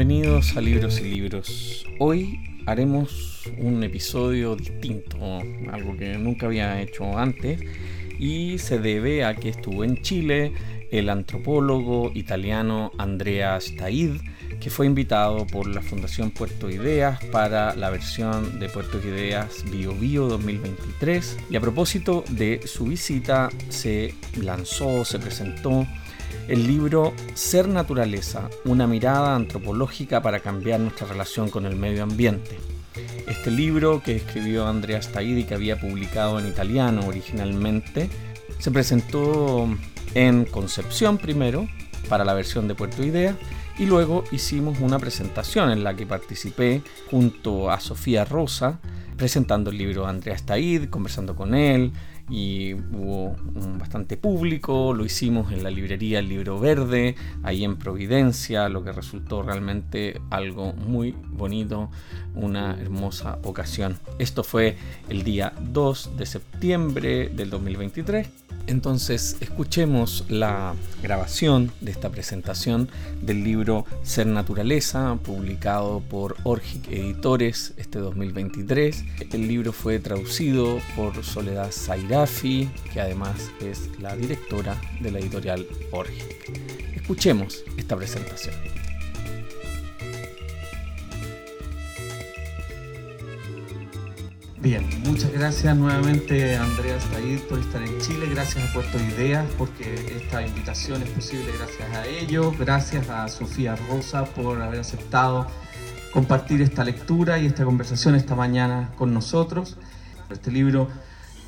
Bienvenidos 0.00 0.56
a 0.56 0.62
Libros 0.62 0.98
y 0.98 1.10
Libros. 1.10 1.86
Hoy 1.98 2.40
haremos 2.64 3.42
un 3.58 3.84
episodio 3.84 4.56
distinto, 4.56 5.18
algo 5.70 5.94
que 5.94 6.16
nunca 6.16 6.46
había 6.46 6.80
hecho 6.80 7.18
antes, 7.18 7.60
y 8.18 8.56
se 8.56 8.78
debe 8.78 9.26
a 9.26 9.36
que 9.36 9.50
estuvo 9.50 9.84
en 9.84 10.00
Chile 10.00 10.54
el 10.90 11.10
antropólogo 11.10 12.12
italiano 12.14 12.92
Andrea 12.96 13.60
Staid, 13.60 14.22
que 14.58 14.70
fue 14.70 14.86
invitado 14.86 15.46
por 15.46 15.66
la 15.66 15.82
Fundación 15.82 16.30
Puerto 16.30 16.70
Ideas 16.70 17.22
para 17.26 17.76
la 17.76 17.90
versión 17.90 18.58
de 18.58 18.70
Puerto 18.70 19.06
Ideas 19.06 19.66
Bio 19.70 19.92
Bio 19.92 20.28
2023. 20.28 21.40
Y 21.50 21.56
a 21.56 21.60
propósito 21.60 22.24
de 22.30 22.62
su 22.64 22.86
visita, 22.86 23.50
se 23.68 24.14
lanzó, 24.38 25.04
se 25.04 25.18
presentó 25.18 25.86
el 26.48 26.66
libro 26.66 27.12
Ser 27.34 27.68
Naturaleza, 27.68 28.48
una 28.64 28.86
mirada 28.86 29.34
antropológica 29.34 30.22
para 30.22 30.40
cambiar 30.40 30.80
nuestra 30.80 31.06
relación 31.06 31.50
con 31.50 31.66
el 31.66 31.76
medio 31.76 32.02
ambiente. 32.02 32.58
Este 33.28 33.50
libro 33.50 34.02
que 34.02 34.16
escribió 34.16 34.66
Andrea 34.66 35.00
Staidi, 35.00 35.44
que 35.44 35.54
había 35.54 35.80
publicado 35.80 36.38
en 36.38 36.48
italiano 36.48 37.06
originalmente, 37.06 38.10
se 38.58 38.70
presentó 38.70 39.68
en 40.14 40.44
Concepción 40.44 41.18
primero, 41.18 41.68
para 42.08 42.24
la 42.24 42.34
versión 42.34 42.66
de 42.66 42.74
Puerto 42.74 43.04
Idea, 43.04 43.36
y 43.78 43.86
luego 43.86 44.24
hicimos 44.32 44.80
una 44.80 44.98
presentación 44.98 45.70
en 45.70 45.84
la 45.84 45.94
que 45.94 46.06
participé 46.06 46.82
junto 47.10 47.70
a 47.70 47.80
Sofía 47.80 48.24
Rosa, 48.24 48.80
presentando 49.16 49.70
el 49.70 49.78
libro 49.78 50.02
de 50.02 50.10
Andrea 50.10 50.36
Staid, 50.36 50.90
conversando 50.90 51.36
con 51.36 51.54
él, 51.54 51.92
y 52.30 52.74
hubo 52.74 53.36
un 53.54 53.78
bastante 53.78 54.16
público, 54.16 54.94
lo 54.94 55.04
hicimos 55.04 55.52
en 55.52 55.64
la 55.64 55.70
librería 55.70 56.22
Libro 56.22 56.60
Verde, 56.60 57.16
ahí 57.42 57.64
en 57.64 57.76
Providencia, 57.76 58.68
lo 58.68 58.84
que 58.84 58.92
resultó 58.92 59.42
realmente 59.42 60.20
algo 60.30 60.72
muy 60.72 61.14
bonito, 61.28 61.90
una 62.34 62.80
hermosa 62.80 63.38
ocasión. 63.42 63.98
Esto 64.18 64.44
fue 64.44 64.76
el 65.08 65.24
día 65.24 65.52
2 65.72 66.16
de 66.16 66.26
septiembre 66.26 67.28
del 67.28 67.50
2023 67.50 68.28
entonces, 68.70 69.36
escuchemos 69.40 70.24
la 70.28 70.74
grabación 71.02 71.72
de 71.80 71.90
esta 71.90 72.08
presentación 72.10 72.88
del 73.20 73.42
libro 73.42 73.84
Ser 74.04 74.28
Naturaleza, 74.28 75.18
publicado 75.24 76.00
por 76.08 76.36
Orgic 76.44 76.86
Editores 76.88 77.74
este 77.76 77.98
2023. 77.98 79.04
El 79.32 79.48
libro 79.48 79.72
fue 79.72 79.98
traducido 79.98 80.78
por 80.94 81.24
Soledad 81.24 81.72
Zairafi, 81.72 82.70
que 82.92 83.00
además 83.00 83.50
es 83.60 83.90
la 83.98 84.14
directora 84.14 84.80
de 85.00 85.10
la 85.10 85.18
editorial 85.18 85.66
Orgic. 85.90 86.94
Escuchemos 86.94 87.64
esta 87.76 87.96
presentación. 87.96 88.54
Bien, 94.62 94.86
muchas 95.06 95.32
gracias 95.32 95.74
nuevamente 95.74 96.54
Andrea 96.54 97.00
Staid 97.00 97.40
por 97.48 97.58
estar 97.60 97.80
en 97.82 97.98
Chile, 97.98 98.26
gracias 98.28 98.68
a 98.68 98.72
Puerto 98.74 98.98
Ideas 98.98 99.46
porque 99.56 99.94
esta 100.14 100.46
invitación 100.46 101.02
es 101.02 101.08
posible 101.08 101.46
gracias 101.56 101.96
a 101.96 102.06
ellos, 102.06 102.58
gracias 102.58 103.08
a 103.08 103.26
Sofía 103.28 103.74
Rosa 103.88 104.26
por 104.26 104.60
haber 104.60 104.80
aceptado 104.80 105.46
compartir 106.12 106.60
esta 106.60 106.84
lectura 106.84 107.38
y 107.38 107.46
esta 107.46 107.64
conversación 107.64 108.14
esta 108.14 108.34
mañana 108.34 108.90
con 108.96 109.14
nosotros. 109.14 109.78
Este 110.30 110.50
libro 110.50 110.88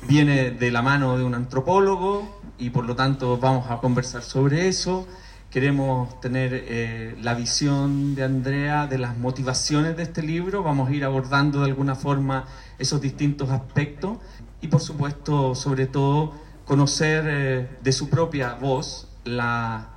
viene 0.07 0.49
de 0.49 0.71
la 0.71 0.81
mano 0.81 1.15
de 1.15 1.23
un 1.23 1.35
antropólogo 1.35 2.41
y 2.57 2.71
por 2.71 2.83
lo 2.83 2.95
tanto 2.95 3.37
vamos 3.37 3.69
a 3.69 3.77
conversar 3.77 4.23
sobre 4.23 4.67
eso 4.67 5.07
queremos 5.53 6.19
tener 6.19 6.51
eh, 6.67 7.15
la 7.21 7.35
visión 7.35 8.15
de 8.15 8.23
Andrea 8.23 8.87
de 8.87 8.97
las 8.97 9.15
motivaciones 9.19 9.95
de 9.95 10.01
este 10.01 10.23
libro, 10.23 10.63
vamos 10.63 10.89
a 10.89 10.93
ir 10.93 11.05
abordando 11.05 11.59
de 11.59 11.65
alguna 11.65 11.93
forma 11.93 12.45
esos 12.79 12.99
distintos 12.99 13.51
aspectos 13.51 14.17
y 14.61 14.67
por 14.67 14.81
supuesto, 14.81 15.53
sobre 15.53 15.85
todo, 15.85 16.33
conocer 16.65 17.25
eh, 17.27 17.69
de 17.83 17.91
su 17.91 18.09
propia 18.09 18.55
voz 18.55 19.07
la, 19.25 19.89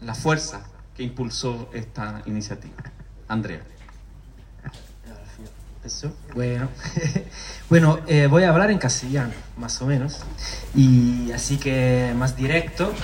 la 0.00 0.14
fuerza 0.14 0.64
que 0.96 1.02
impulsó 1.02 1.70
esta 1.74 2.22
iniciativa. 2.26 2.76
Andrea. 3.26 3.62
Bueno, 6.34 6.68
bueno 7.68 7.98
eh, 8.06 8.28
voy 8.28 8.44
a 8.44 8.50
hablar 8.50 8.70
en 8.70 8.78
castellano, 8.78 9.34
más 9.56 9.82
o 9.82 9.86
menos, 9.86 10.20
y 10.72 11.32
así 11.32 11.56
que 11.56 12.14
más 12.16 12.36
directo. 12.36 12.94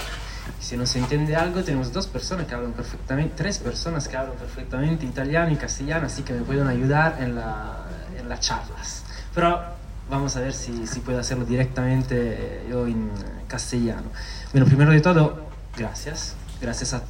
Si 0.70 0.76
no 0.76 0.86
se 0.86 1.00
entiende 1.00 1.34
algo, 1.34 1.64
tenemos 1.64 1.92
dos 1.92 2.06
personas 2.06 2.47
que 2.47 2.54
hablan 2.54 2.70
perfectamente, 2.75 3.34
tres 3.34 3.58
personas 3.58 4.06
que 4.06 4.16
hablan 4.16 4.36
perfectamente 4.36 5.04
italiano 5.04 5.50
y 5.50 5.56
castellano, 5.56 6.06
así 6.06 6.22
que 6.22 6.32
me 6.32 6.42
pueden 6.42 6.69
ayudar 6.69 7.16
en, 7.19 7.34
la, 7.34 7.88
en 8.16 8.28
las 8.28 8.38
charlas. 8.38 9.03
Pero 9.34 9.60
vamos 10.09 10.36
a 10.36 10.41
ver 10.42 10.53
si, 10.53 10.86
si 10.86 11.00
puedo 11.00 11.19
hacerlo 11.19 11.44
directamente 11.44 12.14
eh, 12.16 12.66
yo 12.70 12.86
en 12.86 13.10
castellano. 13.48 14.12
Bueno, 14.53 14.64
primero 14.64 14.92
de 14.92 15.00
todo, 15.00 15.42
gracias. 15.76 16.36
Gracias 16.60 16.94
a, 16.94 17.03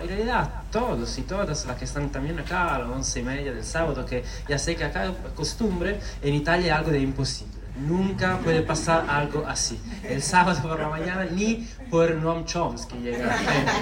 en 0.00 0.08
realidad 0.08 0.40
a 0.40 0.62
todos 0.70 1.18
y 1.18 1.20
todas 1.20 1.66
las 1.66 1.76
que 1.76 1.84
están 1.84 2.08
también 2.08 2.38
acá 2.38 2.76
a 2.76 2.78
las 2.78 2.88
once 2.88 3.20
y 3.20 3.24
media 3.24 3.52
del 3.52 3.64
sábado, 3.64 4.06
que 4.06 4.24
ya 4.48 4.58
sé 4.58 4.74
que 4.74 4.84
acá 4.84 5.12
costumbre, 5.36 6.00
en 6.22 6.32
Italia 6.32 6.72
es 6.72 6.78
algo 6.78 6.90
de 6.90 7.00
imposible 7.00 7.62
Nunca 7.76 8.38
puede 8.38 8.60
pasar 8.60 9.06
algo 9.08 9.46
así. 9.46 9.80
El 10.02 10.22
sábado 10.22 10.60
por 10.60 10.78
la 10.78 10.88
mañana 10.88 11.24
ni 11.24 11.66
por 11.92 12.10
Noam 12.14 12.46
Chomsky 12.46 12.96
llega 13.00 13.36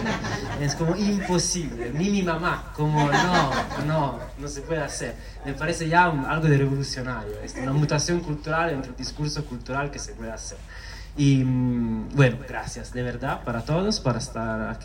Es 0.61 0.75
como 0.75 0.97
imposible. 0.97 1.93
Ni 1.95 2.11
mi 2.11 2.23
mamá, 2.25 2.73
como 2.75 3.09
no, 3.09 3.51
no, 3.87 4.19
no 4.37 4.49
se 4.49 4.63
puede 4.63 4.83
hacer. 4.83 5.15
Me 5.45 5.53
parece 5.53 5.89
ya 5.89 6.07
algo 6.07 6.49
de 6.49 6.59
revolucionario. 6.59 7.39
Es 7.41 7.55
una 7.55 7.73
mutación 7.73 8.19
cultural 8.19 8.71
entre 8.71 8.91
el 8.91 8.97
discurso 8.97 9.45
cultural 9.45 9.93
que 9.93 10.01
se 10.01 10.15
puede 10.15 10.33
hacer. 10.33 10.59
Y 11.17 11.45
mm, 11.45 12.17
bueno, 12.17 12.39
gracias 12.49 12.93
de 12.93 13.05
verdad 13.05 13.45
para 13.45 13.65
todos, 13.65 14.01
para 14.01 14.19
estar 14.19 14.77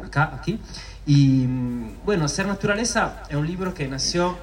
acá, 0.00 0.30
aquí. 0.32 0.60
Y 1.04 1.44
mm, 1.48 2.04
bueno, 2.04 2.28
Ser 2.28 2.46
Naturaleza 2.46 3.24
es 3.28 3.34
un 3.34 3.46
libro 3.48 3.74
que 3.74 3.88
nació 3.88 4.38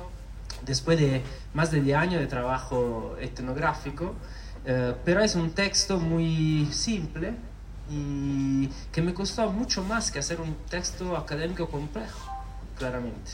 después 0.65 0.99
de 0.99 1.23
más 1.53 1.71
de 1.71 1.79
10 1.79 1.97
años 1.97 2.19
de 2.19 2.27
trabajo 2.27 3.15
etnográfico, 3.21 4.13
eh, 4.65 4.93
pero 5.05 5.21
es 5.21 5.35
un 5.35 5.51
texto 5.51 5.99
muy 5.99 6.67
simple 6.73 7.33
y 7.89 8.67
que 8.91 9.01
me 9.01 9.13
costó 9.13 9.51
mucho 9.51 9.83
más 9.83 10.11
que 10.11 10.19
hacer 10.19 10.41
un 10.41 10.55
texto 10.69 11.17
académico 11.17 11.67
complejo, 11.69 12.31
claramente. 12.77 13.31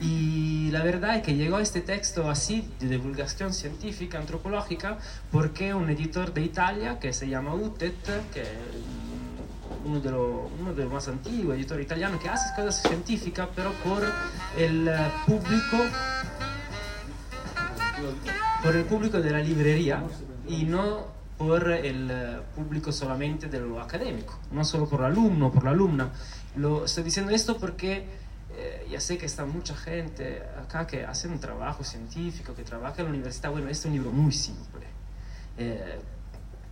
Y 0.00 0.70
la 0.72 0.82
verdad 0.82 1.16
es 1.16 1.22
que 1.22 1.36
llegó 1.36 1.58
este 1.58 1.80
texto 1.80 2.28
así, 2.28 2.68
de 2.80 2.88
divulgación 2.88 3.52
científica, 3.52 4.18
antropológica, 4.18 4.98
porque 5.30 5.72
un 5.72 5.88
editor 5.88 6.34
de 6.34 6.42
Italia 6.42 6.98
que 6.98 7.12
se 7.12 7.28
llama 7.28 7.54
UTET, 7.54 7.94
que 8.32 8.42
es 8.42 8.48
uno 9.84 10.00
de, 10.00 10.10
los, 10.10 10.50
uno 10.60 10.74
de 10.74 10.84
los 10.84 10.92
más 10.92 11.08
antiguos 11.08 11.56
editores 11.56 11.86
italianos, 11.86 12.20
que 12.20 12.28
hace 12.28 12.54
cosas 12.54 12.82
científicas, 12.82 13.48
pero 13.54 13.72
por 13.84 14.02
el 14.58 14.90
público 15.26 15.76
por 18.62 18.74
el 18.74 18.84
público 18.84 19.20
de 19.20 19.30
la 19.30 19.40
librería 19.40 20.02
y 20.48 20.64
no 20.64 21.13
por 21.38 21.70
el 21.70 22.10
eh, 22.10 22.38
público 22.54 22.92
solamente 22.92 23.48
de 23.48 23.60
lo 23.60 23.80
académico, 23.80 24.38
no 24.52 24.64
solo 24.64 24.88
por 24.88 25.00
el 25.00 25.06
alumno, 25.06 25.50
por 25.50 25.64
la 25.64 25.70
alumna. 25.70 26.10
Lo 26.56 26.84
estoy 26.84 27.04
diciendo 27.04 27.32
esto 27.32 27.58
porque 27.58 28.06
eh, 28.56 28.86
ya 28.90 29.00
sé 29.00 29.18
que 29.18 29.26
está 29.26 29.44
mucha 29.44 29.74
gente 29.74 30.42
acá 30.62 30.86
que 30.86 31.04
hace 31.04 31.28
un 31.28 31.40
trabajo 31.40 31.82
científico, 31.82 32.54
que 32.54 32.62
trabaja 32.62 32.96
en 32.98 33.04
la 33.04 33.10
universidad. 33.10 33.50
Bueno, 33.50 33.68
este 33.68 33.88
es 33.88 33.92
un 33.92 33.92
libro 33.94 34.12
muy 34.12 34.32
simple, 34.32 34.86
eh, 35.58 35.98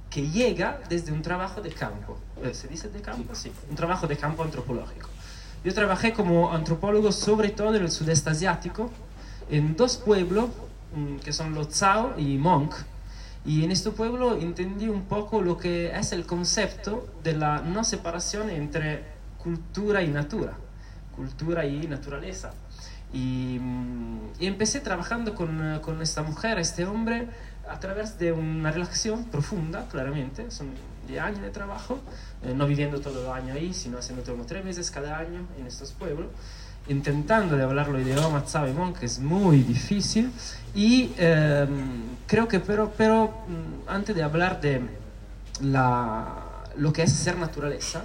que 0.09 0.29
llega 0.29 0.81
desde 0.89 1.13
un 1.13 1.23
trabajo 1.23 1.61
de 1.61 1.71
campo. 1.71 2.19
¿Se 2.53 2.69
dice 2.69 2.89
de 2.89 3.01
campo? 3.01 3.35
Sí, 3.35 3.53
un 3.69 3.77
trabajo 3.77 4.07
de 4.07 4.17
campo 4.17 4.43
antropológico. 4.43 5.09
Yo 5.65 5.73
trabajé 5.73 6.13
como 6.13 6.53
antropólogo 6.53 7.13
sobre 7.13 7.51
todo 7.51 7.75
en 7.77 7.83
el 7.83 7.91
sudeste 7.91 8.31
asiático, 8.31 8.91
en 9.49 9.77
dos 9.77 9.97
pueblos 9.97 10.51
Mm, 10.95 11.17
que 11.19 11.33
son 11.33 11.55
los 11.55 11.69
Tsao 11.69 12.15
y 12.19 12.37
Monk. 12.37 12.75
Y 13.45 13.65
en 13.65 13.73
este 13.73 13.91
pueblo 13.91 14.37
entendí 14.37 14.89
un 14.89 15.03
poco 15.03 15.43
lo 15.43 15.57
que 15.57 15.97
es 15.97 16.13
el 16.13 16.27
concepto 16.27 17.13
de 17.25 17.35
la 17.35 17.61
no 17.61 17.83
separación 17.83 18.51
entre 18.51 19.05
cultura 19.39 20.03
y 20.03 20.09
natura, 20.09 20.57
cultura 21.17 21.67
y 21.67 21.89
naturaleza. 21.89 22.53
Y, 23.13 23.59
mm, 23.61 24.33
empecé 24.41 24.81
trabajando 24.81 25.35
con, 25.35 25.81
con, 25.81 26.01
esta 26.01 26.23
mujer, 26.23 26.59
este 26.59 26.85
hombre, 26.87 27.29
a 27.69 27.79
través 27.81 28.19
de 28.19 28.33
una 28.33 28.71
relación 28.71 29.25
profunda, 29.25 29.89
claramente, 29.89 30.51
son 30.51 30.71
10 31.09 31.21
años 31.21 31.43
de 31.43 31.51
trabajo, 31.51 32.01
eh, 32.43 32.55
no 32.55 32.67
viviendo 32.67 33.01
todo 33.01 33.25
el 33.25 33.43
año 33.43 33.55
ahí, 33.55 33.75
sino 33.75 33.99
haciendo 33.99 34.25
como 34.25 34.47
tres 34.47 34.65
meses 34.65 34.91
cada 34.91 35.19
año 35.19 35.47
en 35.59 35.67
estos 35.67 35.93
pueblos 35.93 36.29
intentando 36.89 37.57
de 37.57 37.63
hablar 37.63 37.89
los 37.89 38.03
idiomas 38.03 38.55
Monk, 38.75 38.99
que 38.99 39.07
es 39.07 39.19
muy 39.19 39.63
difícil. 39.63 40.33
Y 40.75 41.13
em, 41.17 42.03
creo 42.27 42.49
que, 42.49 42.61
pero, 42.61 42.93
pero 42.97 43.45
mm, 43.47 43.89
antes 43.89 44.15
de 44.17 44.23
hablar 44.23 44.61
de 44.61 44.83
la, 45.61 46.65
lo 46.77 46.93
que 46.93 47.03
es 47.03 47.13
ser 47.13 47.37
naturaleza, 47.39 48.05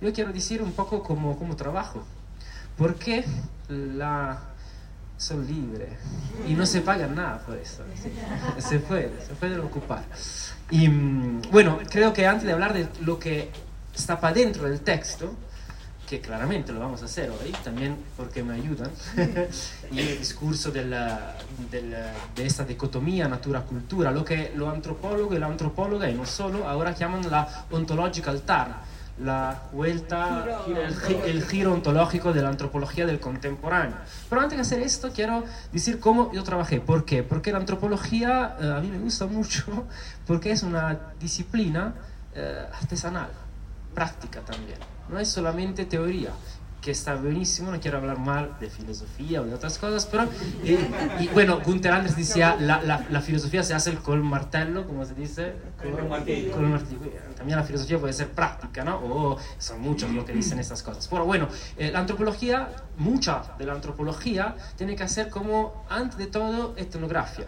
yo 0.00 0.12
quiero 0.12 0.32
decir 0.32 0.62
un 0.62 0.72
poco 0.72 1.02
cómo, 1.02 1.38
cómo 1.38 1.56
trabajo. 1.56 2.04
Porque 2.76 3.24
la 3.68 4.40
son 5.20 5.46
libres 5.46 5.90
y 6.48 6.54
no 6.54 6.64
se 6.64 6.80
pagan 6.80 7.14
nada 7.14 7.38
por 7.44 7.58
eso. 7.58 7.82
Se 8.58 8.78
puede, 8.78 9.12
se 9.26 9.34
pueden 9.34 9.60
ocupar. 9.60 10.02
Y 10.70 10.88
mm, 10.88 11.42
bueno, 11.52 11.78
creo 11.90 12.12
que 12.14 12.26
antes 12.26 12.46
de 12.46 12.52
hablar 12.52 12.72
de 12.72 12.88
lo 13.02 13.18
que 13.18 13.50
está 13.94 14.18
para 14.18 14.32
dentro 14.32 14.64
del 14.64 14.80
texto, 14.80 15.34
que 16.10 16.20
claramente 16.20 16.72
lo 16.72 16.80
vamos 16.80 17.02
a 17.02 17.04
hacer 17.04 17.30
hoy, 17.30 17.52
también 17.62 17.96
porque 18.16 18.42
me 18.42 18.54
ayudan, 18.54 18.90
y 19.92 20.00
el 20.00 20.18
discurso 20.18 20.72
de, 20.72 20.84
la, 20.84 21.36
de, 21.70 22.44
esta 22.44 22.64
dicotomía 22.64 23.28
natura-cultura, 23.28 24.10
lo 24.10 24.24
que 24.24 24.50
lo 24.56 24.68
antropólogo 24.68 25.36
y 25.36 25.38
la 25.38 25.46
antropóloga, 25.46 26.10
y 26.10 26.14
no 26.14 26.26
solo, 26.26 26.66
ahora 26.66 26.96
llaman 26.96 27.30
la 27.30 27.64
ontological 27.70 28.42
turn, 28.42 28.74
la 29.22 29.62
vuelta, 29.72 30.64
el, 31.26 31.44
giro 31.44 31.74
ontológico 31.74 32.32
de 32.32 32.42
la 32.42 32.48
antropología 32.48 33.06
del 33.06 33.20
contemporáneo. 33.20 33.94
Pero 34.28 34.42
antes 34.42 34.56
de 34.56 34.62
hacer 34.62 34.80
esto, 34.80 35.12
quiero 35.14 35.44
decir 35.72 36.00
cómo 36.00 36.32
yo 36.32 36.42
trabajé. 36.42 36.80
¿Por 36.80 37.04
qué? 37.04 37.22
Porque 37.22 37.52
la 37.52 37.58
antropología 37.58 38.56
eh, 38.60 38.72
a 38.78 38.80
mí 38.80 38.88
me 38.88 38.98
gusta 38.98 39.26
mucho, 39.26 39.86
porque 40.26 40.50
es 40.50 40.64
una 40.64 40.98
disciplina 41.20 41.94
eh, 42.34 42.66
artesanal, 42.72 43.30
práctica 43.94 44.40
también. 44.40 44.78
No 45.10 45.18
es 45.18 45.28
solamente 45.28 45.84
teoría 45.84 46.30
que 46.80 46.90
está 46.90 47.14
buenísimo, 47.14 47.70
no 47.70 47.78
quiero 47.78 47.98
hablar 47.98 48.18
mal 48.18 48.56
de 48.58 48.70
filosofía 48.70 49.42
o 49.42 49.44
de 49.44 49.54
otras 49.54 49.76
cosas, 49.78 50.06
pero, 50.06 50.28
y, 50.64 51.28
bueno, 51.28 51.60
Gunther 51.60 51.92
Anders 51.92 52.16
decía, 52.16 52.56
la, 52.58 52.80
la, 52.82 53.20
filosofía 53.20 53.62
se 53.62 53.74
hace 53.74 53.94
con 53.96 54.22
martello, 54.22 54.86
como 54.86 55.04
se 55.04 55.14
dice, 55.14 55.54
con, 55.80 56.08
martillo. 56.08 56.52
con 56.52 56.70
martillo. 56.70 57.00
También 57.36 57.58
la 57.58 57.64
filosofía 57.64 57.98
puede 57.98 58.14
ser 58.14 58.30
práctica, 58.30 58.82
¿no? 58.82 58.96
O 58.96 59.38
son 59.58 59.80
muchos 59.80 60.10
los 60.10 60.24
que 60.24 60.32
dicen 60.32 60.58
estas 60.58 60.82
cosas. 60.82 61.06
Pero 61.08 61.26
bueno, 61.26 61.48
eh, 61.76 61.90
la 61.90 62.00
antropología, 62.00 62.70
mucha 62.96 63.42
de 63.58 63.66
la 63.66 63.74
antropología, 63.74 64.56
tiene 64.76 64.96
que 64.96 65.02
hacer 65.02 65.28
como, 65.28 65.84
antes 65.90 66.16
de 66.16 66.28
todo, 66.28 66.74
etnografía. 66.78 67.46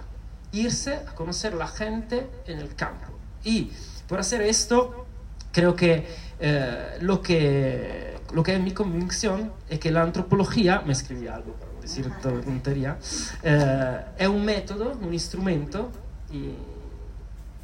Irse 0.52 0.96
a 0.96 1.14
conocer 1.14 1.54
la 1.54 1.68
gente 1.68 2.28
en 2.46 2.58
el 2.58 2.74
campo. 2.74 3.06
Y 3.44 3.72
por 4.06 4.20
hacer 4.20 4.42
esto, 4.42 5.06
creo 5.52 5.74
que 5.74 6.06
eh, 6.44 6.98
lo 7.00 7.22
que 7.22 8.12
lo 8.32 8.42
que 8.42 8.54
es 8.54 8.60
mi 8.60 8.72
convicción 8.72 9.52
es 9.68 9.78
que 9.78 9.90
la 9.90 10.02
antropología, 10.02 10.82
me 10.84 10.92
escribí 10.92 11.28
algo 11.28 11.52
para 11.52 11.72
decir 11.80 12.10
toda 12.20 12.40
tontería, 12.40 12.96
eh, 13.42 14.00
es 14.18 14.28
un 14.28 14.44
método, 14.44 14.98
un 15.00 15.12
instrumento, 15.12 15.90
y 16.32 16.54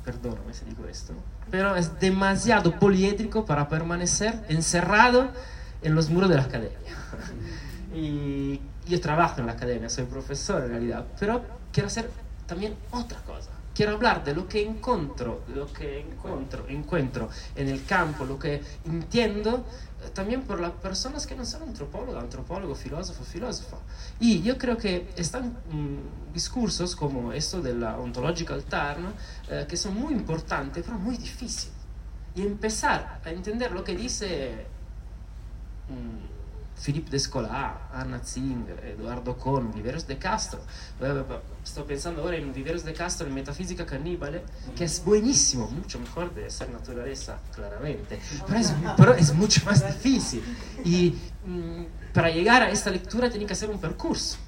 perdóname 0.05 0.53
si 0.53 0.65
digo 0.67 0.87
esto, 0.87 1.15
pero 1.51 1.75
es 1.75 1.99
demasiado 1.99 2.79
poliédrico 2.79 3.45
para 3.47 3.69
permanecer 3.69 4.45
encerrado 4.49 5.31
en 5.83 5.95
los 5.95 6.11
muros 6.11 6.29
de 6.29 6.37
la 6.37 6.43
academia. 6.43 6.79
y 7.95 8.61
yo 8.87 9.01
trabajo 9.01 9.41
en 9.41 9.47
la 9.47 9.53
academia, 9.53 9.89
soy 9.89 10.05
profesor 10.05 10.63
en 10.65 10.71
realidad, 10.71 11.07
pero 11.19 11.43
quiero 11.73 11.87
hacer 11.87 12.11
también 12.47 12.75
otra 12.93 13.19
cosa 13.23 13.58
quiero 13.79 13.93
hablar 13.93 14.25
de 14.25 14.35
lo 14.35 14.49
que 14.49 14.61
encuentro, 14.61 15.45
lo 15.55 15.73
que 15.73 16.01
encuentro, 16.01 16.67
encuentro 16.67 17.29
en 17.55 17.69
el 17.69 17.85
campo, 17.85 18.25
lo 18.25 18.37
que 18.37 18.61
entiendo 18.85 19.65
eh, 20.03 20.09
también 20.13 20.43
por 20.43 20.59
las 20.59 20.73
personas 20.73 21.29
que 21.29 21.37
no 21.37 21.45
son 21.45 21.63
antropólogos, 21.63 22.21
antropólogo, 22.21 22.75
filósofo, 22.75 23.23
filósofo. 23.23 23.79
Y 24.19 24.43
yo 24.43 24.59
creo 24.59 24.77
que 24.77 25.11
están 25.15 25.59
mm, 25.71 26.33
discursos 26.35 26.97
como 26.97 27.33
esto 27.33 27.63
de 27.63 27.73
la 27.75 27.97
ontological 27.97 28.65
turn, 28.65 29.15
eh, 29.49 29.65
que 29.69 29.77
son 29.77 29.95
muy 29.95 30.13
importantes, 30.13 30.83
pero 30.85 30.99
muy 30.99 31.17
difíciles. 31.17 31.77
Y 32.35 32.43
empezar 32.43 33.21
a 33.25 33.31
entender 33.31 33.71
lo 33.71 33.85
que 33.85 33.95
dice... 33.95 34.67
Mm, 35.89 36.38
Philippe 36.81 37.11
Descola, 37.11 37.89
Anna 37.93 38.21
Zing, 38.25 38.67
Eduardo 38.83 39.37
Kohn, 39.37 39.73
Viveros 39.73 40.07
de 40.07 40.19
Castro. 40.19 40.61
Estoy 41.65 41.85
pensando 41.85 42.23
ahora 42.23 42.37
en 42.37 42.53
Viveros 42.53 42.85
de 42.85 42.93
Castro 42.93 43.27
en 43.27 43.35
Metafísica 43.35 43.85
Caníbale, 43.85 44.43
que 44.77 44.85
es 44.85 45.05
buenísimo, 45.05 45.69
mucho 45.69 45.99
mejor 45.99 46.35
de 46.35 46.51
ser 46.51 46.71
naturaleza, 46.71 47.39
claramente, 47.55 48.19
pero 48.47 48.59
es, 48.59 48.75
pero 48.97 49.15
es 49.15 49.35
mucho 49.35 49.65
más 49.65 49.87
difícil. 49.87 50.43
Y 50.85 51.15
mm, 51.45 52.13
para 52.13 52.29
a 52.29 52.71
esta 52.71 52.91
lectura 52.91 53.29
tiene 53.29 53.47
que 53.47 53.53
hacer 53.53 53.71
un 53.71 53.81
percurso 53.81 54.39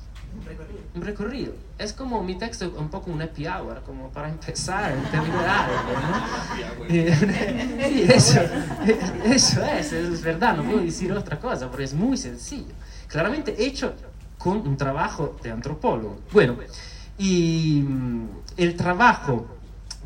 un 0.94 1.02
recorrido. 1.02 1.54
Es 1.78 1.92
como 1.92 2.22
mi 2.22 2.36
texto, 2.36 2.72
un 2.76 2.88
poco 2.88 3.10
un 3.10 3.22
happy 3.22 3.46
hour, 3.46 3.82
como 3.82 4.10
para 4.10 4.28
empezar, 4.28 4.94
terminar 5.10 5.68
¿no? 6.02 6.88
sí, 6.88 8.02
eso, 8.08 8.40
eso 9.24 9.64
es, 9.64 9.92
es 9.92 10.22
verdad, 10.22 10.56
no 10.56 10.64
puedo 10.64 10.80
decir 10.80 11.12
otra 11.12 11.38
cosa, 11.38 11.68
porque 11.68 11.84
es 11.84 11.94
muy 11.94 12.16
sencillo. 12.16 12.74
Claramente 13.06 13.54
hecho 13.64 13.94
con 14.38 14.58
un 14.66 14.76
trabajo 14.76 15.36
de 15.42 15.50
antropólogo. 15.50 16.20
Bueno, 16.32 16.56
y 17.18 17.82
mm, 17.86 18.28
el 18.56 18.76
trabajo 18.76 19.46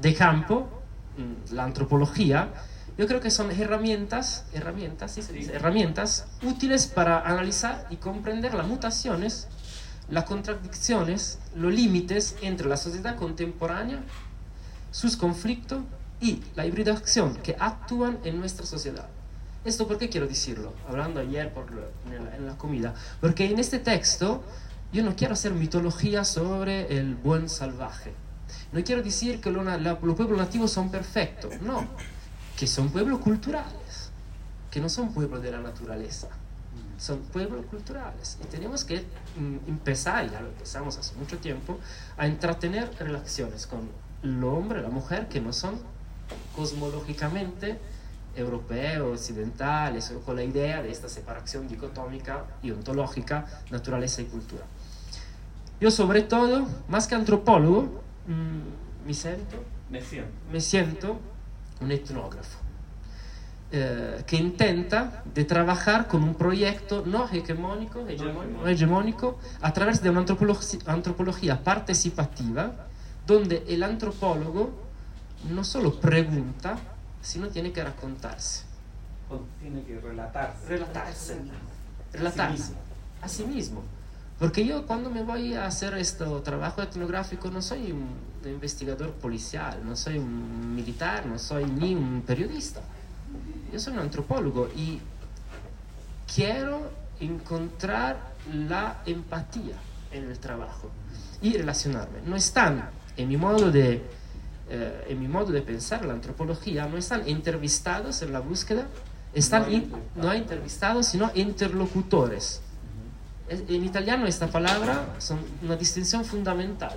de 0.01 0.15
campo, 0.15 0.69
mm, 1.17 1.55
la 1.55 1.65
antropología, 1.65 2.49
yo 2.99 3.07
creo 3.07 3.21
que 3.21 3.31
son 3.31 3.51
herramientas, 3.51 4.45
herramientas, 4.53 5.13
¿sí 5.13 5.23
se 5.23 5.33
dice? 5.33 5.55
herramientas 5.55 6.27
útiles 6.43 6.87
para 6.87 7.21
analizar 7.21 7.87
y 7.91 7.97
comprender 7.97 8.55
las 8.55 8.67
mutaciones 8.67 9.49
las 10.09 10.25
contradicciones, 10.25 11.39
los 11.55 11.73
límites 11.73 12.37
entre 12.43 12.69
la 12.69 12.77
sociedad 12.77 13.17
contemporánea, 13.17 14.03
sus 14.91 15.17
conflictos 15.17 15.83
y 16.21 16.43
la 16.55 16.67
hibridación 16.67 17.37
que 17.37 17.57
actúan 17.59 18.19
en 18.25 18.39
nuestra 18.39 18.67
sociedad. 18.67 19.09
¿Esto 19.65 19.89
por 19.89 19.99
qué 19.99 20.11
quiero 20.11 20.27
decirlo? 20.27 20.75
Hablando 20.89 21.21
ayer 21.21 21.53
por 21.53 21.67
en, 22.37 22.47
la, 22.47 22.57
comida. 22.59 22.95
Porque 23.21 23.47
en 23.47 23.59
este 23.59 23.79
texto 23.79 24.45
yo 24.93 25.03
no 25.03 25.17
quiero 25.17 25.33
hacer 25.33 25.53
mitología 25.53 26.25
sobre 26.25 26.99
el 26.99 27.15
buen 27.15 27.49
salvaje. 27.49 28.13
No 28.73 28.85
quiero 28.85 29.03
decir 29.03 29.41
que 29.41 29.51
los 29.51 29.99
pueblos 30.17 30.39
nativos 30.39 30.71
son 30.71 30.91
perfectos. 30.91 31.61
No, 31.63 31.87
que 32.59 32.67
son 32.67 32.91
pueblos 32.91 33.21
culturales, 33.21 34.11
que 34.71 34.81
no 34.81 34.89
son 34.91 35.15
pueblos 35.15 35.43
de 35.43 35.51
la 35.51 35.61
naturaleza 35.61 36.29
son 36.99 37.21
pueblos 37.21 37.67
culturales. 37.67 38.39
Y 38.43 38.47
tenemos 38.47 38.85
que 38.85 38.99
mm, 39.37 39.69
empezar, 39.69 40.31
ya 40.31 40.41
lo 40.41 40.49
empezamos 40.49 40.97
hace 40.99 41.15
mucho 41.17 41.39
tiempo, 41.39 41.79
a 42.17 42.27
entretener 42.27 42.91
relaciones 42.99 43.67
con 43.67 43.89
el 44.23 44.43
hombre, 44.45 44.83
la 44.83 44.89
mujer, 44.89 45.29
que 45.29 45.41
no 45.41 45.53
son 45.53 45.79
cosmológicamente 46.57 47.79
europeos, 48.37 49.21
occidentales, 49.21 50.11
o 50.11 50.21
con 50.21 50.37
la 50.37 50.45
idea 50.45 50.83
de 50.83 50.91
esta 50.91 51.09
separación 51.09 51.69
dicotómica 51.69 52.45
y 52.63 52.71
ontológica, 52.71 53.47
naturaleza 53.71 54.23
y 54.23 54.25
cultura. 54.25 54.65
Yo 55.81 55.91
sobre 55.91 56.23
todo, 56.23 56.67
más 56.89 57.07
que 57.07 57.15
antropólogo, 57.15 58.03
mm, 58.27 59.07
me 59.07 59.15
siento, 59.15 59.57
me 59.91 60.01
siento, 60.01 60.31
me 60.51 60.61
siento 60.61 61.21
un 61.81 61.93
etnógrafo 61.93 62.64
eh, 63.77 64.23
que 64.25 64.37
intenta 64.37 65.25
de 65.35 65.45
trabajar 65.45 66.07
con 66.07 66.23
un 66.23 66.37
proyecto 66.37 67.03
no 67.05 67.29
hegemónico, 67.29 68.07
hegemónico, 68.07 68.69
hegemónico 68.69 69.39
a 69.61 69.73
través 69.73 70.01
de 70.01 70.11
una 70.11 70.21
antropología, 70.21 70.79
antropología 70.87 71.65
participativa, 71.65 72.87
donde 73.27 73.65
el 73.67 73.83
antropólogo 73.83 74.71
no 75.51 75.65
solo 75.65 75.99
pregunta, 75.99 76.79
sino 77.21 77.49
tiene 77.49 77.73
que 77.73 77.83
racontarse. 77.83 78.63
Tiene 79.61 79.83
que 79.83 79.99
relatarse. 79.99 80.69
Relatarse. 80.69 81.37
Relatarse. 82.13 82.75
A 83.23 83.29
sí 83.29 83.45
mismo. 83.45 83.83
Porque 84.39 84.65
yo 84.65 84.87
cuando 84.87 85.11
me 85.11 85.25
voy 85.25 85.55
a 85.55 85.67
hacer 85.67 85.95
este 85.95 86.25
trabajo 86.45 86.81
etnográfico 86.81 87.51
no 87.51 87.61
soy 87.61 87.91
un 87.91 88.07
investigador 88.45 89.11
policial, 89.15 89.81
no 89.85 89.97
soy 89.97 90.19
un 90.19 90.77
militar, 90.77 91.27
no 91.27 91.41
soy 91.41 91.65
ni 91.65 91.97
un 91.97 92.23
periodista 92.25 92.81
yo 93.75 93.81
soy 93.81 93.95
un 93.95 93.99
antropólogo 93.99 94.69
y 94.77 95.01
quiero 96.33 96.93
encontrar 97.19 98.17
la 98.53 99.03
empatía 99.05 99.75
en 100.13 100.31
el 100.31 100.39
trabajo 100.39 100.93
y 101.43 101.55
relacionarme. 101.55 102.21
No 102.25 102.37
están 102.37 102.89
en 103.17 103.29
mi 103.29 103.37
modo 103.37 103.73
de, 103.73 104.01
eh, 104.71 105.07
en 105.09 105.19
mi 105.19 105.27
modo 105.27 105.51
de 105.51 105.61
pensar 105.61 106.05
la 106.05 106.13
antropología, 106.13 106.87
no 106.87 106.97
están 106.97 107.27
entrevistados 107.27 108.23
en 108.23 108.33
la 108.33 108.39
búsqueda, 108.39 108.87
están 109.35 109.67
no, 110.15 110.31
hay 110.31 110.39
entrevistados, 110.39 111.07
sino 111.07 111.33
interlocutores. 111.35 112.61
En 113.49 113.85
italiano 113.85 114.25
esta 114.27 114.47
palabra 114.47 115.17
es 115.19 115.33
una 115.63 115.75
distinción 115.75 116.25
fundamental. 116.25 116.97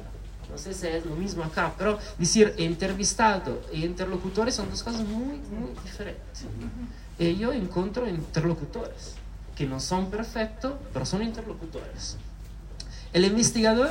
Si 0.57 0.69
es 0.69 1.05
lo 1.05 1.15
mismo 1.15 1.43
acá, 1.43 1.73
pero 1.77 1.99
decir 2.17 2.53
entrevistado 2.57 3.61
e 3.71 3.79
interlocutores 3.79 4.55
son 4.55 4.69
dos 4.69 4.83
cosas 4.83 5.01
muy, 5.01 5.37
muy 5.37 5.71
diferentes. 5.83 6.45
Y 7.19 7.35
yo 7.35 7.51
encuentro 7.51 8.07
interlocutores 8.07 9.15
que 9.55 9.65
no 9.65 9.79
son 9.79 10.11
perfectos, 10.11 10.73
pero 10.93 11.05
son 11.05 11.23
interlocutores. 11.23 12.17
El 13.11 13.25
investigador, 13.25 13.89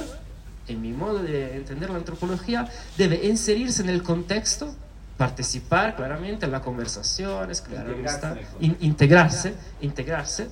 en 0.69 0.81
mi 0.81 0.93
modo 0.93 1.19
de 1.19 1.57
entender 1.57 1.91
la 1.91 1.97
antropología, 1.97 2.71
debe 2.97 3.27
inserirse 3.27 3.83
en 3.83 3.89
el 3.89 4.03
contexto, 4.03 4.75
participar 5.17 5.97
claramente 5.97 6.47
en 6.47 6.53
las 6.53 6.63
conversaciones, 6.63 7.65
integrarse, 7.71 8.47
integrarse, 8.61 9.55
integrarse 9.81 10.49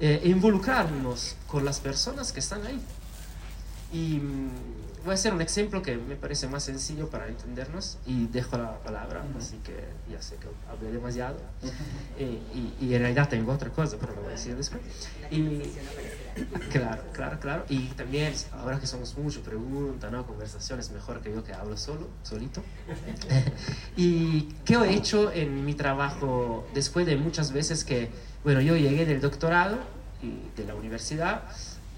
eh, 0.00 0.20
e 0.22 0.28
involucrarnos 0.28 1.36
con 1.46 1.64
las 1.64 1.80
personas 1.80 2.32
que 2.32 2.40
están 2.40 2.66
ahí. 2.66 2.80
Y 3.92 4.18
mm, 4.18 4.50
voy 5.08 5.12
a 5.12 5.14
hacer 5.14 5.32
un 5.32 5.40
ejemplo 5.40 5.80
que 5.80 5.96
me 5.96 6.16
parece 6.16 6.48
más 6.48 6.64
sencillo 6.64 7.08
para 7.08 7.28
entendernos 7.28 7.96
y 8.04 8.26
dejo 8.26 8.58
la 8.58 8.78
palabra, 8.80 9.24
así 9.38 9.56
que 9.64 9.72
ya 10.12 10.20
sé 10.20 10.36
que 10.36 10.48
hablé 10.70 10.92
demasiado 10.92 11.38
eh, 12.18 12.38
y, 12.54 12.84
y, 12.84 12.94
en 12.94 13.00
realidad 13.00 13.26
tengo 13.26 13.52
otra 13.52 13.70
cosa, 13.70 13.96
pero 13.98 14.14
lo 14.14 14.20
voy 14.20 14.28
a 14.28 14.32
decir 14.32 14.54
después. 14.54 14.82
Y, 15.30 15.62
claro, 16.70 17.02
claro, 17.14 17.40
claro. 17.40 17.64
Y 17.70 17.86
también, 17.88 18.34
ahora 18.52 18.78
que 18.78 18.86
somos 18.86 19.16
mucho, 19.16 19.40
pregunta, 19.40 20.10
¿no? 20.10 20.26
Conversaciones, 20.26 20.90
mejor 20.90 21.22
que 21.22 21.32
yo 21.32 21.42
que 21.42 21.54
hablo 21.54 21.78
solo, 21.78 22.08
solito. 22.22 22.62
¿Y 23.96 24.42
qué 24.66 24.74
he 24.74 24.92
hecho 24.92 25.32
en 25.32 25.64
mi 25.64 25.72
trabajo 25.72 26.68
después 26.74 27.06
de 27.06 27.16
muchas 27.16 27.52
veces 27.52 27.82
que, 27.82 28.10
bueno, 28.44 28.60
yo 28.60 28.76
llegué 28.76 29.06
del 29.06 29.22
doctorado 29.22 29.78
y 30.22 30.54
de 30.54 30.66
la 30.66 30.74
universidad 30.74 31.44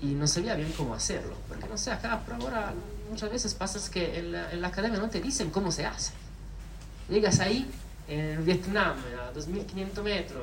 y 0.00 0.14
no 0.14 0.28
sabía 0.28 0.54
bien 0.54 0.72
cómo 0.76 0.94
hacerlo. 0.94 1.34
Porque 1.48 1.66
no 1.68 1.76
sé, 1.76 1.90
acá 1.90 2.20
por 2.20 2.34
ahora 2.34 2.72
muchas 3.10 3.30
veces 3.30 3.54
pasa 3.54 3.78
que 3.90 4.18
en 4.18 4.32
la, 4.32 4.68
academia 4.68 4.98
no 4.98 5.10
te 5.10 5.20
dicen 5.20 5.50
cómo 5.50 5.70
se 5.72 5.84
hace. 5.84 6.12
Llegas 7.08 7.40
ahí, 7.40 7.68
en 8.08 8.44
Vietnam, 8.44 8.96
a 9.28 9.32
2500 9.32 10.04
metros, 10.04 10.42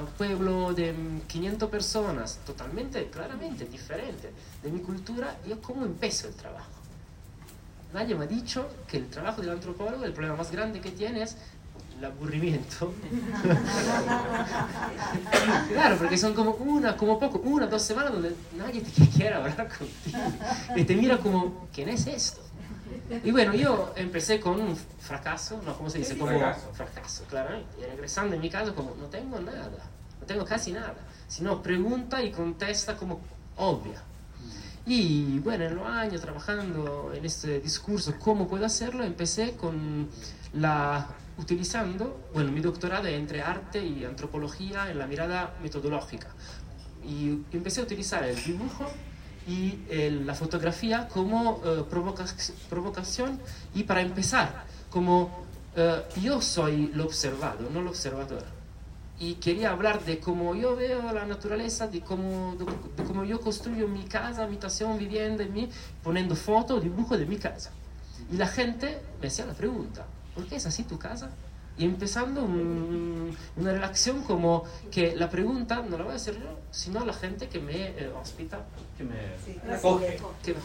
un 0.00 0.06
pueblo 0.18 0.74
de 0.74 0.94
500 1.26 1.70
personas, 1.70 2.38
totalmente, 2.44 3.06
claramente 3.06 3.64
diferente 3.64 4.30
de 4.62 4.70
mi 4.70 4.80
cultura, 4.80 5.36
yo 5.48 5.60
cómo 5.62 5.84
empiezo 5.84 6.28
el 6.28 6.34
trabajo. 6.34 6.70
Nadie 7.92 8.16
me 8.16 8.24
ha 8.24 8.28
dicho 8.28 8.68
que 8.88 8.96
el 8.96 9.08
trabajo 9.08 9.40
del 9.40 9.50
antropólogo, 9.50 10.04
el 10.04 10.12
problema 10.12 10.36
más 10.36 10.50
grande 10.50 10.80
que 10.80 10.90
tiene 10.90 11.22
es 11.22 11.36
el 11.98 12.04
aburrimiento. 12.04 12.92
claro, 15.72 15.96
porque 15.98 16.18
son 16.18 16.34
como 16.34 16.52
una, 16.52 16.96
como 16.96 17.18
poco, 17.18 17.40
una, 17.44 17.66
dos 17.66 17.82
semanas 17.82 18.12
donde 18.12 18.34
nadie 18.56 18.80
te 18.80 19.08
quiere 19.08 19.34
hablar 19.34 19.68
contigo. 19.68 20.18
Y 20.76 20.84
te 20.84 20.96
mira 20.96 21.18
como, 21.18 21.68
¿quién 21.72 21.88
es 21.88 22.06
esto? 22.06 22.40
Y 23.22 23.30
bueno, 23.30 23.54
yo 23.54 23.92
empecé 23.96 24.40
con 24.40 24.60
un 24.60 24.76
fracaso, 24.76 25.60
no, 25.64 25.76
¿cómo 25.76 25.90
se 25.90 25.98
dice? 25.98 26.16
Como 26.16 26.38
fracaso, 26.38 26.72
fracaso 26.72 27.24
claramente. 27.28 27.68
Y 27.80 27.84
regresando 27.84 28.34
en 28.34 28.40
mi 28.40 28.50
casa 28.50 28.74
como, 28.74 28.94
no 28.98 29.06
tengo 29.06 29.38
nada, 29.40 29.70
no 30.20 30.26
tengo 30.26 30.44
casi 30.44 30.72
nada. 30.72 30.94
Sino 31.28 31.62
pregunta 31.62 32.22
y 32.22 32.30
contesta 32.30 32.96
como 32.96 33.20
obvia. 33.56 34.02
Y 34.86 35.38
bueno, 35.38 35.64
en 35.64 35.76
los 35.76 35.86
años 35.86 36.20
trabajando 36.20 37.12
en 37.14 37.24
este 37.24 37.60
discurso, 37.60 38.14
¿cómo 38.18 38.46
puedo 38.46 38.66
hacerlo? 38.66 39.02
Empecé 39.02 39.52
con 39.52 40.08
la 40.52 41.06
utilizando, 41.38 42.28
bueno, 42.32 42.52
mi 42.52 42.60
doctorado 42.60 43.08
entre 43.08 43.42
arte 43.42 43.84
y 43.84 44.04
antropología 44.04 44.90
en 44.90 44.98
la 44.98 45.06
mirada 45.06 45.54
metodológica. 45.62 46.28
Y 47.06 47.40
empecé 47.52 47.80
a 47.80 47.84
utilizar 47.84 48.24
el 48.24 48.42
dibujo 48.42 48.86
y 49.46 49.78
la 50.24 50.34
fotografía 50.34 51.06
como 51.08 51.58
uh, 51.58 51.86
provocación 52.70 53.40
y 53.74 53.82
para 53.82 54.00
empezar, 54.00 54.64
como 54.88 55.44
uh, 55.76 56.20
yo 56.20 56.40
soy 56.40 56.88
lo 56.94 57.04
observado, 57.04 57.68
no 57.70 57.80
el 57.80 57.88
observador. 57.88 58.44
Y 59.18 59.34
quería 59.34 59.70
hablar 59.70 60.04
de 60.04 60.18
cómo 60.18 60.54
yo 60.54 60.74
veo 60.74 61.12
la 61.12 61.24
naturaleza, 61.26 61.86
de 61.86 62.00
cómo, 62.00 62.56
de, 62.56 62.64
de 62.64 63.06
cómo 63.06 63.24
yo 63.24 63.40
construyo 63.40 63.86
mi 63.86 64.04
casa, 64.04 64.42
habitación, 64.42 64.98
vivienda, 64.98 65.44
mi, 65.44 65.68
poniendo 66.02 66.34
foto, 66.34 66.80
dibujo 66.80 67.16
de 67.16 67.26
mi 67.26 67.36
casa. 67.36 67.70
Y 68.32 68.36
la 68.36 68.48
gente 68.48 68.98
me 69.20 69.28
hacía 69.28 69.46
la 69.46 69.52
pregunta, 69.52 70.06
¿por 70.34 70.46
qué 70.46 70.56
es 70.56 70.66
así 70.66 70.84
tu 70.84 70.98
casa? 70.98 71.30
Y 71.76 71.84
empezando 71.84 72.44
una 72.44 73.72
relación 73.72 74.22
como 74.22 74.64
que 74.92 75.16
la 75.16 75.28
pregunta 75.28 75.82
no 75.88 75.98
la 75.98 76.04
voy 76.04 76.12
a 76.12 76.16
hacer 76.16 76.38
yo, 76.38 76.60
sino 76.70 77.04
la 77.04 77.12
gente 77.12 77.48
que 77.48 77.58
me 77.58 77.88
eh, 77.88 78.12
hospita, 78.20 78.64
que 78.96 79.02
me, 79.02 79.74
acoge, 79.74 80.20
que 80.44 80.54
me 80.54 80.60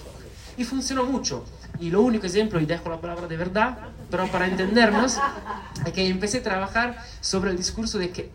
Y 0.58 0.64
funcionó 0.66 1.06
mucho. 1.06 1.46
Y 1.80 1.90
lo 1.90 2.02
único 2.02 2.28
ejemplo, 2.28 2.60
y 2.60 2.68
dejo 2.68 2.90
la 2.90 3.02
palabra 3.02 3.28
de 3.28 3.38
verdad, 3.38 3.80
pero 4.12 4.28
para 4.28 4.46
entendernos, 4.48 5.18
es 5.86 5.94
que 5.94 6.08
empecé 6.08 6.40
a 6.40 6.44
trabajar 6.44 7.04
sobre 7.22 7.50
el 7.50 7.58
discurso 7.58 7.98
de 7.98 8.12
que, 8.12 8.30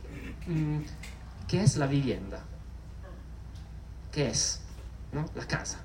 mm, 0.49 0.81
¿qué 1.47 1.63
es 1.63 1.77
la 1.77 1.87
vivienda? 1.87 2.43
¿Qué 4.11 4.31
es? 4.31 4.61
¿No? 5.13 5.27
La 5.37 5.47
casa. 5.47 5.84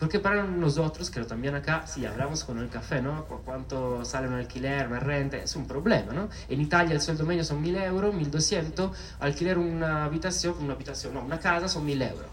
Porque 0.00 0.18
para 0.18 0.44
nosotros, 0.44 1.10
que 1.10 1.22
también 1.24 1.54
acá, 1.54 1.86
si 1.86 2.06
hablamos 2.06 2.42
con 2.44 2.58
el 2.58 2.70
café, 2.70 3.02
¿no? 3.02 3.26
Cuánto 3.26 4.02
sale 4.02 4.28
un 4.28 4.32
alquiler, 4.32 4.88
una 4.88 4.98
renta, 4.98 5.36
es 5.36 5.54
un 5.56 5.66
problema, 5.66 6.14
¿no? 6.14 6.30
En 6.48 6.58
Italia 6.58 6.94
el 6.94 7.02
sueldo 7.02 7.26
medio 7.26 7.44
son 7.44 7.60
1000 7.60 7.76
euros, 7.76 8.14
1200, 8.14 8.96
alquiler 9.20 9.58
una 9.58 10.06
habitación, 10.06 10.54
una 10.58 10.72
habitación, 10.72 11.12
no, 11.12 11.20
una 11.22 11.38
casa 11.38 11.68
son 11.68 11.84
1000 11.84 12.00
euros. 12.00 12.26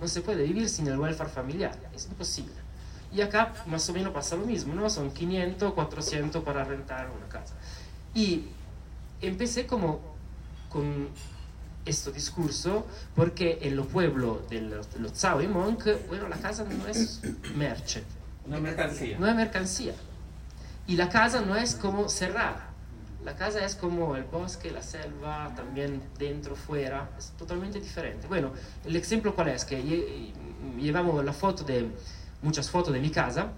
No 0.00 0.08
se 0.08 0.22
puede 0.22 0.44
vivir 0.44 0.66
sin 0.70 0.86
el 0.86 0.98
welfare 0.98 1.28
familiar, 1.28 1.78
es 1.94 2.06
imposible. 2.06 2.54
Y 3.12 3.20
acá 3.20 3.52
más 3.66 3.86
o 3.90 3.92
menos 3.92 4.14
pasa 4.14 4.36
lo 4.36 4.46
mismo, 4.46 4.74
¿no? 4.74 4.88
Son 4.88 5.10
500, 5.10 5.74
400 5.74 6.42
para 6.42 6.64
rentar 6.64 7.10
una 7.14 7.28
casa. 7.28 7.54
Y 8.14 8.46
empecé 9.20 9.66
como 9.66 10.00
con 10.70 11.10
este 11.84 12.12
discurso 12.12 12.86
porque 13.16 13.58
en 13.62 13.76
los 13.76 13.86
pueblos 13.86 14.48
de 14.48 14.60
los, 14.60 14.92
de 14.92 15.00
los 15.00 15.12
y 15.42 15.48
Monk, 15.48 15.84
bueno, 16.08 16.28
la 16.28 16.36
casa 16.36 16.64
no 16.64 16.86
es 16.86 17.20
merche. 17.56 18.02
No 18.46 18.56
es 18.56 18.62
mercancía. 18.62 19.18
No 19.18 19.26
es 19.26 19.34
mercancía. 19.34 19.94
Y 20.86 20.96
la 20.96 21.08
casa 21.08 21.40
no 21.40 21.56
es 21.56 21.74
como 21.74 22.08
cerrada. 22.08 22.66
La 23.24 23.36
casa 23.36 23.64
es 23.64 23.74
como 23.74 24.16
el 24.16 24.24
bosque, 24.24 24.70
la 24.70 24.82
selva, 24.82 25.52
también 25.54 26.02
dentro, 26.18 26.56
fuera, 26.56 27.10
es 27.18 27.32
totalmente 27.32 27.78
diferente. 27.78 28.26
Bueno, 28.26 28.50
el 28.84 28.96
ejemplo 28.96 29.34
cuál 29.34 29.48
es, 29.48 29.66
que 29.66 30.32
llevamos 30.78 31.22
la 31.22 31.34
foto 31.34 31.62
de, 31.62 31.86
muchas 32.42 32.70
fotos 32.70 32.92
de 32.94 33.00
mi 33.00 33.10
casa, 33.10 33.48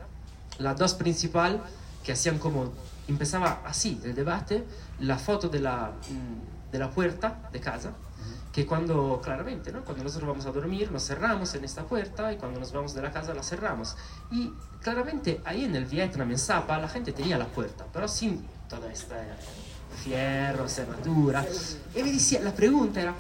las 0.59 0.76
dos 0.76 0.95
principales 0.95 1.61
que 2.02 2.12
hacían 2.12 2.38
como, 2.38 2.73
empezaba 3.07 3.62
así 3.64 4.00
el 4.05 4.14
debate, 4.14 4.64
la 4.99 5.17
foto 5.17 5.49
de 5.49 5.61
la, 5.61 5.93
de 6.73 6.79
la 6.79 6.91
puerta 6.91 7.49
de 7.52 7.61
casa, 7.61 7.93
que 8.52 8.66
cuando, 8.66 9.21
claramente, 9.25 9.73
¿no? 9.73 9.82
cuando 9.82 10.04
nosotros 10.04 10.28
vamos 10.28 10.44
a 10.44 10.52
dormir, 10.52 10.92
nos 10.92 11.06
cerramos 11.06 11.54
en 11.54 11.64
esta 11.64 11.85
puerta 11.85 12.32
y 12.32 12.37
cuando 12.37 12.61
nos 12.61 12.71
vamos 12.71 12.94
de 12.94 13.00
la 13.00 13.11
casa 13.11 13.32
la 13.32 13.42
cerramos. 13.42 13.97
Y 14.30 14.52
claramente 14.82 15.40
ahí 15.44 15.64
en 15.64 15.75
el 15.75 15.87
Vietnam, 15.87 16.30
en 16.30 16.38
Sapa, 16.38 16.78
la 16.78 16.88
gente 16.88 17.12
tenía 17.12 17.38
la 17.38 17.47
puerta, 17.47 17.87
pero 17.90 18.06
sin 18.06 18.47
toda 18.68 18.92
esta 18.92 19.16
fierro, 20.04 20.68
cerradura. 20.68 21.44
Y 21.94 22.02
me 22.02 22.12
decía, 22.12 22.40
la 22.40 22.52
pregunta 22.52 23.00
era, 23.00 23.14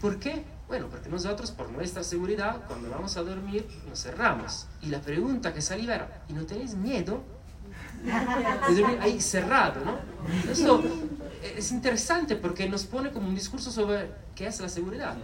¿por 0.00 0.18
qué? 0.18 0.44
Bueno, 0.68 0.88
porque 0.88 1.08
nosotros, 1.08 1.52
por 1.52 1.70
nuestra 1.70 2.02
seguridad, 2.02 2.62
cuando 2.66 2.90
vamos 2.90 3.16
a 3.16 3.22
dormir, 3.22 3.66
nos 3.88 4.02
cerramos. 4.02 4.66
Y 4.82 4.86
la 4.86 5.00
pregunta 5.00 5.54
que 5.54 5.62
salía 5.62 5.94
era, 5.94 6.24
¿y 6.28 6.34
no 6.34 6.44
tenéis 6.44 6.74
miedo? 6.74 7.22
De 8.68 8.74
dormir 8.74 8.98
ahí 9.00 9.20
cerrado, 9.20 9.80
¿no? 9.84 9.98
Eso 10.50 10.82
es 11.56 11.72
interesante 11.72 12.36
porque 12.36 12.68
nos 12.68 12.84
pone 12.84 13.10
como 13.10 13.28
un 13.28 13.34
discurso 13.34 13.70
sobre 13.70 14.10
qué 14.34 14.46
es 14.46 14.60
la 14.60 14.68
seguridad. 14.68 15.16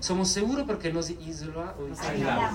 Somos 0.00 0.28
seguros 0.28 0.64
porque 0.66 0.92
nos 0.92 1.10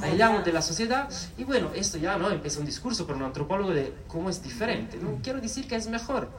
aislamos 0.03 0.45
de 0.45 0.51
la 0.51 0.61
sociedad 0.61 1.09
y 1.37 1.43
bueno, 1.43 1.69
esto 1.75 1.97
ya 1.97 2.17
no 2.17 2.31
empieza 2.31 2.59
un 2.59 2.65
discurso 2.65 3.05
para 3.05 3.17
un 3.17 3.25
antropólogo 3.25 3.71
de 3.71 3.93
cómo 4.07 4.29
es 4.29 4.41
diferente. 4.41 4.97
No 4.97 5.19
quiero 5.21 5.41
decir 5.41 5.67
que 5.67 5.75
es 5.75 5.87
mejor. 5.87 6.29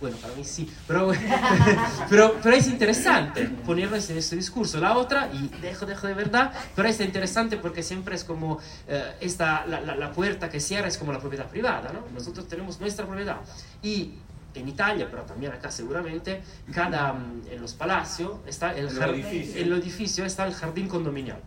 Bueno, 0.00 0.16
para 0.16 0.34
mí 0.34 0.42
sí, 0.42 0.68
pero, 0.88 1.12
pero, 2.10 2.36
pero 2.42 2.56
es 2.56 2.66
interesante 2.66 3.44
ponernos 3.64 4.10
en 4.10 4.18
este 4.18 4.34
discurso. 4.34 4.80
La 4.80 4.96
otra, 4.96 5.30
y 5.32 5.48
dejo, 5.60 5.86
dejo 5.86 6.08
de 6.08 6.14
verdad, 6.14 6.52
pero 6.74 6.88
es 6.88 7.00
interesante 7.00 7.56
porque 7.56 7.84
siempre 7.84 8.16
es 8.16 8.24
como 8.24 8.58
eh, 8.88 9.14
esta, 9.20 9.64
la, 9.64 9.80
la, 9.80 9.94
la, 9.94 10.10
puerta 10.10 10.50
que 10.50 10.58
cierra 10.58 10.88
es 10.88 10.98
como 10.98 11.12
la 11.12 11.20
propiedad 11.20 11.46
privada, 11.46 11.92
¿no? 11.92 12.00
Nosotros 12.12 12.48
tenemos 12.48 12.80
nuestra 12.80 13.06
propiedad. 13.06 13.36
Y 13.80 14.14
en 14.54 14.68
Italia, 14.68 15.08
pero 15.10 15.22
también 15.22 15.52
acá 15.52 15.70
seguramente, 15.70 16.42
cada, 16.72 17.12
mm, 17.12 17.42
en 17.50 17.60
los 17.60 17.74
palacios, 17.74 18.38
está 18.46 18.74
el, 18.76 18.86
edificio. 18.86 19.60
el 19.60 19.72
edificio 19.72 20.24
está 20.24 20.46
el 20.46 20.54
jardín 20.54 20.88
condominial. 20.88 21.40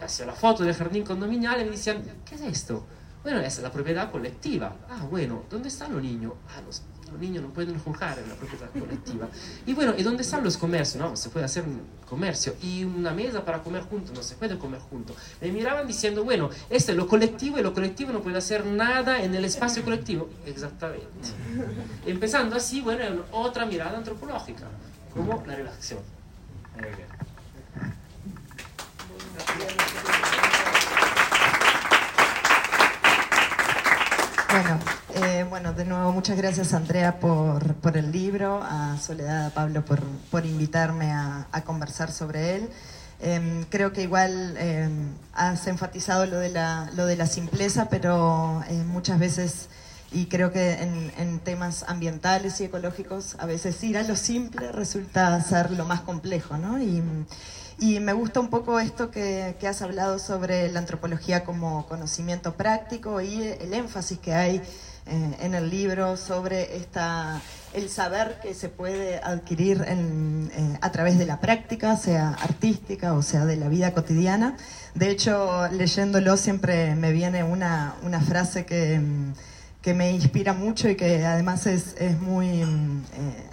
Hacia 0.00 0.26
la 0.26 0.32
foto 0.32 0.64
del 0.64 0.74
jardín 0.74 1.04
condominial 1.04 1.60
y 1.60 1.64
me 1.64 1.72
decían, 1.72 2.02
¿qué 2.24 2.34
es 2.36 2.40
esto? 2.40 2.86
Bueno, 3.22 3.40
es 3.40 3.58
la 3.60 3.70
propiedad 3.70 4.10
colectiva. 4.10 4.76
Ah, 4.88 5.06
bueno, 5.10 5.44
¿dónde 5.50 5.68
están 5.68 5.92
los 5.92 6.02
niños? 6.02 6.32
Ah, 6.48 6.62
los 6.64 6.82
los 7.10 7.20
niños 7.20 7.42
no 7.42 7.50
pueden 7.50 7.78
jugar 7.78 8.18
en 8.18 8.28
la 8.28 8.34
propiedad 8.34 8.70
colectiva. 8.70 9.28
Y 9.66 9.74
bueno, 9.74 9.94
¿y 9.96 10.02
dónde 10.02 10.22
están 10.22 10.44
los 10.44 10.56
comercios? 10.56 11.02
No, 11.02 11.16
se 11.16 11.28
puede 11.28 11.44
hacer 11.44 11.64
un 11.64 11.82
comercio. 12.08 12.54
Y 12.62 12.84
una 12.84 13.12
mesa 13.12 13.44
para 13.44 13.62
comer 13.62 13.82
juntos, 13.82 14.14
no 14.14 14.22
se 14.22 14.36
puede 14.36 14.58
comer 14.58 14.80
juntos. 14.80 15.16
Me 15.40 15.50
miraban 15.50 15.86
diciendo, 15.86 16.24
bueno, 16.24 16.50
esto 16.68 16.92
es 16.92 16.96
lo 16.96 17.06
colectivo 17.06 17.58
y 17.58 17.62
lo 17.62 17.74
colectivo 17.74 18.12
no 18.12 18.20
puede 18.20 18.38
hacer 18.38 18.64
nada 18.64 19.22
en 19.22 19.34
el 19.34 19.44
espacio 19.44 19.82
colectivo. 19.82 20.28
Exactamente. 20.46 21.06
Empezando 22.06 22.56
así, 22.56 22.80
bueno, 22.80 23.02
en 23.02 23.22
otra 23.32 23.66
mirada 23.66 23.98
antropológica, 23.98 24.66
como 25.12 25.42
la 25.46 25.56
relación. 25.56 25.98
Bueno, 34.52 34.80
eh, 35.14 35.46
bueno, 35.48 35.72
de 35.74 35.84
nuevo 35.84 36.10
muchas 36.10 36.36
gracias 36.36 36.74
Andrea 36.74 37.20
por, 37.20 37.74
por, 37.76 37.96
el 37.96 38.10
libro, 38.10 38.60
a 38.60 38.98
Soledad, 38.98 39.46
a 39.46 39.50
Pablo 39.50 39.84
por, 39.84 40.00
por 40.28 40.44
invitarme 40.44 41.12
a, 41.12 41.46
conversar 41.64 42.10
sobre 42.10 42.56
él. 42.56 42.68
Eh, 43.20 43.64
creo 43.70 43.92
que 43.92 44.02
igual 44.02 44.56
eh, 44.58 44.88
has 45.34 45.68
enfatizado 45.68 46.26
lo 46.26 46.40
de 46.40 46.48
la, 46.48 46.90
lo 46.96 47.06
de 47.06 47.14
la 47.14 47.28
simpleza, 47.28 47.88
pero 47.90 48.64
eh, 48.68 48.82
muchas 48.84 49.20
veces, 49.20 49.68
y 50.10 50.26
creo 50.26 50.50
que 50.50 50.82
en, 50.82 51.12
en, 51.16 51.38
temas 51.38 51.84
ambientales 51.86 52.60
y 52.60 52.64
ecológicos, 52.64 53.36
a 53.38 53.46
veces 53.46 53.80
ir 53.84 53.98
a 53.98 54.02
lo 54.02 54.16
simple 54.16 54.72
resulta 54.72 55.40
ser 55.44 55.70
lo 55.70 55.84
más 55.84 56.00
complejo, 56.00 56.58
¿no? 56.58 56.82
Y, 56.82 57.00
y 57.80 57.98
me 57.98 58.12
gusta 58.12 58.40
un 58.40 58.50
poco 58.50 58.78
esto 58.78 59.10
que, 59.10 59.56
que, 59.58 59.66
has 59.66 59.80
hablado 59.80 60.18
sobre 60.18 60.70
la 60.70 60.80
antropología 60.80 61.44
como 61.44 61.86
conocimiento 61.86 62.54
práctico 62.54 63.20
y 63.22 63.42
el 63.42 63.72
énfasis 63.72 64.18
que 64.18 64.34
hay 64.34 64.62
eh, 65.06 65.36
en 65.40 65.54
el 65.54 65.70
libro 65.70 66.16
sobre 66.18 66.76
esta, 66.76 67.40
el 67.72 67.88
saber 67.88 68.38
que 68.42 68.52
se 68.52 68.68
puede 68.68 69.16
adquirir 69.16 69.82
eh, 69.86 70.78
a 70.80 70.92
través 70.92 71.18
de 71.18 71.24
la 71.24 71.40
práctica, 71.40 71.96
sea 71.96 72.36
artística 72.40 73.14
o 73.14 73.22
sea 73.22 73.46
de 73.46 73.56
la 73.56 73.68
vida 73.68 73.94
cotidiana. 73.94 74.56
De 74.94 75.10
hecho, 75.10 75.66
leyéndolo 75.68 76.36
siempre 76.36 76.94
me 76.94 77.12
viene 77.12 77.42
una, 77.44 77.94
una 78.02 78.20
frase 78.20 78.66
que 78.66 79.00
que 79.82 79.94
me 79.94 80.12
inspira 80.12 80.52
mucho 80.52 80.88
y 80.88 80.96
que 80.96 81.24
además 81.24 81.66
es, 81.66 81.94
es 81.98 82.20
muy 82.20 82.48
eh, 82.48 82.66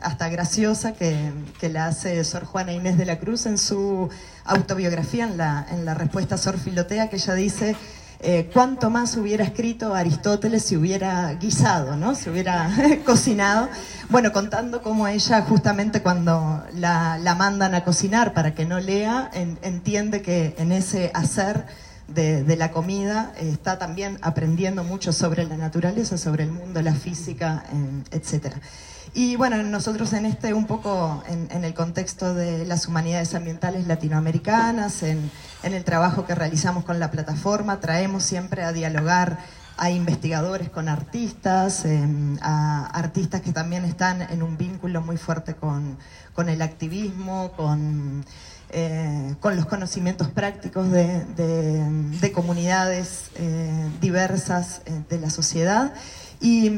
hasta 0.01 0.27
graciosa, 0.29 0.93
que, 0.93 1.31
que, 1.60 1.69
la 1.69 1.88
hace 1.88 2.24
Sor 2.24 2.43
Juana 2.43 2.74
Inés 2.74 2.98
de 2.98 3.05
la 3.05 3.17
Cruz 3.19 3.46
en 3.46 3.57
su 3.57 4.10
autobiografía, 4.43 5.25
en 5.25 5.38
la, 5.38 5.65
en 5.72 5.86
la 5.86 5.93
respuesta 5.93 6.36
a 6.36 6.38
Sor 6.38 6.57
Filotea, 6.57 7.10
que 7.10 7.15
ella 7.15 7.34
dice, 7.34 7.77
eh, 8.19 8.50
cuánto 8.51 8.89
más 8.89 9.15
hubiera 9.15 9.43
escrito 9.43 9.93
Aristóteles 9.93 10.65
si 10.65 10.75
hubiera 10.75 11.31
guisado, 11.36 11.96
¿no? 11.96 12.15
si 12.15 12.29
hubiera 12.29 12.69
cocinado. 13.05 13.69
Bueno, 14.10 14.34
contando 14.34 14.81
cómo 14.81 15.07
ella 15.07 15.43
justamente 15.43 16.01
cuando 16.01 16.63
la, 16.74 17.19
la, 17.19 17.36
mandan 17.36 17.75
a 17.75 17.84
cocinar 17.84 18.34
para 18.34 18.55
que 18.55 18.65
no 18.65 18.79
lea, 18.79 19.29
en, 19.34 19.60
entiende 19.62 20.24
que 20.24 20.55
en 20.57 20.72
ese 20.72 21.12
hacer 21.13 21.67
de, 22.07 22.55
la 22.55 22.71
comida, 22.71 23.33
está 23.37 23.77
también 23.77 24.17
aprendiendo 24.21 24.83
mucho 24.83 25.11
sobre 25.11 25.45
la 25.45 25.57
naturaleza, 25.57 26.17
sobre 26.17 26.43
el 26.43 26.51
mundo, 26.51 26.81
la 26.81 26.93
física, 26.93 27.65
eh, 27.71 28.17
etc. 28.17 28.55
Y 29.13 29.35
bueno, 29.35 29.61
nosotros 29.63 30.13
en 30.13 30.25
este, 30.25 30.53
un 30.53 30.67
poco 30.67 31.23
en, 31.27 31.63
el 31.63 31.73
contexto 31.73 32.33
de 32.33 32.65
las 32.65 32.87
humanidades 32.87 33.33
ambientales 33.35 33.87
latinoamericanas, 33.87 35.03
en, 35.03 35.31
en 35.63 35.73
el 35.73 35.83
trabajo 35.83 36.25
que 36.25 36.35
realizamos 36.35 36.85
con 36.85 36.99
la 36.99 37.11
plataforma, 37.11 37.79
traemos 37.79 38.23
siempre 38.23 38.63
a 38.63 38.71
dialogar 38.71 39.39
a 39.77 39.91
investigadores 39.91 40.69
con 40.69 40.89
artistas, 40.89 41.85
eh, 41.85 42.07
a 42.41 42.87
artistas 42.87 43.41
que 43.41 43.53
también 43.53 43.85
están 43.85 44.21
en 44.23 44.41
un 44.41 44.57
vínculo 44.57 45.01
muy 45.01 45.17
fuerte 45.17 45.55
con, 45.55 45.97
con 46.33 46.49
el 46.49 46.61
activismo, 46.61 47.51
con 47.55 48.25
eh, 48.69 49.36
con 49.39 49.55
los 49.55 49.65
conocimientos 49.65 50.27
prácticos 50.29 50.91
de, 50.91 51.24
de, 51.38 51.86
de 52.19 52.31
comunidades 52.33 53.31
eh, 53.36 53.89
diversas 54.01 54.81
eh, 54.86 55.03
de 55.09 55.19
la 55.19 55.29
sociedad. 55.29 55.93
Y, 56.41 56.71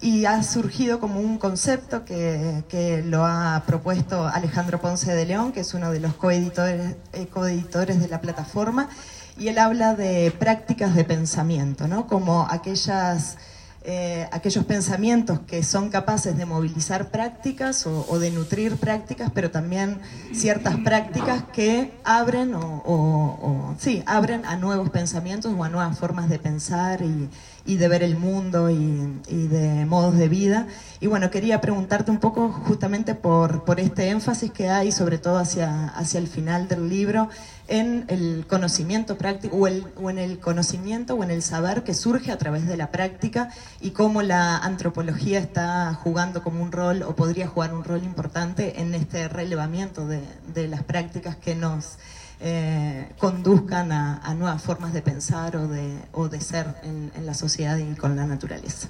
y, 0.00 0.26
ha 0.26 0.42
surgido 0.44 1.00
como 1.00 1.18
un 1.18 1.38
concepto 1.38 2.04
que, 2.04 2.62
que, 2.68 3.02
lo 3.02 3.24
ha 3.24 3.64
propuesto 3.66 4.28
Alejandro 4.28 4.80
Ponce 4.80 5.12
de 5.12 5.26
León, 5.26 5.52
que 5.52 5.60
es 5.60 5.74
uno 5.74 5.90
de 5.90 5.98
los 5.98 6.14
coeditores, 6.14 6.94
coeditores 7.32 7.98
de 7.98 8.06
la 8.06 8.20
plataforma, 8.20 8.88
y 9.36 9.48
él 9.48 9.58
habla 9.58 9.94
de 9.94 10.30
prácticas 10.38 10.94
de 10.94 11.02
pensamiento, 11.02 11.88
¿no? 11.88 12.06
como 12.06 12.46
aquellas 12.48 13.38
eh, 13.84 14.28
aquellos 14.30 14.64
pensamientos 14.64 15.40
que 15.40 15.62
son 15.64 15.90
capaces 15.90 16.36
de 16.36 16.46
movilizar 16.46 17.10
prácticas 17.10 17.86
o, 17.86 18.06
o, 18.08 18.18
de 18.18 18.30
nutrir 18.30 18.76
prácticas, 18.76 19.30
pero 19.34 19.50
también 19.50 19.98
ciertas 20.32 20.76
prácticas 20.78 21.42
que 21.52 21.92
abren 22.04 22.54
o, 22.54 22.82
o, 22.84 22.94
o, 22.94 23.74
sí, 23.78 24.02
abren 24.06 24.46
a 24.46 24.56
nuevos 24.56 24.90
pensamientos 24.90 25.52
o 25.56 25.64
a 25.64 25.68
nuevas 25.68 25.98
formas 25.98 26.28
de 26.28 26.38
pensar 26.38 27.02
y, 27.02 27.28
y 27.64 27.76
de 27.76 27.88
ver 27.88 28.02
el 28.02 28.16
mundo 28.16 28.70
y, 28.70 29.20
y, 29.28 29.46
de 29.46 29.84
modos 29.86 30.16
de 30.16 30.28
vida. 30.28 30.66
Y 31.00 31.06
bueno, 31.06 31.30
quería 31.30 31.60
preguntarte 31.60 32.10
un 32.10 32.18
poco 32.18 32.50
justamente 32.50 33.14
por, 33.14 33.64
por 33.64 33.80
este 33.80 34.08
énfasis 34.10 34.50
que 34.50 34.68
hay, 34.68 34.92
sobre 34.92 35.18
todo 35.18 35.38
hacia, 35.38 35.88
hacia 35.88 36.18
el 36.18 36.28
final 36.28 36.68
del 36.68 36.88
libro, 36.88 37.28
en 37.72 38.04
el 38.08 38.44
conocimiento 38.46 39.16
práctico 39.16 39.56
o, 39.56 39.66
el, 39.66 39.86
o 39.96 40.10
en 40.10 40.18
el 40.18 40.38
conocimiento 40.38 41.14
o 41.14 41.24
en 41.24 41.30
el 41.30 41.42
saber 41.42 41.84
que 41.84 41.94
surge 41.94 42.30
a 42.30 42.36
través 42.36 42.66
de 42.66 42.76
la 42.76 42.90
práctica 42.90 43.48
y 43.80 43.92
cómo 43.92 44.20
la 44.20 44.58
antropología 44.58 45.38
está 45.38 45.94
jugando 45.94 46.42
como 46.42 46.62
un 46.62 46.70
rol 46.70 47.02
o 47.02 47.16
podría 47.16 47.48
jugar 47.48 47.72
un 47.72 47.82
rol 47.82 48.04
importante 48.04 48.82
en 48.82 48.94
este 48.94 49.26
relevamiento 49.26 50.06
de, 50.06 50.20
de 50.52 50.68
las 50.68 50.82
prácticas 50.82 51.36
que 51.36 51.54
nos 51.54 51.96
eh, 52.40 53.08
conduzcan 53.16 53.90
a, 53.90 54.18
a, 54.18 54.34
nuevas 54.34 54.62
formas 54.62 54.92
de 54.92 55.00
pensar 55.00 55.56
o 55.56 55.66
de, 55.66 55.96
o 56.12 56.28
de 56.28 56.42
ser 56.42 56.66
en, 56.82 57.10
en, 57.16 57.24
la 57.24 57.32
sociedad 57.32 57.78
y 57.78 57.94
con 57.94 58.16
la 58.16 58.26
naturaleza. 58.26 58.88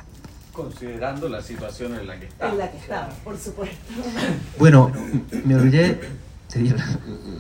Considerando 0.53 1.29
la 1.29 1.41
situación 1.41 1.95
en 1.95 2.09
la 2.09 2.19
que 2.19 2.27
estamos. 2.27 2.53
En 2.55 2.59
la 2.59 2.71
que 2.71 2.79
estamos, 2.79 3.15
por 3.23 3.39
supuesto. 3.39 3.77
Bueno, 4.59 4.91
me 5.45 5.55
olvidé 5.55 6.01
decir 6.53 6.77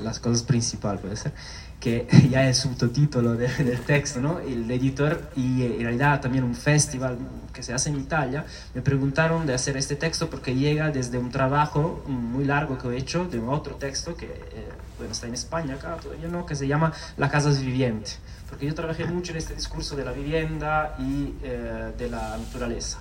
las 0.02 0.18
cosas 0.18 0.42
principales, 0.42 1.00
puede 1.00 1.16
ser, 1.16 1.32
que 1.80 2.06
ya 2.30 2.48
es 2.48 2.58
subtítulo 2.58 3.34
de, 3.34 3.48
del 3.48 3.80
texto, 3.80 4.20
¿no? 4.20 4.38
El 4.38 4.70
editor 4.70 5.30
y 5.36 5.62
en 5.62 5.80
realidad 5.80 6.20
también 6.20 6.44
un 6.44 6.54
festival 6.54 7.18
que 7.52 7.62
se 7.62 7.74
hace 7.74 7.90
en 7.90 8.00
Italia, 8.00 8.46
me 8.74 8.82
preguntaron 8.82 9.46
de 9.46 9.54
hacer 9.54 9.76
este 9.76 9.96
texto 9.96 10.30
porque 10.30 10.54
llega 10.54 10.90
desde 10.90 11.18
un 11.18 11.30
trabajo 11.30 12.02
muy 12.06 12.44
largo 12.44 12.78
que 12.78 12.88
he 12.88 12.96
hecho 12.96 13.24
de 13.26 13.38
otro 13.38 13.74
texto 13.76 14.16
que... 14.16 14.26
Eh, 14.26 14.68
bueno, 14.98 15.12
está 15.12 15.26
en 15.26 15.34
España 15.34 15.74
acá, 15.74 15.96
todavía 15.96 16.28
no, 16.28 16.46
que 16.46 16.54
se 16.54 16.68
llama 16.68 16.92
La 17.16 17.28
Casa 17.28 17.50
Viviente, 17.50 18.12
porque 18.48 18.66
yo 18.66 18.74
trabajé 18.74 19.04
mucho 19.04 19.32
en 19.32 19.38
este 19.38 19.52
discurso 19.52 19.96
de 19.96 20.04
la 20.04 20.12
vivienda 20.12 20.94
y 21.00 21.34
eh, 21.42 21.92
de 21.98 22.08
la 22.08 22.36
naturaleza. 22.38 22.98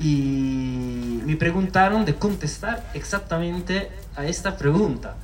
Y 0.00 1.20
me 1.24 1.36
preguntaron 1.36 2.04
de 2.04 2.16
contestar 2.16 2.90
exactamente 2.94 3.90
a 4.16 4.26
esta 4.26 4.56
pregunta. 4.56 5.14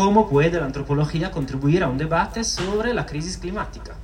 ¿Cómo 0.00 0.30
puede 0.30 0.58
la 0.58 0.64
antropología 0.64 1.30
contribuir 1.30 1.84
a 1.84 1.88
un 1.88 1.98
debate 1.98 2.42
sobre 2.42 2.94
la 2.94 3.04
crisis 3.04 3.36
climática? 3.36 3.96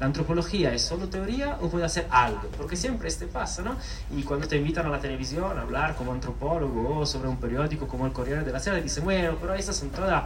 ¿La 0.00 0.06
antropología 0.06 0.74
es 0.74 0.82
solo 0.82 1.08
teoría 1.08 1.56
o 1.62 1.68
puede 1.68 1.84
hacer 1.84 2.08
algo? 2.10 2.48
Porque 2.56 2.74
siempre 2.74 3.06
este 3.06 3.28
pasa, 3.28 3.62
¿no? 3.62 3.76
Y 4.10 4.24
cuando 4.24 4.48
te 4.48 4.56
invitan 4.56 4.86
a 4.86 4.88
la 4.88 4.98
televisión 4.98 5.56
a 5.56 5.60
hablar 5.60 5.94
como 5.94 6.10
antropólogo 6.10 6.98
o 6.98 7.06
sobre 7.06 7.28
un 7.28 7.36
periódico 7.36 7.86
como 7.86 8.06
el 8.06 8.12
Corriere 8.12 8.42
della 8.42 8.58
Sera, 8.58 8.78
dicen, 8.78 9.04
bueno, 9.04 9.36
pero 9.40 9.54
estas 9.54 9.76
son 9.76 9.90
todas 9.90 10.24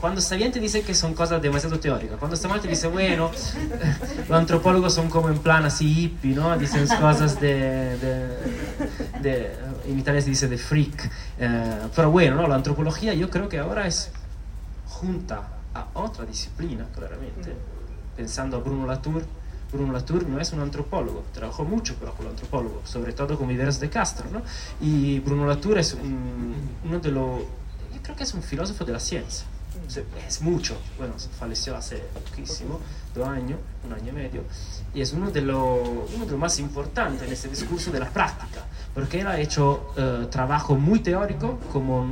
cuando 0.00 0.20
está 0.20 0.36
bien 0.36 0.52
te 0.52 0.60
dice 0.60 0.82
que 0.82 0.94
son 0.94 1.14
cosas 1.14 1.40
demasiado 1.40 1.78
teóricas, 1.78 2.18
cuando 2.18 2.34
está 2.34 2.48
mal 2.48 2.60
te 2.60 2.68
dice, 2.68 2.88
bueno, 2.88 3.30
los 4.28 4.38
antropólogos 4.38 4.94
son 4.94 5.08
como 5.08 5.28
en 5.28 5.38
plan 5.38 5.64
así 5.64 6.04
hippie, 6.04 6.34
¿no? 6.34 6.56
Dicen 6.58 6.86
cosas 6.86 7.40
de, 7.40 7.96
de, 7.98 8.28
de 9.22 9.56
en 9.86 9.98
Italia 9.98 10.20
se 10.20 10.30
dice 10.30 10.48
de 10.48 10.58
freak, 10.58 11.10
eh, 11.38 11.78
pero 11.94 12.10
bueno, 12.10 12.36
¿no? 12.36 12.46
La 12.46 12.56
antropología 12.56 13.14
yo 13.14 13.30
creo 13.30 13.48
que 13.48 13.58
ahora 13.58 13.86
es 13.86 14.10
junta 14.86 15.48
a 15.74 15.86
otra 15.94 16.24
disciplina, 16.24 16.86
claramente, 16.94 17.54
pensando 18.16 18.56
a 18.56 18.60
Bruno 18.60 18.86
Latour, 18.86 19.24
Bruno 19.72 19.92
Latour 19.92 20.26
no 20.26 20.40
es 20.40 20.52
un 20.52 20.60
antropólogo, 20.60 21.24
trabajó 21.32 21.64
mucho 21.64 21.94
pero 22.00 22.12
con 22.14 22.26
el 22.26 22.32
antropólogo, 22.32 22.82
sobre 22.84 23.12
todo 23.12 23.36
con 23.38 23.48
Viveros 23.48 23.80
de 23.80 23.90
Castro, 23.90 24.26
¿no? 24.32 24.42
Y 24.80 25.20
Bruno 25.20 25.46
Latour 25.46 25.78
es 25.78 25.94
un, 25.94 26.54
uno 26.84 26.98
de 27.00 27.10
los, 27.10 27.40
yo 27.94 28.02
creo 28.02 28.16
que 28.16 28.24
es 28.24 28.34
un 28.34 28.42
filósofo 28.42 28.84
de 28.84 28.92
la 28.92 29.00
ciencia, 29.00 29.46
es 30.26 30.42
mucho, 30.42 30.76
bueno, 30.98 31.14
falleció 31.38 31.76
hace 31.76 31.96
poquísimo, 31.96 32.80
dos 33.14 33.28
años, 33.28 33.58
un 33.86 33.92
año 33.92 34.08
y 34.10 34.12
medio, 34.12 34.42
y 34.94 35.00
es 35.00 35.12
uno 35.12 35.30
de 35.30 35.42
los 35.42 35.88
uno 36.14 36.24
de 36.24 36.32
lo 36.32 36.38
más 36.38 36.58
importantes 36.58 37.22
en 37.22 37.32
este 37.32 37.48
discurso 37.48 37.90
de 37.90 38.00
la 38.00 38.10
práctica, 38.10 38.64
porque 38.94 39.20
él 39.20 39.26
ha 39.26 39.38
hecho 39.38 39.92
uh, 39.96 40.26
trabajo 40.26 40.74
muy 40.76 41.00
teórico, 41.00 41.58
como 41.72 42.04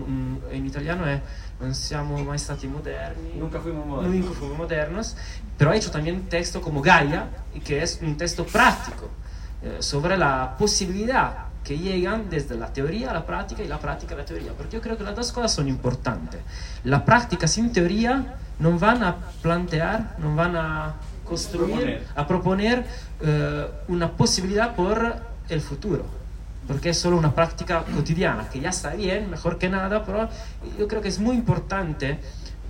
en 0.51 0.67
italiano 0.67 1.07
es 1.09 1.21
non 1.59 1.73
siamo 1.73 2.23
mai 2.23 2.39
stati 2.39 2.67
moderni, 2.67 3.33
nunca 3.39 3.61
fuimos 3.61 3.87
modernos, 3.87 4.15
nunca 4.15 4.39
fuimos 4.39 4.59
modernos. 4.59 5.17
Pero 5.57 5.71
ha 5.71 5.77
hecho 5.77 5.91
también 5.91 6.29
texto 6.29 6.61
como 6.61 6.83
Gaia, 6.83 7.29
que 7.65 7.83
es 7.83 7.99
un 8.03 8.17
texto 8.17 8.45
práctico 8.45 9.09
eh, 9.63 9.79
sobre 9.81 10.19
la 10.19 10.55
posibilidad 10.59 11.47
que 11.67 11.77
llegan 11.77 12.31
desde 12.31 12.57
la 12.57 12.73
teoría 12.73 13.11
a 13.11 13.15
la 13.15 13.27
práctica 13.27 13.63
y 13.63 13.67
la 13.67 13.81
práctica 13.81 14.15
a 14.15 14.19
la 14.19 14.25
teoría, 14.25 14.53
porque 14.57 14.77
yo 14.77 14.81
creo 14.81 14.97
que 14.97 15.03
las 15.03 15.17
dos 15.17 15.33
cosas 15.33 15.53
son 15.53 15.67
importantes. 15.67 16.41
La 16.85 17.05
práctica 17.05 17.49
sin 17.49 17.73
teoría 17.73 18.37
no 18.61 18.79
van 18.79 19.03
a 19.03 19.17
plantear, 19.43 20.15
no 20.19 20.37
van 20.37 20.57
a 20.57 20.95
construir, 21.25 22.03
a 22.15 22.25
proponer 22.25 22.85
eh, 23.21 23.67
una 23.89 24.13
posibilidad 24.13 24.77
por 24.77 25.17
el 25.49 25.61
futuro, 25.61 26.05
porque 26.69 26.91
es 26.91 26.99
solo 26.99 27.17
una 27.17 27.35
práctica 27.35 27.83
cotidiana, 27.83 28.49
que 28.49 28.61
ya 28.61 28.71
está 28.71 28.95
bien, 28.95 29.29
mejor 29.29 29.59
que 29.59 29.69
nada, 29.69 30.05
pero 30.05 30.29
yo 30.79 30.87
creo 30.87 31.03
que 31.03 31.09
es 31.09 31.19
muy 31.19 31.35
importante 31.35 32.21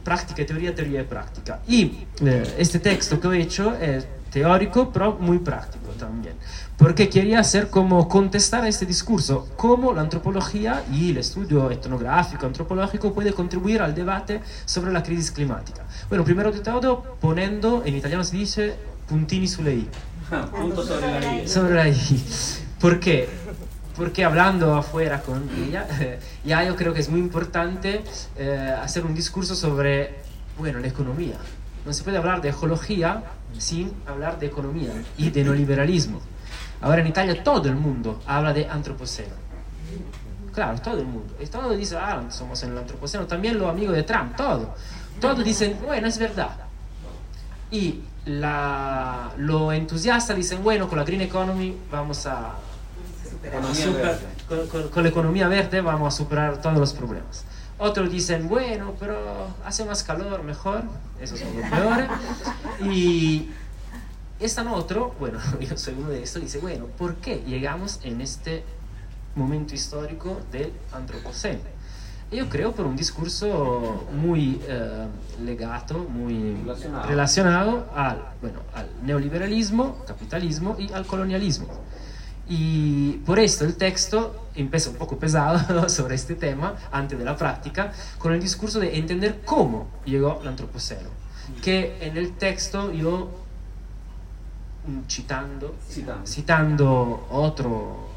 práctica 0.03 0.47
teoría, 0.47 0.75
teoría 0.75 1.03
y 1.03 1.05
práctica. 1.05 1.61
Y 1.69 2.07
eh, 2.25 2.55
este 2.57 2.79
texto 2.79 3.21
que 3.21 3.29
he 3.29 3.43
hecho 3.43 3.75
es 3.77 4.07
teórico, 4.31 4.91
pero 4.91 5.19
muy 5.21 5.39
práctico 5.39 5.91
también. 5.99 6.35
Porque 6.79 7.09
quería 7.09 7.41
hacer 7.41 7.71
como 7.71 8.07
contestar 8.07 8.65
a 8.65 8.69
este 8.69 8.85
discurso, 8.85 9.49
cómo 9.57 9.95
la 9.95 10.03
antropología 10.03 10.85
y 10.93 11.11
el 11.11 11.19
estudio 11.19 11.71
etnográfico, 11.71 12.45
antropológico 12.45 13.15
puede 13.15 13.33
contribuir 13.33 13.81
al 13.81 13.95
debate 13.95 14.43
sobre 14.67 14.93
la 14.93 15.03
crisis 15.03 15.31
climática. 15.31 15.85
Bueno, 16.09 16.25
primero 16.25 16.53
de 16.53 16.61
todo, 16.61 17.17
poniendo, 17.21 17.83
en 17.85 17.97
italiano 17.97 18.25
se 18.25 18.37
dice 18.37 18.77
puntini 19.09 19.49
sulle 19.49 19.75
i. 19.75 19.89
Punto 20.51 20.85
sobre 20.85 21.21
la 21.21 21.35
I. 21.43 21.49
Sobre 21.49 21.75
la 21.75 21.89
i. 21.89 22.25
¿Por 22.81 23.01
qué? 23.01 23.29
Porque 23.97 24.25
hablando 24.25 24.75
afuera 24.75 25.23
con 25.23 25.49
ella, 25.67 25.87
ya 26.45 26.63
yo 26.65 26.77
creo 26.77 26.93
que 26.93 27.01
es 27.01 27.09
muy 27.09 27.21
importante 27.21 28.03
eh, 28.37 28.75
hacer 28.83 29.07
un 29.07 29.15
discurso 29.15 29.55
sobre, 29.55 30.17
bueno, 30.59 30.79
la 30.81 30.89
economía. 30.89 31.37
No 31.87 31.93
se 31.93 32.03
puede 32.03 32.19
hablar 32.19 32.43
de 32.43 32.51
ecología 32.51 33.23
sin 33.59 33.93
hablar 34.07 34.39
de 34.39 34.47
economía 34.47 34.91
y 35.17 35.31
de 35.31 35.45
neoliberalismo. 35.45 36.21
Ahora 36.81 37.01
en 37.01 37.07
Italia 37.07 37.43
todo 37.43 37.69
el 37.69 37.75
mundo 37.77 38.21
habla 38.27 38.53
de 38.53 38.69
antropoceno. 38.69 39.35
Claro, 40.53 40.79
todo 40.81 40.99
el 40.99 41.07
mundo. 41.07 41.35
Y 41.41 41.47
todo 41.47 41.71
dice, 41.77 41.97
ah, 41.97 42.23
somos 42.31 42.63
en 42.63 42.73
el 42.73 42.79
antropoceno. 42.79 43.27
También 43.27 43.59
los 43.59 43.69
amigos 43.69 43.95
de 43.95 44.03
Trump, 44.05 44.37
todo. 44.37 44.75
Todos 45.21 45.45
dicen, 45.45 45.79
bueno, 45.85 46.07
es 46.09 46.19
verdad. 46.19 46.51
Y 47.71 48.01
la, 48.25 49.31
los 49.37 49.73
entusiastas 49.75 50.37
dicen, 50.37 50.63
bueno, 50.63 50.89
con 50.89 50.99
la 50.99 51.05
Green 51.05 51.21
Economy 51.23 51.77
vamos 51.91 52.27
a... 52.27 52.55
super- 53.75 54.19
con, 54.49 54.67
con- 54.69 54.89
con 54.89 55.03
la 55.03 55.09
economía 55.09 55.49
verde 55.49 55.81
vamos 55.81 56.15
a 56.15 56.17
superar 56.17 56.61
todos 56.61 56.79
los 56.79 56.93
problemas. 56.93 57.45
Otros 57.79 58.11
dicen, 58.11 58.49
bueno, 58.49 58.95
pero 58.99 59.49
hace 59.65 59.85
más 59.85 60.03
calor, 60.03 60.43
mejor. 60.43 60.83
Esos 61.21 61.39
son 61.41 61.49
los 61.61 61.69
peores. 61.71 62.09
Y 62.81 63.51
están 64.41 64.69
otro, 64.69 65.15
bueno, 65.19 65.39
yo 65.61 65.77
soy 65.77 65.95
uno 65.99 66.09
de 66.11 66.23
estos, 66.23 66.43
dice, 66.43 66.59
bueno, 66.59 66.87
¿por 66.87 67.17
qué 67.17 67.43
llegamos 67.47 68.01
en 68.03 68.21
este 68.21 68.65
momento 69.35 69.75
histórico 69.75 70.41
del 70.53 70.73
antropoceno? 70.93 71.61
Yo 72.33 72.49
creo 72.49 72.73
por 72.73 72.87
un 72.87 72.97
discurso 72.97 74.05
muy 74.13 74.61
eh, 74.67 75.07
legato, 75.45 75.99
muy 76.11 76.55
Relacionado. 76.57 77.07
relacionado 77.07 77.87
al, 77.95 78.33
bueno, 78.41 78.61
al 78.75 78.89
neoliberalismo, 79.05 80.05
capitalismo 80.07 80.75
y 80.77 80.93
al 80.93 81.07
colonialismo. 81.07 81.69
Y 82.49 83.13
por 83.25 83.39
esto 83.39 83.65
el 83.65 83.77
texto 83.77 84.49
empieza 84.57 84.91
un 84.91 84.97
poco 84.97 85.19
pesado 85.19 85.89
sobre 85.89 86.17
este 86.17 86.35
tema 86.35 86.75
antes 86.91 87.17
de 87.17 87.25
la 87.25 87.37
práctica, 87.37 87.93
con 88.19 88.33
el 88.33 88.41
discurso 88.41 88.81
de 88.81 88.97
entender 88.99 89.43
cómo 89.45 89.89
llegó 90.05 90.41
el 90.43 90.49
antropoceno. 90.49 91.09
Que 91.63 91.97
en 92.01 92.17
el 92.17 92.33
texto 92.33 92.93
yo, 92.93 93.31
citando, 95.09 95.75
Citando. 95.89 96.27
citando 96.27 97.27
otro, 97.31 98.09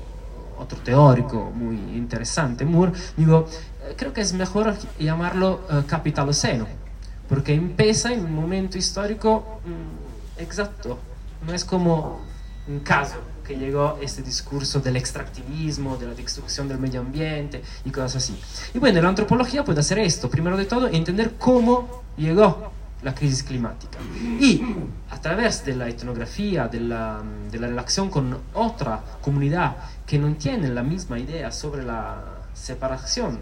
otro 0.57 0.77
teórico 0.79 1.51
muy 1.53 1.75
interesante, 1.95 2.65
Moore, 2.65 2.93
digo, 3.17 3.47
eh, 3.83 3.93
creo 3.97 4.13
que 4.13 4.21
es 4.21 4.33
mejor 4.33 4.75
llamarlo 4.99 5.61
eh, 5.69 5.83
capitaloceno, 5.87 6.67
porque 7.27 7.53
empieza 7.53 8.11
en 8.11 8.25
un 8.25 8.33
momento 8.33 8.77
histórico 8.77 9.61
mm, 9.65 10.41
exacto, 10.41 10.99
no 11.45 11.53
es 11.53 11.63
como 11.63 12.21
un 12.67 12.79
caso 12.81 13.15
que 13.45 13.57
llegó 13.57 13.97
este 13.99 14.21
discurso 14.21 14.79
del 14.79 14.95
extractivismo, 14.95 15.97
de 15.97 16.05
la 16.05 16.13
destrucción 16.13 16.67
del 16.67 16.77
medio 16.77 16.99
ambiente 16.99 17.63
y 17.83 17.89
cosas 17.89 18.17
así. 18.17 18.39
Y 18.75 18.77
bueno, 18.77 19.01
la 19.01 19.09
antropología 19.09 19.63
puede 19.65 19.79
hacer 19.79 19.97
esto, 19.97 20.29
primero 20.29 20.55
de 20.55 20.65
todo, 20.65 20.87
entender 20.87 21.33
cómo 21.39 22.03
llegó 22.15 22.71
la 23.01 23.15
crisis 23.15 23.43
climática. 23.43 23.97
Y 24.39 24.61
a 25.09 25.19
través 25.21 25.63
de 25.65 25.75
la 25.75 25.87
etnografía, 25.87 26.67
de 26.67 26.81
la, 26.81 27.21
de 27.49 27.59
la 27.59 27.67
relación 27.67 28.09
con 28.09 28.37
otra 28.53 29.01
comunidad 29.21 29.77
que 30.05 30.19
no 30.19 30.33
tienen 30.35 30.75
la 30.75 30.83
misma 30.83 31.17
idea 31.19 31.51
sobre 31.51 31.83
la 31.83 32.23
separación 32.53 33.39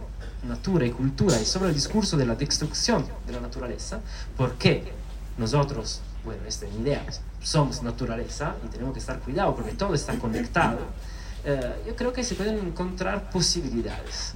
natura 0.48 0.86
y 0.86 0.92
cultura 0.92 1.40
y 1.42 1.46
sobre 1.46 1.70
el 1.70 1.76
discurso 1.76 2.18
de 2.18 2.26
la 2.26 2.36
destrucción 2.36 3.06
de 3.26 3.34
la 3.34 3.40
naturaleza, 3.40 4.00
porque 4.36 4.92
nosotros, 5.38 6.02
bueno, 6.24 6.42
esta 6.48 6.68
es 6.68 6.74
mi 6.74 6.82
idea, 6.82 7.04
somos 7.42 7.82
naturaleza 7.82 8.56
y 8.66 8.68
tenemos 8.70 8.94
que 8.94 9.00
estar 9.00 9.20
cuidado 9.20 9.56
porque 9.56 9.72
todo 9.72 9.94
está 9.94 10.18
conectado, 10.20 10.80
eh, 11.44 11.84
yo 11.88 11.96
creo 11.96 12.14
que 12.14 12.24
se 12.24 12.36
pueden 12.36 12.60
encontrar 12.60 13.30
posibilidades. 13.32 14.34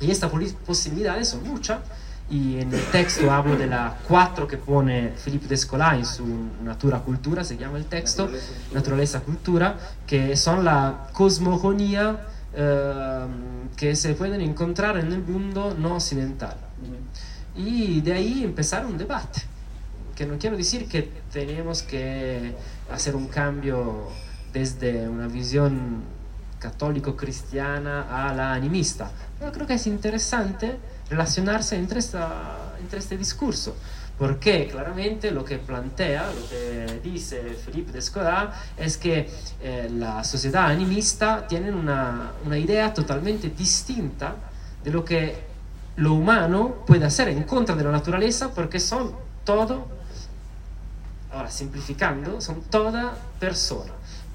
Y 0.00 0.10
estas 0.10 0.30
posibilidades 0.64 1.28
son 1.28 1.46
muchas. 1.46 1.80
Y 2.30 2.60
en 2.60 2.72
el 2.72 2.82
texto 2.92 3.28
hablo 3.32 3.56
de 3.56 3.66
las 3.66 3.94
cuatro 4.06 4.46
que 4.46 4.56
pone 4.56 5.12
Philippe 5.24 5.48
Descola 5.48 5.96
en 5.96 6.06
su 6.06 6.24
Natura 6.62 7.00
Cultura, 7.00 7.42
se 7.42 7.56
llama 7.56 7.76
el 7.76 7.86
texto, 7.86 8.30
Naturaleza 8.72 9.20
Cultura, 9.20 9.76
que 10.06 10.36
son 10.36 10.64
la 10.64 11.08
cosmogonía 11.12 12.28
eh, 12.54 13.26
que 13.76 13.96
se 13.96 14.14
pueden 14.14 14.40
encontrar 14.42 14.96
en 14.98 15.12
el 15.12 15.22
mundo 15.22 15.74
no 15.76 15.96
occidental. 15.96 16.56
Y 17.56 18.00
de 18.00 18.12
ahí 18.12 18.44
empezar 18.44 18.86
un 18.86 18.96
debate, 18.96 19.42
que 20.14 20.24
no 20.24 20.38
quiero 20.38 20.56
decir 20.56 20.86
que 20.86 21.10
tenemos 21.32 21.82
que 21.82 22.54
hacer 22.92 23.16
un 23.16 23.26
cambio 23.26 24.08
desde 24.52 25.08
una 25.08 25.26
visión 25.26 26.02
católico-cristiana 26.60 28.28
a 28.28 28.32
la 28.34 28.52
animista, 28.52 29.10
pero 29.38 29.50
creo 29.50 29.66
que 29.66 29.74
es 29.74 29.86
interesante 29.86 30.76
relacionarse 31.10 31.76
entre, 31.76 31.98
esta, 31.98 32.74
entre 32.80 33.00
este 33.00 33.18
discurso, 33.18 33.76
porque 34.18 34.68
claramente 34.70 35.30
lo 35.30 35.44
que 35.44 35.58
plantea, 35.58 36.30
lo 36.32 36.48
que 36.48 37.00
dice 37.02 37.58
Philippe 37.64 37.92
Descola 37.92 38.52
es 38.76 38.96
que 38.96 39.28
eh, 39.62 39.88
la 39.92 40.22
sociedad 40.24 40.66
animista 40.66 41.46
tiene 41.48 41.72
una, 41.72 42.32
una 42.46 42.58
idea 42.58 42.94
totalmente 42.94 43.50
distinta 43.50 44.36
de 44.84 44.90
lo 44.90 45.04
que 45.04 45.50
lo 45.96 46.14
humano 46.14 46.76
puede 46.86 47.04
hacer 47.04 47.28
en 47.28 47.42
contra 47.42 47.74
de 47.74 47.84
la 47.84 47.90
naturaleza 47.90 48.54
porque 48.54 48.78
son 48.78 49.12
todo, 49.44 49.88
ahora 51.32 51.50
simplificando, 51.50 52.40
son 52.40 52.62
toda 52.62 53.14
persona, 53.38 53.92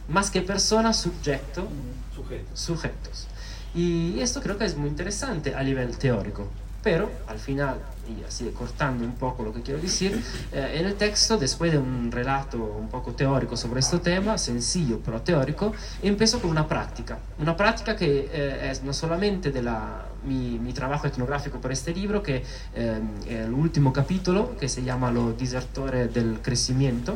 más 0.09 0.29
que 0.29 0.41
persona, 0.41 0.93
sujeto, 0.93 1.67
Sujeto. 2.13 2.49
sujetos. 2.53 3.27
Y 3.73 4.19
esto 4.19 4.41
creo 4.41 4.57
que 4.57 4.65
es 4.65 4.77
muy 4.77 4.89
interesante 4.89 5.53
a 5.55 5.61
nivel 5.63 5.97
teórico, 5.97 6.47
pero 6.85 7.09
al 7.27 7.39
final, 7.39 7.79
y 8.07 8.23
así 8.23 8.45
cortando 8.55 9.03
un 9.03 9.15
poco 9.15 9.41
lo 9.41 9.51
que 9.51 9.63
quiero 9.63 9.81
decir, 9.81 10.23
eh, 10.53 10.75
en 10.77 10.85
el 10.85 10.93
texto, 10.93 11.35
después 11.35 11.71
de 11.71 11.79
un 11.79 12.11
relato 12.11 12.57
un 12.57 12.89
poco 12.89 13.13
teórico 13.13 13.57
sobre 13.57 13.79
este 13.79 13.97
tema, 13.97 14.37
sencillo 14.37 14.99
pero 15.03 15.19
teórico, 15.21 15.73
empezó 16.03 16.39
con 16.39 16.51
una 16.51 16.67
práctica, 16.67 17.17
una 17.39 17.57
práctica 17.57 17.95
que 17.95 18.29
eh, 18.31 18.69
es 18.69 18.83
no 18.83 18.93
solamente 18.93 19.49
de 19.49 19.63
la, 19.63 20.05
mi, 20.27 20.59
mi 20.59 20.73
trabajo 20.73 21.07
etnográfico 21.07 21.59
por 21.59 21.71
este 21.71 21.91
libro, 21.91 22.21
que 22.21 22.43
eh, 22.75 23.01
el 23.29 23.51
último 23.51 23.91
capítulo, 23.91 24.55
que 24.55 24.69
se 24.69 24.83
llama 24.83 25.09
Los 25.09 25.35
del 25.39 26.39
crecimiento, 26.43 27.15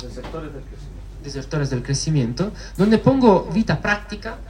Los 0.00 0.12
sectores 0.12 0.52
del 0.52 0.62
crecimiento. 0.62 1.00
Desertores 1.22 1.68
del 1.68 1.82
Crecimiento, 1.82 2.50
donde 2.78 2.96
pongo 2.96 3.44
vida 3.52 3.78
práctica, 3.80 4.38
eh, 4.38 4.49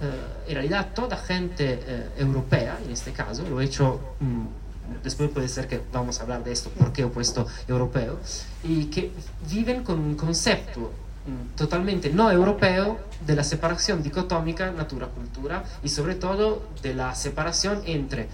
en 0.00 0.54
realidad 0.54 0.92
toda 0.94 1.16
gente 1.16 1.80
eh, 1.86 2.10
europea, 2.18 2.78
en 2.84 2.92
este 2.92 3.12
caso, 3.12 3.48
lo 3.48 3.60
he 3.60 3.64
hecho, 3.64 4.00
mm, 4.20 5.02
después 5.02 5.30
puede 5.30 5.48
ser 5.48 5.66
que 5.66 5.80
vamos 5.92 6.20
a 6.20 6.22
hablar 6.22 6.44
de 6.44 6.52
esto, 6.52 6.70
por 6.70 6.92
qué 6.92 7.02
he 7.02 7.06
puesto 7.06 7.46
europeo, 7.66 8.18
y 8.62 8.86
que 8.86 9.12
viven 9.50 9.82
con 9.82 9.98
un 9.98 10.14
concepto 10.14 10.92
mm, 11.26 11.56
totalmente 11.56 12.10
no 12.10 12.30
europeo 12.30 12.98
de 13.26 13.34
la 13.34 13.42
separación 13.42 14.02
dicotómica 14.02 14.70
natura-cultura 14.70 15.64
y 15.82 15.88
sobre 15.88 16.14
todo 16.14 16.62
de 16.82 16.94
la 16.94 17.14
separación 17.14 17.82
entre 17.86 18.28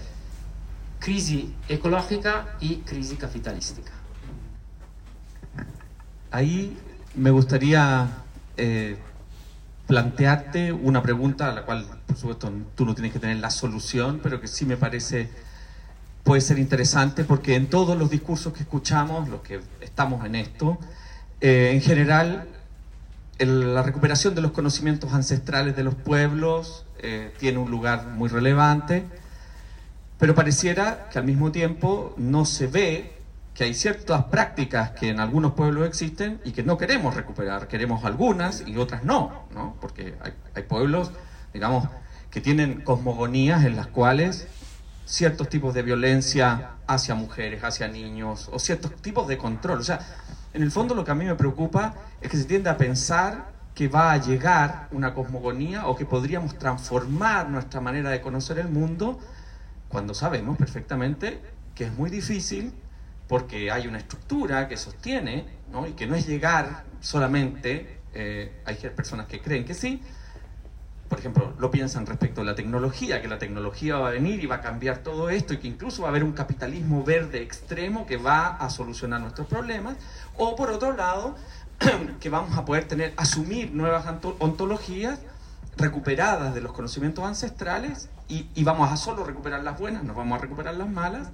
crisis 0.99 1.45
ecológica 1.67 2.55
y 2.59 2.77
crisis 2.77 3.17
capitalística. 3.17 3.91
Ahí 6.31 6.77
me 7.15 7.29
gustaría 7.29 8.07
eh, 8.57 8.97
plantearte 9.93 10.73
una 10.73 11.03
pregunta 11.03 11.49
a 11.49 11.53
la 11.53 11.61
cual, 11.65 11.85
por 12.07 12.17
supuesto, 12.17 12.51
tú 12.73 12.83
no 12.83 12.95
tienes 12.95 13.13
que 13.13 13.19
tener 13.19 13.37
la 13.37 13.51
solución, 13.51 14.21
pero 14.23 14.41
que 14.41 14.47
sí 14.47 14.65
me 14.65 14.75
parece 14.75 15.29
puede 16.23 16.41
ser 16.41 16.57
interesante 16.57 17.23
porque 17.23 17.53
en 17.53 17.67
todos 17.67 17.95
los 17.95 18.09
discursos 18.09 18.53
que 18.53 18.61
escuchamos, 18.61 19.29
los 19.29 19.41
que 19.41 19.59
estamos 19.81 20.25
en 20.25 20.33
esto, 20.33 20.79
eh, 21.41 21.73
en 21.75 21.81
general, 21.81 22.47
la 23.37 23.83
recuperación 23.83 24.33
de 24.33 24.41
los 24.41 24.51
conocimientos 24.51 25.13
ancestrales 25.13 25.75
de 25.75 25.83
los 25.83 25.93
pueblos 25.93 26.87
eh, 26.97 27.31
tiene 27.37 27.59
un 27.59 27.69
lugar 27.69 28.07
muy 28.07 28.29
relevante, 28.29 29.03
pero 30.17 30.33
pareciera 30.33 31.07
que 31.11 31.19
al 31.19 31.25
mismo 31.25 31.51
tiempo 31.51 32.15
no 32.17 32.45
se 32.45 32.65
ve 32.65 33.12
que 33.53 33.65
hay 33.65 33.73
ciertas 33.73 34.25
prácticas 34.25 34.91
que 34.91 35.09
en 35.09 35.19
algunos 35.19 35.53
pueblos 35.53 35.87
existen 35.87 36.41
y 36.43 36.51
que 36.51 36.63
no 36.63 36.77
queremos 36.77 37.15
recuperar, 37.15 37.67
queremos 37.67 38.03
algunas 38.03 38.67
y 38.67 38.77
otras 38.77 39.03
no, 39.03 39.47
¿no? 39.53 39.75
Porque 39.79 40.15
hay, 40.21 40.33
hay 40.55 40.63
pueblos, 40.63 41.11
digamos, 41.53 41.87
que 42.31 42.41
tienen 42.41 42.81
cosmogonías 42.81 43.63
en 43.63 43.75
las 43.75 43.87
cuales 43.87 44.47
ciertos 45.05 45.49
tipos 45.49 45.73
de 45.73 45.83
violencia 45.83 46.71
hacia 46.87 47.13
mujeres, 47.13 47.63
hacia 47.63 47.87
niños, 47.87 48.49
o 48.51 48.57
ciertos 48.57 48.95
tipos 49.01 49.27
de 49.27 49.37
control, 49.37 49.79
o 49.79 49.83
sea, 49.83 49.99
En 50.53 50.61
el 50.61 50.71
fondo 50.71 50.93
lo 50.93 51.03
que 51.03 51.11
a 51.11 51.15
mí 51.15 51.25
me 51.25 51.35
preocupa 51.35 51.95
es 52.21 52.29
que 52.29 52.37
se 52.37 52.45
tiende 52.45 52.69
a 52.69 52.77
pensar 52.77 53.51
que 53.73 53.87
va 53.87 54.11
a 54.11 54.17
llegar 54.17 54.87
una 54.91 55.13
cosmogonía 55.13 55.87
o 55.87 55.95
que 55.95 56.05
podríamos 56.05 56.57
transformar 56.59 57.49
nuestra 57.49 57.81
manera 57.81 58.11
de 58.11 58.21
conocer 58.21 58.59
el 58.59 58.67
mundo 58.67 59.19
cuando 59.89 60.13
sabemos 60.13 60.57
perfectamente 60.57 61.41
que 61.73 61.85
es 61.85 61.93
muy 61.93 62.11
difícil 62.11 62.73
porque 63.33 63.71
hay 63.71 63.87
una 63.87 63.97
estructura 63.97 64.67
que 64.67 64.77
sostiene 64.77 65.43
¿no? 65.71 65.87
y 65.87 65.93
que 65.93 66.05
no 66.05 66.13
es 66.13 66.27
llegar 66.27 66.83
solamente, 67.01 68.01
eh, 68.13 68.61
hay 68.63 68.75
personas 68.95 69.25
que 69.25 69.41
creen 69.41 69.65
que 69.65 69.73
sí, 69.73 70.03
por 71.09 71.17
ejemplo, 71.17 71.51
lo 71.57 71.71
piensan 71.71 72.05
respecto 72.05 72.41
a 72.41 72.43
la 72.43 72.53
tecnología, 72.53 73.23
que 73.23 73.27
la 73.27 73.39
tecnología 73.39 73.97
va 73.97 74.09
a 74.09 74.11
venir 74.11 74.43
y 74.43 74.45
va 74.45 74.57
a 74.57 74.61
cambiar 74.61 74.99
todo 74.99 75.31
esto 75.31 75.55
y 75.55 75.57
que 75.57 75.67
incluso 75.67 76.03
va 76.03 76.09
a 76.09 76.11
haber 76.11 76.23
un 76.23 76.33
capitalismo 76.33 77.03
verde 77.03 77.41
extremo 77.41 78.05
que 78.05 78.17
va 78.17 78.49
a 78.49 78.69
solucionar 78.69 79.19
nuestros 79.19 79.47
problemas, 79.47 79.97
o 80.37 80.55
por 80.55 80.69
otro 80.69 80.95
lado, 80.95 81.35
que 82.19 82.29
vamos 82.29 82.55
a 82.55 82.65
poder 82.65 82.87
tener, 82.87 83.15
asumir 83.17 83.73
nuevas 83.73 84.05
ontologías 84.37 85.17
recuperadas 85.75 86.53
de 86.53 86.61
los 86.61 86.71
conocimientos 86.71 87.25
ancestrales 87.25 88.09
y, 88.27 88.63
vamos 88.63 88.91
a 88.91 88.95
solo 88.95 89.23
recuperar 89.23 89.63
las 89.63 89.79
buenas, 89.79 90.03
no 90.03 90.13
vamos 90.13 90.37
a 90.37 90.41
recuperar 90.43 90.75
las 90.75 90.87
malas. 90.87 91.29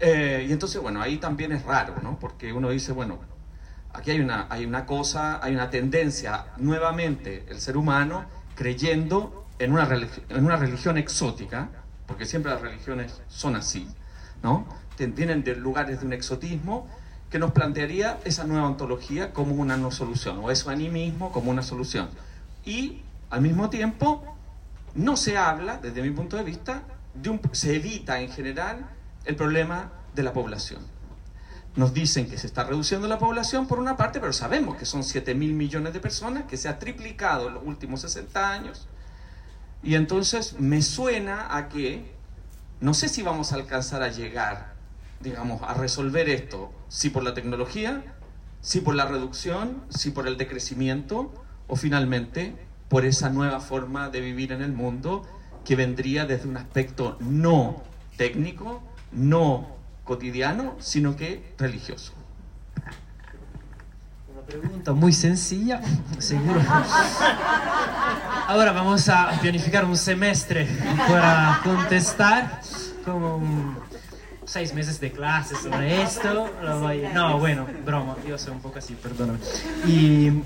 Eh, 0.00 0.46
y 0.48 0.52
entonces, 0.52 0.80
bueno, 0.80 1.02
ahí 1.02 1.16
también 1.18 1.52
es 1.52 1.64
raro, 1.64 1.94
¿no? 2.02 2.18
Porque 2.18 2.52
uno 2.52 2.70
dice, 2.70 2.92
bueno, 2.92 3.18
aquí 3.92 4.12
hay 4.12 4.20
una, 4.20 4.46
hay 4.48 4.64
una 4.64 4.86
cosa, 4.86 5.42
hay 5.42 5.54
una 5.54 5.70
tendencia, 5.70 6.46
nuevamente, 6.58 7.44
el 7.48 7.60
ser 7.60 7.76
humano 7.76 8.24
creyendo 8.54 9.46
en 9.58 9.72
una, 9.72 9.88
en 10.28 10.44
una 10.44 10.56
religión 10.56 10.98
exótica, 10.98 11.68
porque 12.06 12.26
siempre 12.26 12.52
las 12.52 12.60
religiones 12.60 13.20
son 13.28 13.56
así, 13.56 13.88
¿no? 14.42 14.66
Vienen 14.98 15.44
de 15.44 15.54
lugares 15.56 16.00
de 16.00 16.06
un 16.06 16.12
exotismo 16.12 16.88
que 17.30 17.38
nos 17.38 17.52
plantearía 17.52 18.18
esa 18.24 18.44
nueva 18.44 18.66
ontología 18.66 19.32
como 19.32 19.54
una 19.54 19.76
no 19.76 19.90
solución, 19.90 20.38
o 20.38 20.50
eso 20.50 20.70
animismo 20.70 21.30
como 21.32 21.50
una 21.50 21.62
solución. 21.62 22.08
Y 22.64 23.02
al 23.30 23.42
mismo 23.42 23.68
tiempo, 23.68 24.24
no 24.94 25.16
se 25.16 25.36
habla, 25.36 25.78
desde 25.78 26.02
mi 26.02 26.10
punto 26.10 26.36
de 26.36 26.44
vista, 26.44 26.82
de 27.14 27.30
un, 27.30 27.40
se 27.52 27.76
evita 27.76 28.20
en 28.20 28.30
general 28.30 28.86
el 29.24 29.36
problema 29.36 29.92
de 30.14 30.22
la 30.22 30.32
población. 30.32 30.80
Nos 31.76 31.94
dicen 31.94 32.28
que 32.28 32.38
se 32.38 32.46
está 32.46 32.64
reduciendo 32.64 33.06
la 33.06 33.18
población 33.18 33.68
por 33.68 33.78
una 33.78 33.96
parte, 33.96 34.20
pero 34.20 34.32
sabemos 34.32 34.76
que 34.76 34.84
son 34.84 35.04
7 35.04 35.34
mil 35.34 35.52
millones 35.52 35.92
de 35.92 36.00
personas, 36.00 36.44
que 36.44 36.56
se 36.56 36.68
ha 36.68 36.78
triplicado 36.78 37.48
en 37.48 37.54
los 37.54 37.64
últimos 37.64 38.00
60 38.00 38.50
años. 38.50 38.88
Y 39.82 39.94
entonces 39.94 40.56
me 40.58 40.82
suena 40.82 41.56
a 41.56 41.68
que 41.68 42.16
no 42.80 42.94
sé 42.94 43.08
si 43.08 43.22
vamos 43.22 43.52
a 43.52 43.56
alcanzar 43.56 44.02
a 44.02 44.08
llegar, 44.08 44.74
digamos, 45.20 45.62
a 45.62 45.74
resolver 45.74 46.28
esto, 46.28 46.72
si 46.88 47.10
por 47.10 47.22
la 47.22 47.34
tecnología, 47.34 48.02
si 48.60 48.80
por 48.80 48.94
la 48.94 49.06
reducción, 49.06 49.82
si 49.88 50.10
por 50.10 50.26
el 50.26 50.36
decrecimiento, 50.36 51.32
o 51.68 51.76
finalmente 51.76 52.56
por 52.88 53.04
esa 53.04 53.28
nueva 53.30 53.60
forma 53.60 54.08
de 54.08 54.20
vivir 54.20 54.52
en 54.52 54.62
el 54.62 54.72
mundo 54.72 55.24
que 55.64 55.76
vendría 55.76 56.24
desde 56.24 56.48
un 56.48 56.56
aspecto 56.56 57.18
no 57.20 57.82
técnico, 58.16 58.82
no 59.12 59.76
cotidiano, 60.04 60.76
sino 60.78 61.16
que 61.16 61.54
religioso. 61.58 62.12
Una 64.32 64.42
pregunta 64.42 64.92
muy 64.92 65.12
sencilla, 65.12 65.80
seguro. 66.18 66.60
Ahora 68.46 68.72
vamos 68.72 69.08
a 69.08 69.38
planificar 69.40 69.84
un 69.84 69.96
semestre 69.96 70.66
para 71.06 71.60
contestar, 71.62 72.60
como 73.04 73.76
seis 74.44 74.72
meses 74.72 74.98
de 75.00 75.12
clases 75.12 75.58
sobre 75.58 76.02
esto. 76.02 76.50
No, 77.12 77.38
bueno, 77.38 77.66
broma, 77.84 78.16
yo 78.26 78.38
soy 78.38 78.52
un 78.52 78.60
poco 78.60 78.78
así, 78.78 78.94
perdóname. 78.94 79.38
Y 79.86 80.42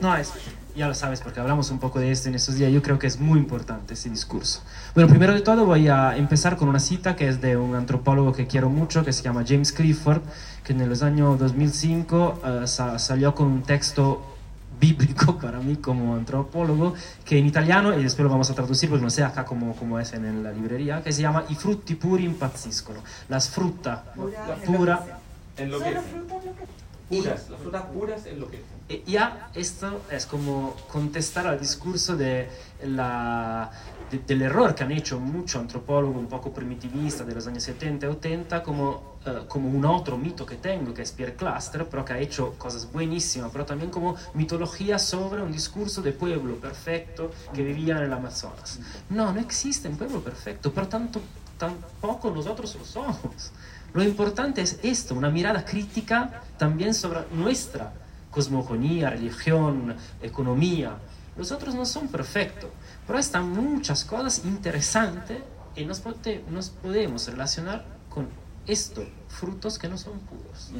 no, 0.00 0.16
es 0.16 0.32
ya 0.74 0.88
lo 0.88 0.94
sabes 0.94 1.20
porque 1.20 1.40
hablamos 1.40 1.70
un 1.70 1.78
poco 1.78 1.98
de 1.98 2.10
esto 2.10 2.28
en 2.28 2.34
estos 2.34 2.54
días, 2.56 2.72
yo 2.72 2.82
creo 2.82 2.98
que 2.98 3.06
es 3.06 3.20
muy 3.20 3.38
importante 3.38 3.94
ese 3.94 4.10
discurso. 4.10 4.62
Bueno, 4.94 5.08
primero 5.08 5.32
de 5.32 5.40
todo 5.40 5.66
voy 5.66 5.88
a 5.88 6.16
empezar 6.16 6.56
con 6.56 6.68
una 6.68 6.80
cita 6.80 7.16
que 7.16 7.28
es 7.28 7.40
de 7.40 7.56
un 7.56 7.74
antropólogo 7.74 8.32
que 8.32 8.46
quiero 8.46 8.68
mucho, 8.68 9.04
que 9.04 9.12
se 9.12 9.22
llama 9.22 9.44
James 9.46 9.72
Clifford, 9.72 10.22
que 10.64 10.72
en 10.72 10.88
los 10.88 11.02
años 11.02 11.38
2005 11.38 12.40
uh, 12.42 12.66
salió 12.98 13.34
con 13.34 13.46
un 13.48 13.62
texto 13.62 14.22
bíblico 14.80 15.38
para 15.42 15.60
mí 15.60 15.76
como 15.76 16.14
antropólogo, 16.14 16.94
que 17.24 17.38
en 17.38 17.46
italiano, 17.46 17.98
y 17.98 18.02
después 18.02 18.24
lo 18.24 18.30
vamos 18.30 18.50
a 18.50 18.54
traducir 18.54 18.88
porque 18.88 19.04
no 19.04 19.10
sé 19.10 19.22
acá 19.22 19.44
cómo, 19.44 19.76
cómo 19.76 20.00
es 20.00 20.12
en 20.12 20.42
la 20.42 20.52
librería, 20.52 21.02
que 21.02 21.12
se 21.12 21.22
llama 21.22 21.44
I 21.48 21.54
frutti 21.54 21.94
puri 21.94 22.24
impazziscono, 22.24 23.02
las 23.28 23.48
frutas 23.48 24.00
puras 24.66 25.00
en 25.56 25.70
lo 25.70 25.78
que 25.78 25.96
puras, 27.10 27.50
las 27.50 27.60
frutas 27.60 27.82
puras 27.92 28.26
es 28.26 28.38
lo 28.38 28.48
que 28.48 28.62
ya 29.06 29.50
esto 29.54 30.02
es 30.10 30.26
como 30.26 30.74
contestar 30.90 31.46
al 31.46 31.60
discurso 31.60 32.16
de 32.16 32.48
la, 32.84 33.70
del 34.26 34.42
error 34.42 34.74
que 34.74 34.84
han 34.84 34.92
hecho 34.92 35.20
muchos 35.20 35.60
antropólogos 35.60 36.16
un 36.16 36.26
poco 36.26 36.52
primitivistas 36.52 37.26
de 37.26 37.34
los 37.34 37.46
años 37.46 37.62
70 37.62 38.06
y 38.06 38.08
80 38.08 38.62
como, 38.62 39.16
uh, 39.26 39.46
como 39.48 39.68
un 39.68 39.84
otro 39.84 40.16
mito 40.16 40.44
que 40.44 40.56
tengo 40.56 40.92
que 40.92 41.02
es 41.02 41.12
Pierre 41.12 41.34
Cluster 41.34 41.86
pero 41.88 42.04
que 42.04 42.12
ha 42.14 42.18
hecho 42.18 42.54
cosas 42.58 42.90
buenísimas 42.90 43.50
pero 43.52 43.64
también 43.64 43.90
como 43.90 44.16
mitología 44.34 44.98
sobre 44.98 45.42
un 45.42 45.52
discurso 45.52 46.02
de 46.02 46.12
pueblo 46.12 46.56
perfecto 46.56 47.30
que 47.54 47.62
vivía 47.62 47.96
en 47.96 48.04
el 48.04 48.12
Amazonas. 48.12 48.80
No, 49.08 49.32
no 49.32 49.40
existe 49.40 49.88
un 49.88 49.96
pueblo 49.96 50.20
perfecto 50.20 50.72
pero 50.72 50.88
tanto, 50.88 51.20
tampoco 51.58 52.30
nosotros 52.30 52.74
lo 52.74 52.84
somos 52.84 53.52
lo 53.92 54.02
importante 54.02 54.62
es 54.62 54.78
esto, 54.82 55.14
una 55.14 55.30
mirada 55.30 55.64
crítica 55.64 56.42
también 56.58 56.94
sobre 56.94 57.20
nuestra 57.32 57.92
cosmogonía, 58.30 59.10
religión, 59.10 59.96
economía. 60.22 60.96
Los 61.36 61.52
otros 61.52 61.74
no 61.74 61.84
son 61.84 62.08
perfectos, 62.08 62.70
pero 63.06 63.18
están 63.18 63.50
muchas 63.50 64.04
cosas 64.04 64.44
interesantes 64.44 65.38
y 65.74 65.84
nos, 65.84 66.02
nos 66.50 66.70
podemos 66.70 67.26
relacionar 67.28 67.84
con 68.08 68.28
estos 68.66 69.04
frutos 69.28 69.78
que 69.78 69.88
no 69.88 69.98
son 69.98 70.18
puros. 70.20 70.70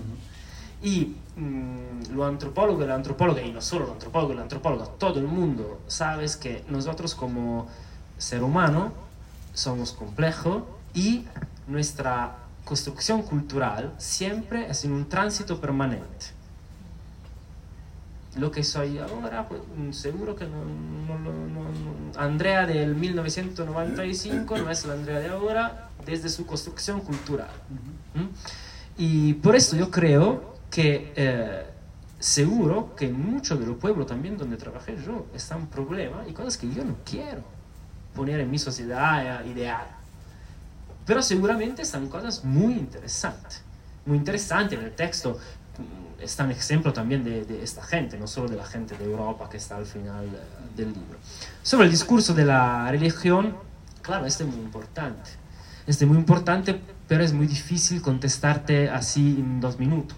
Y 0.83 1.17
mm, 1.37 2.15
lo 2.15 2.25
antropólogo, 2.25 2.85
la 2.87 2.95
antropóloga, 2.95 3.43
y 3.43 3.53
no 3.53 3.61
solo 3.61 3.87
lo 3.87 3.93
antropólogo, 3.93 4.35
la 4.35 4.43
antropóloga, 4.43 4.87
todo 4.99 5.19
el 5.19 5.27
mundo 5.27 5.81
sabes 5.89 6.37
que 6.37 6.65
nosotros 6.69 7.15
como 7.15 7.69
ser 8.19 8.43
humano 8.43 8.93
somos 9.53 9.93
complejos 9.93 10.63
y 10.95 11.25
nuestra 11.67 12.37
construcción 12.71 13.23
cultural 13.23 13.93
siempre 13.99 14.71
es 14.71 14.85
en 14.85 14.93
un 14.93 15.09
tránsito 15.09 15.61
permanente. 15.61 16.27
Lo 18.39 18.53
que 18.53 18.63
soy 18.63 18.99
ahora, 18.99 19.49
pues, 19.49 19.61
mm, 19.77 19.91
seguro 19.91 20.37
que 20.37 20.47
no, 20.47 20.61
Andrea 22.17 22.67
del 22.67 22.95
1995 22.95 24.57
no 24.59 24.71
es 24.71 24.87
la 24.87 24.93
Andrea 24.93 25.19
de 25.19 25.31
ahora 25.31 25.89
desde 26.07 26.29
su 26.29 26.47
construcción 26.47 27.01
cultural. 27.01 27.51
¿Mm? 28.15 28.29
Y 28.99 29.35
por 29.35 29.57
eso 29.57 29.75
yo 29.75 29.91
creo 29.91 30.55
que 30.71 31.13
eh, 31.17 31.65
seguro 32.21 32.95
que 32.95 33.09
muchos 33.09 33.59
de 33.59 33.67
los 33.67 33.79
pueblos 33.79 34.07
también 34.07 34.39
donde 34.39 34.57
trabajé 34.57 34.97
yo 35.05 35.27
están 35.35 35.67
problemas 35.67 36.29
y 36.29 36.33
cosas 36.33 36.57
que 36.57 36.73
yo 36.73 36.85
no 36.85 36.95
quiero 37.05 37.43
poner 38.15 38.39
en 38.39 38.49
mi 38.49 38.61
sociedad 38.61 39.45
ideal. 39.45 40.00
Pero 41.07 41.23
seguramente 41.23 41.83
están 41.83 42.09
cosas 42.09 42.45
muy 42.45 42.75
interesantes. 42.75 43.63
Muy 44.07 44.19
interesantes 44.19 44.79
en 44.79 44.85
el 44.85 44.93
texto. 44.93 45.39
Mm, 45.79 46.23
está 46.23 46.45
un 46.45 46.51
ejemplo 46.51 46.93
también 46.93 47.25
de, 47.25 47.63
esta 47.63 47.83
gente, 47.83 48.19
no 48.19 48.27
solo 48.27 48.49
de 48.49 48.57
la 48.57 48.65
gente 48.65 48.97
de 48.97 49.05
Europa 49.05 49.49
que 49.49 49.57
está 49.57 49.77
al 49.77 49.87
final 49.87 50.27
eh, 50.27 50.77
del 50.77 50.89
libro. 50.89 51.19
Sobre 51.63 51.87
el 51.87 51.91
discurso 51.91 52.35
de 52.35 52.45
la 52.45 52.91
religión, 52.91 53.57
claro, 54.03 54.27
este 54.27 54.45
es 54.45 54.51
muy 54.51 54.61
importante. 54.61 55.31
Este 55.87 56.05
es 56.05 56.09
muy 56.09 56.19
importante, 56.19 56.81
pero 57.09 57.25
es 57.25 57.33
muy 57.33 57.47
difícil 57.47 58.03
contestarte 58.03 58.89
así 58.89 59.37
en 59.39 59.61
dos 59.61 59.79
minutos. 59.79 60.17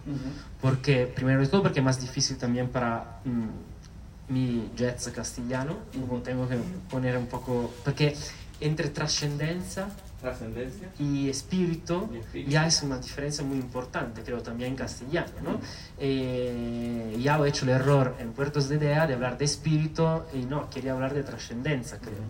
Porque, 0.61 1.07
primero 1.07 1.41
de 1.41 1.47
todo, 1.47 1.63
porque 1.63 1.81
es 1.81 1.85
más 1.85 2.01
difícil 2.01 2.37
también 2.37 2.69
para 2.69 3.21
mm, 3.25 4.33
mi 4.33 4.71
jazz 4.77 5.09
castellano, 5.15 5.77
tengo 6.25 6.49
que 6.49 6.59
poner 6.91 7.17
un 7.17 7.27
poco... 7.27 7.73
Porque 7.85 8.17
entre 8.61 8.89
trascendencia 8.91 9.89
trascendencia 10.23 10.89
y 10.99 11.29
espíritu, 11.29 12.09
ya 12.47 12.67
es 12.67 12.83
una 12.83 12.99
diferencia 12.99 13.45
muy 13.45 13.59
importante, 13.59 14.23
creo 14.23 14.41
también 14.41 14.71
en 14.71 14.77
castellano. 14.77 15.33
¿no? 15.43 15.61
Eh, 15.99 17.19
ya 17.21 17.39
he 17.39 17.49
hecho 17.49 17.65
el 17.65 17.71
error 17.71 18.15
en 18.19 18.33
Puertos 18.33 18.69
de 18.69 18.77
Idea 18.77 19.07
de 19.07 19.15
hablar 19.15 19.37
de 19.37 19.45
espíritu 19.45 20.23
y 20.33 20.45
no, 20.45 20.71
quería 20.71 20.93
hablar 20.93 21.13
de 21.13 21.25
trascendencia, 21.25 21.99
creo. 21.99 22.23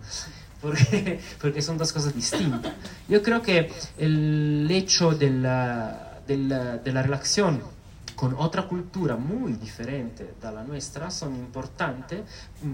Porque, 0.61 1.19
porque 1.41 1.61
son 1.61 1.77
dos 1.77 1.93
cosas 1.93 2.13
distintas. 2.13 2.73
Yo 3.07 3.21
creo 3.21 3.41
que 3.41 3.71
el 3.97 4.67
hecho 4.71 5.11
de 5.11 5.29
la, 5.29 6.19
de 6.27 6.37
la, 6.37 6.77
de 6.77 6.91
la 6.91 7.03
relación 7.03 7.61
con 8.15 8.35
otra 8.37 8.67
cultura 8.67 9.15
muy 9.15 9.53
diferente 9.53 10.35
de 10.41 10.51
la 10.51 10.63
nuestra 10.63 11.11
son 11.11 11.35
importantes, 11.35 12.21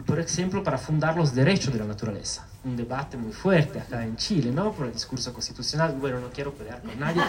por 0.06 0.20
ejemplo, 0.20 0.64
para 0.64 0.78
fundar 0.78 1.18
los 1.18 1.34
derechos 1.34 1.74
de 1.74 1.80
la 1.80 1.86
naturaleza. 1.86 2.49
Un 2.66 2.76
debate 2.76 3.16
muy 3.16 3.32
fuerte 3.32 3.80
acá 3.80 4.04
en 4.04 4.18
Chile, 4.18 4.52
¿no? 4.52 4.74
Por 4.74 4.88
el 4.88 4.94
discurso 4.94 5.32
constitucional. 5.34 5.96
Bueno, 6.00 6.20
no 6.20 6.30
quiero 6.30 6.54
pelear 6.54 6.82
con 6.82 7.00
nadie. 7.00 7.22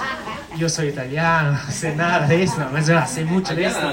Yo 0.58 0.68
soy 0.68 0.88
italiano, 0.88 1.52
no 1.52 1.70
sé 1.70 1.94
nada 1.94 2.26
de 2.26 2.42
eso, 2.42 2.58
no 2.58 3.06
sé 3.06 3.24
mucho 3.24 3.54
de 3.54 3.66
eso. 3.66 3.92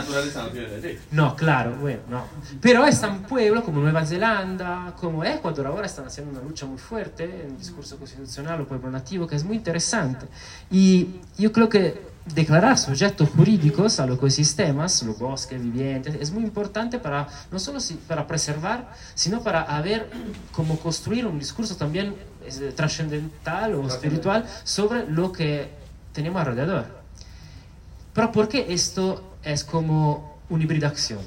No, 1.11 1.35
claro, 1.35 1.75
bueno, 1.75 2.01
no. 2.09 2.23
Pero 2.59 2.83
un 2.83 3.21
pueblo 3.23 3.63
como 3.63 3.81
Nueva 3.81 4.05
Zelanda, 4.05 4.93
como 4.99 5.23
Ecuador, 5.23 5.67
ahora 5.67 5.85
están 5.85 6.07
haciendo 6.07 6.31
una 6.31 6.47
lucha 6.47 6.65
muy 6.65 6.79
fuerte 6.79 7.23
en 7.23 7.51
el 7.51 7.57
discurso 7.57 7.97
constitucional 7.97 8.61
o 8.61 8.67
pueblo 8.67 8.89
nativo, 8.89 9.27
que 9.27 9.35
es 9.35 9.43
muy 9.43 9.57
interesante. 9.57 10.25
Y 10.71 11.19
yo 11.37 11.51
creo 11.51 11.69
que 11.69 12.09
declarar 12.33 12.77
sujetos 12.77 13.29
jurídicos 13.29 13.99
a 13.99 14.05
los 14.05 14.17
ecosistemas, 14.17 15.01
los 15.03 15.17
bosques 15.17 15.61
vivientes, 15.61 16.15
es 16.19 16.31
muy 16.31 16.43
importante 16.43 16.99
para 16.99 17.27
no 17.51 17.59
solo 17.59 17.79
para 18.07 18.27
preservar, 18.27 18.93
sino 19.15 19.41
para 19.41 19.81
ver 19.81 20.09
cómo 20.51 20.79
construir 20.79 21.25
un 21.25 21.39
discurso 21.39 21.75
también 21.75 22.15
trascendental 22.75 23.75
o 23.75 23.87
espiritual 23.87 24.45
sobre 24.63 25.09
lo 25.09 25.31
que 25.31 25.69
tenemos 26.13 26.39
alrededor. 26.41 26.85
Pero 28.13 28.31
¿por 28.31 28.47
qué 28.47 28.65
esto 28.69 29.35
es 29.43 29.63
como 29.63 30.39
una 30.49 30.63
hibridación? 30.63 31.19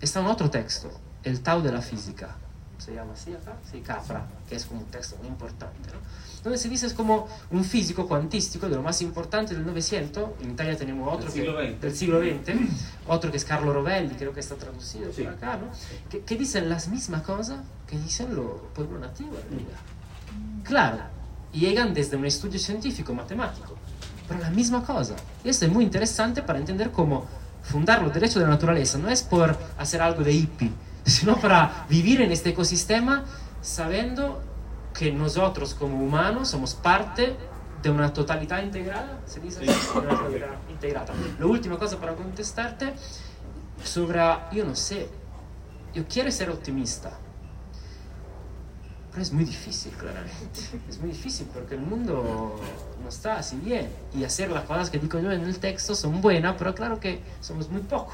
Está 0.00 0.20
en 0.20 0.26
otro 0.26 0.50
texto, 0.50 0.90
el 1.24 1.40
Tao 1.40 1.60
de 1.60 1.72
la 1.72 1.82
Física, 1.82 2.36
se 2.78 2.94
llama 2.94 3.12
así 3.12 3.32
acá, 3.32 3.56
sí, 3.70 3.80
Capra, 3.80 4.26
que 4.48 4.56
es 4.56 4.64
como 4.64 4.80
un 4.80 4.86
texto 4.86 5.16
muy 5.18 5.28
importante. 5.28 5.90
¿no? 5.92 5.98
donde 6.42 6.58
se 6.58 6.68
dice 6.68 6.86
es 6.86 6.94
como 6.94 7.28
un 7.50 7.64
físico 7.64 8.06
cuantístico 8.06 8.68
de 8.68 8.76
lo 8.76 8.82
más 8.82 9.02
importante 9.02 9.54
del 9.54 9.66
Novecento. 9.66 10.36
En 10.40 10.52
Italia 10.52 10.76
tenemos 10.76 11.12
otro 11.12 11.30
del 11.30 11.94
siglo 11.94 12.20
XX, 12.20 12.54
otro 13.08 13.30
que 13.30 13.36
es 13.36 13.44
Carlo 13.44 13.72
Rovelli, 13.72 14.14
creo 14.14 14.32
que 14.32 14.40
está 14.40 14.54
traducido 14.54 15.10
por 15.10 15.26
acá, 15.26 15.56
¿no? 15.56 15.68
que, 16.08 16.20
que, 16.20 16.36
dicen 16.36 16.68
las 16.68 16.88
mismas 16.88 17.22
cosas 17.22 17.60
que 17.86 17.98
dicen 17.98 18.34
los 18.34 18.60
pueblos 18.74 19.00
nativos. 19.00 19.38
Claro, 20.62 20.98
llegan 21.52 21.94
desde 21.94 22.16
un 22.16 22.26
estudio 22.26 22.58
científico, 22.58 23.12
matemático, 23.14 23.74
pero 24.26 24.40
la 24.40 24.50
misma 24.50 24.84
cosa. 24.84 25.16
Y 25.44 25.48
esto 25.48 25.66
es 25.66 25.72
muy 25.72 25.84
interesante 25.84 26.42
para 26.42 26.58
entender 26.58 26.90
cómo 26.90 27.26
fundar 27.62 28.02
los 28.02 28.14
derechos 28.14 28.36
de 28.36 28.42
la 28.42 28.50
naturaleza 28.50 28.96
no 28.98 29.08
es 29.08 29.22
por 29.22 29.56
hacer 29.76 30.00
algo 30.00 30.22
de 30.22 30.32
hippie, 30.32 30.72
sino 31.10 31.40
para 31.40 31.86
vivir 31.88 32.20
en 32.20 32.32
este 32.32 32.50
ecosistema 32.50 33.24
sabiendo 33.62 34.42
que 34.92 35.12
nosotros 35.12 35.74
como 35.74 36.04
humanos 36.04 36.48
somos 36.48 36.74
parte 36.74 37.36
de 37.82 37.90
una 37.90 38.12
totalidad 38.12 38.62
integrada, 38.62 39.20
se 39.24 39.40
dice 39.40 39.64
integrada. 40.68 41.06
La 41.38 41.46
última 41.46 41.78
cosa 41.78 41.98
para 41.98 42.14
contestarte 42.14 42.92
sobre, 43.82 44.20
yo 44.52 44.64
no 44.64 44.74
sé, 44.74 45.08
yo 45.94 46.04
quiero 46.08 46.30
ser 46.32 46.50
optimista, 46.50 47.12
pero 49.10 49.22
es 49.22 49.32
muy 49.32 49.44
difícil, 49.44 49.92
claramente. 49.92 50.60
Es 50.88 50.98
muy 51.00 51.10
difícil 51.10 51.46
porque 51.54 51.76
el 51.76 51.80
mundo 51.80 52.60
no 53.02 53.08
está 53.08 53.38
así 53.38 53.56
bien. 53.56 53.88
Y 54.14 54.24
hacer 54.24 54.50
las 54.50 54.64
cosas 54.64 54.90
que 54.90 54.98
digo 54.98 55.18
yo 55.18 55.32
en 55.32 55.42
el 55.42 55.58
texto 55.58 55.94
son 55.94 56.20
buenas, 56.20 56.56
pero 56.58 56.74
claro 56.74 57.00
que 57.00 57.20
somos 57.40 57.70
muy 57.70 57.80
poco. 57.82 58.12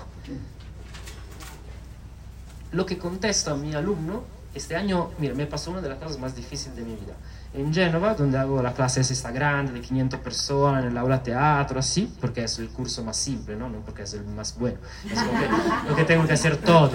Lo 2.75 2.85
que 2.85 2.99
contesto 2.99 3.53
a 3.53 3.57
mi 3.57 3.73
alumno 3.73 4.25
este 4.53 4.75
año, 4.75 5.11
mira, 5.19 5.35
me 5.35 5.47
pasó 5.47 5.71
una 5.71 5.81
de 5.81 5.89
las 5.89 5.99
cosas 5.99 6.19
más 6.19 6.35
difíciles 6.35 6.77
de 6.77 6.83
mi 6.83 6.95
vida. 6.97 7.15
En 7.53 7.73
Génova, 7.73 8.15
donde 8.15 8.37
hago 8.37 8.61
la 8.63 8.73
clase 8.73 9.01
esta 9.01 9.31
grande, 9.31 9.73
de 9.73 9.81
500 9.81 10.19
personas, 10.21 10.83
en 10.83 10.91
el 10.91 10.99
aula 10.99 11.23
teatro, 11.23 11.79
así, 11.79 12.13
porque 12.21 12.43
es 12.43 12.59
el 12.59 12.69
curso 12.69 13.05
más 13.05 13.17
simple, 13.17 13.55
¿no? 13.55 13.69
No 13.69 13.79
porque 13.79 14.03
es 14.03 14.15
el 14.15 14.25
más 14.25 14.59
bueno. 14.59 14.79
Es 15.09 15.17
lo 15.17 15.31
que, 15.31 15.89
lo 15.89 15.97
que 15.97 16.05
tengo 16.05 16.27
que 16.27 16.33
hacer 16.33 16.57
todo, 16.57 16.91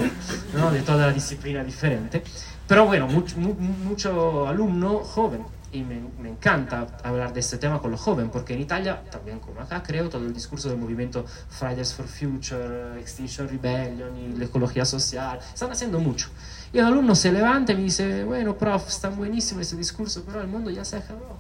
¿no? 0.53 0.71
De 0.71 0.81
toda 0.81 1.07
la 1.07 1.13
disciplina 1.13 1.63
diferente. 1.63 2.23
Pero 2.67 2.85
bueno, 2.85 3.07
mucho, 3.07 3.37
mucho 3.37 4.47
alumno 4.47 4.99
joven. 4.99 5.45
Y 5.71 5.82
me, 5.84 6.01
me, 6.19 6.29
encanta 6.29 6.88
hablar 7.03 7.32
de 7.32 7.41
este 7.41 7.58
tema 7.58 7.79
con 7.79 7.91
los 7.91 8.01
jóvenes, 8.01 8.32
porque 8.32 8.53
en 8.53 8.62
Italia, 8.62 9.03
también 9.12 9.39
como 9.39 9.62
acá, 9.62 9.84
creo 9.84 10.10
todo 10.10 10.25
el 10.25 10.34
discurso 10.34 10.69
del 10.69 10.79
movimiento 10.79 11.25
Fridays 11.49 11.93
for 11.93 12.08
Future, 12.08 12.99
Extinction 12.99 13.47
Rebellion 13.47 14.17
y 14.17 14.38
la 14.38 14.45
ecología 14.45 14.84
social, 14.84 15.39
están 15.53 15.71
haciendo 15.71 15.99
mucho. 15.99 16.29
Y 16.73 16.79
el 16.79 16.86
alumno 16.86 17.15
se 17.15 17.32
levanta 17.32 17.73
y 17.73 17.75
me 17.75 17.84
dice, 17.84 18.23
bueno, 18.23 18.55
prof, 18.55 18.88
está 18.88 19.10
buenísimo 19.10 19.62
ese 19.62 19.75
discurso, 19.75 20.23
pero 20.25 20.41
el 20.41 20.47
mundo 20.47 20.69
ya 20.69 20.86
se 20.86 20.97
acabó. 20.97 21.38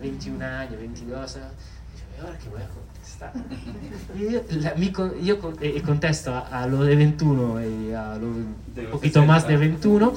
21 0.00 0.44
años, 0.44 0.78
22 0.78 1.36
años. 1.36 1.48
Y 1.94 2.18
yo, 2.18 2.26
¿ahora 2.26 2.38
qué 2.38 2.48
voy 2.48 2.60
a 2.62 2.68
contestar? 2.68 3.32
Yo, 4.18 5.14
yo, 5.20 5.52
eh, 5.60 5.82
contesto 5.82 6.34
a, 6.34 6.66
lo 6.66 6.84
de 6.84 6.96
21 6.96 7.66
y 7.66 7.92
a 7.92 8.16
lo 8.16 8.26
un 8.26 8.56
poquito 8.90 9.24
más 9.24 9.48
de 9.48 9.56
21, 9.56 10.12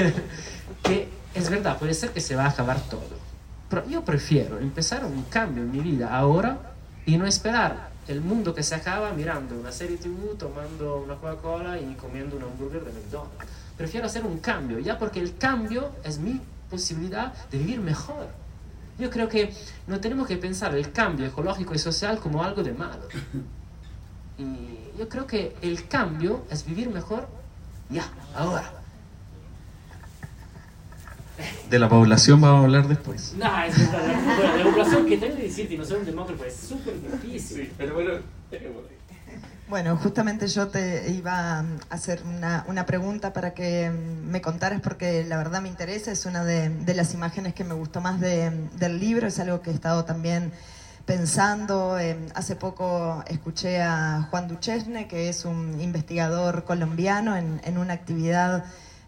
que 0.84 1.08
es 1.34 1.50
verdad, 1.50 1.78
puede 1.78 1.94
ser 1.94 2.10
que 2.10 2.20
se 2.20 2.36
va 2.36 2.44
a 2.44 2.50
acabar 2.50 2.80
todo. 2.88 3.24
Pero 3.68 3.88
yo 3.88 4.04
prefiero 4.04 4.58
empezar 4.60 5.04
un 5.04 5.24
cambio 5.24 5.64
en 5.64 5.72
mi 5.72 5.80
vida 5.80 6.14
ahora 6.14 6.58
y 7.06 7.16
no 7.16 7.26
esperar 7.26 7.90
el 8.06 8.20
mundo 8.20 8.54
que 8.54 8.62
se 8.62 8.74
acaba 8.74 9.12
mirando 9.12 9.58
una 9.58 9.72
serie 9.72 9.96
TV, 9.96 10.34
tomando 10.38 11.02
una 11.02 11.14
Coca-Cola 11.14 11.80
y 11.80 11.94
comiendo 11.94 12.36
un 12.36 12.44
hamburger 12.44 12.84
de 12.84 12.92
McDonald's. 12.92 13.46
Prefiero 13.76 14.06
hacer 14.06 14.24
un 14.24 14.38
cambio, 14.38 14.78
ya 14.78 14.98
porque 14.98 15.18
el 15.18 15.36
cambio 15.36 15.90
es 16.04 16.18
mi 16.18 16.40
posibilidad 16.70 17.32
de 17.50 17.58
vivir 17.58 17.80
mejor. 17.80 18.28
Yo 18.98 19.10
creo 19.10 19.28
que 19.28 19.52
no 19.88 19.98
tenemos 20.00 20.28
que 20.28 20.36
pensar 20.36 20.74
el 20.74 20.92
cambio 20.92 21.26
ecológico 21.26 21.74
y 21.74 21.78
social 21.78 22.18
como 22.20 22.44
algo 22.44 22.62
de 22.62 22.72
malo. 22.72 23.08
Y 24.38 24.98
yo 24.98 25.08
creo 25.08 25.26
que 25.26 25.56
el 25.62 25.88
cambio 25.88 26.44
es 26.50 26.64
vivir 26.64 26.90
mejor 26.90 27.26
ya, 27.90 28.08
ahora. 28.36 28.83
De 31.68 31.78
la 31.78 31.88
población 31.88 32.40
vamos 32.40 32.60
a 32.60 32.64
hablar 32.64 32.88
después. 32.88 33.34
No, 33.36 33.64
es 33.64 33.78
verdad. 33.78 34.36
Bueno, 34.36 34.56
la 34.56 34.64
población 34.64 35.06
que 35.06 35.16
tengo 35.16 35.36
que 35.36 35.42
decirte, 35.42 35.76
no 35.76 35.84
ser 35.84 35.98
un 35.98 36.06
demócrata, 36.06 36.46
es 36.46 36.56
súper 36.56 36.94
difícil. 37.00 37.72
pero 37.76 37.94
bueno, 37.94 38.12
bueno, 39.68 39.96
justamente 39.96 40.46
yo 40.46 40.68
te 40.68 41.10
iba 41.10 41.58
a 41.58 41.64
hacer 41.88 42.22
una, 42.22 42.64
una, 42.68 42.84
pregunta 42.84 43.32
para 43.32 43.54
que 43.54 43.90
me 43.90 44.42
contaras, 44.42 44.80
porque 44.80 45.24
la 45.24 45.38
verdad 45.38 45.62
me 45.62 45.68
interesa, 45.68 46.12
es 46.12 46.26
una 46.26 46.44
de, 46.44 46.68
de 46.68 46.94
las 46.94 47.14
imágenes 47.14 47.54
que 47.54 47.64
me 47.64 47.74
gustó 47.74 48.00
más 48.00 48.20
de, 48.20 48.50
del 48.76 49.00
libro, 49.00 49.26
es 49.26 49.38
algo 49.40 49.62
que 49.62 49.70
he 49.70 49.74
estado 49.74 50.04
también 50.04 50.52
pensando. 51.06 51.96
hace 52.34 52.56
poco 52.56 53.24
escuché 53.26 53.80
a 53.82 54.28
Juan 54.30 54.48
Duchesne, 54.48 55.08
que 55.08 55.28
es 55.28 55.44
un 55.44 55.80
investigador 55.80 56.64
colombiano, 56.64 57.36
en, 57.36 57.60
en 57.64 57.78
una 57.78 57.94
actividad 57.94 58.64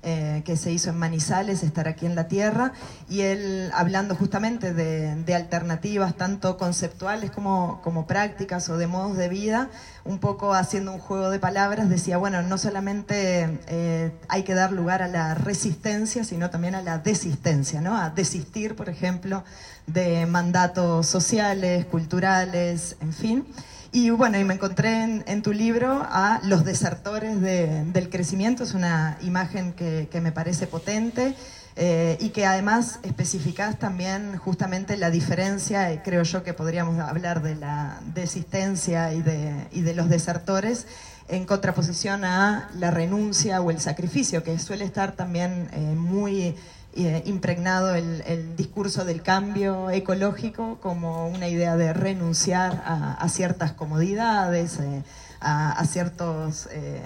eh, 0.09 0.43
que 0.45 0.57
se 0.57 0.71
hizo 0.71 0.91
en 0.91 0.99
Manizales, 0.99 1.65
estar 1.65 1.89
aquí 1.89 2.07
en 2.07 2.15
la 2.15 2.29
Tierra, 2.29 2.73
y 3.09 3.23
él 3.23 3.73
hablando 3.75 4.15
justamente 4.15 4.73
de, 4.73 5.35
alternativas 5.35 6.17
tanto 6.17 6.57
conceptuales 6.59 7.33
como, 7.33 7.81
como, 7.83 8.07
prácticas 8.07 8.69
o 8.69 8.79
de 8.79 8.87
modos 8.87 9.17
de 9.17 9.29
vida, 9.29 9.69
un 10.05 10.21
poco 10.21 10.55
haciendo 10.55 10.93
un 10.93 11.01
juego 11.01 11.29
de 11.31 11.41
palabras, 11.41 11.89
decía, 11.89 12.19
bueno, 12.19 12.41
no 12.43 12.57
solamente 12.57 13.59
eh, 13.67 14.13
hay 14.29 14.45
que 14.45 14.55
dar 14.55 14.71
lugar 14.71 15.03
a 15.03 15.09
la 15.09 15.35
resistencia, 15.35 16.23
sino 16.23 16.51
también 16.51 16.77
a 16.77 16.83
la 16.83 16.99
desistencia, 16.99 17.81
¿no? 17.81 17.97
A 17.99 18.11
desistir, 18.11 18.77
por 18.77 18.89
ejemplo, 18.89 19.43
de 19.89 20.25
mandatos 20.27 21.09
sociales, 21.09 21.85
culturales, 21.87 22.97
en 23.01 23.13
fin. 23.13 23.47
Y 23.93 24.11
bueno, 24.11 24.39
y 24.39 24.45
me 24.45 24.55
encontré 24.55 25.23
en, 25.27 25.43
tu 25.43 25.53
libro 25.53 26.07
a 26.09 26.41
los 26.43 26.65
desertores 26.65 27.41
del 27.41 28.11
crecimiento, 28.11 28.65
es 28.65 28.75
una 28.75 29.19
imagen 29.23 29.73
que, 29.73 30.09
me 30.21 30.33
parece 30.33 30.67
potente 30.67 31.35
eh, 31.77 32.17
y 32.21 32.31
que 32.31 32.47
además 32.47 32.99
especificás 33.03 33.79
también 33.79 34.37
justamente 34.39 34.97
la 34.97 35.11
diferencia, 35.11 36.03
creo 36.03 36.23
yo 36.25 36.43
que 36.43 36.53
podríamos 36.53 36.99
hablar 36.99 37.43
de 37.43 37.55
la 37.55 38.01
desistencia 38.15 39.13
y 39.13 39.23
de, 39.23 39.67
y 39.73 39.83
de 39.83 39.95
los 39.95 40.09
desertores 40.09 40.87
en 41.29 41.45
contraposición 41.45 42.25
a 42.25 42.71
la 42.75 42.91
renuncia 42.91 43.61
o 43.61 43.71
el 43.71 43.81
sacrificio, 43.81 44.43
que 44.43 44.59
suele 44.59 44.85
estar 44.85 45.13
también 45.13 45.69
eh, 45.73 45.79
muy 45.97 46.55
eh, 46.99 47.23
impregnado 47.27 47.95
el, 47.95 48.57
discurso 48.57 49.05
del 49.05 49.23
cambio 49.23 49.91
ecológico 49.91 50.79
como 50.81 51.29
una 51.29 51.47
idea 51.47 51.77
de 51.77 51.93
renunciar 51.93 52.83
a, 52.87 53.29
ciertas 53.29 53.73
comodidades, 53.73 54.79
eh, 54.81 55.03
a, 55.41 55.85
ciertos 55.85 56.69
eh, 56.73 57.03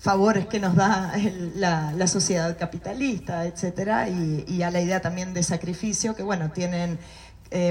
favores 0.00 0.46
que 0.46 0.58
nos 0.58 0.74
da 0.74 1.12
la, 1.54 2.06
sociedad 2.06 2.56
capitalista, 2.56 3.44
etcétera, 3.44 4.08
y, 4.08 4.62
a 4.62 4.70
la 4.70 4.80
idea 4.80 5.00
también 5.00 5.34
de 5.34 5.42
sacrificio 5.42 6.16
que, 6.16 6.22
bueno, 6.22 6.50
tienen 6.50 6.98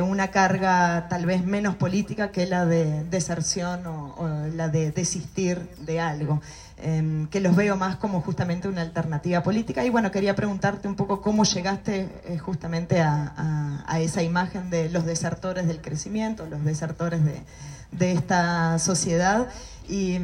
una 0.04 0.30
carga 0.30 1.08
tal 1.10 1.26
vez 1.26 1.44
menos 1.44 1.76
política 1.76 2.32
que 2.32 2.46
la 2.46 2.66
de 2.66 3.04
deserción 3.06 3.86
o 3.88 4.48
la 4.54 4.70
de 4.70 4.92
desistir 4.92 5.68
de 5.80 6.00
algo. 6.00 6.42
Em, 6.84 7.28
que 7.28 7.40
los 7.40 7.56
veo 7.56 7.76
más 7.78 7.96
como 7.96 8.22
justamente 8.22 8.68
una 8.68 8.82
alternativa 8.82 9.42
política. 9.42 9.86
Y 9.86 9.90
bueno, 9.90 10.12
quería 10.12 10.36
preguntarte 10.36 10.88
un 10.88 10.96
poco 10.96 11.22
cómo 11.22 11.44
llegaste 11.46 12.10
eh, 12.26 12.38
justamente 12.38 13.02
a, 13.02 13.32
esa 14.00 14.22
imagen 14.22 14.70
de 14.70 14.90
los 14.90 15.06
desertores 15.06 15.68
del 15.68 15.80
crecimiento, 15.80 16.46
los 16.46 16.66
desertores 16.66 17.24
de, 17.24 17.42
de 17.92 18.12
esta 18.12 18.78
sociedad. 18.80 19.48
Y, 19.88 20.18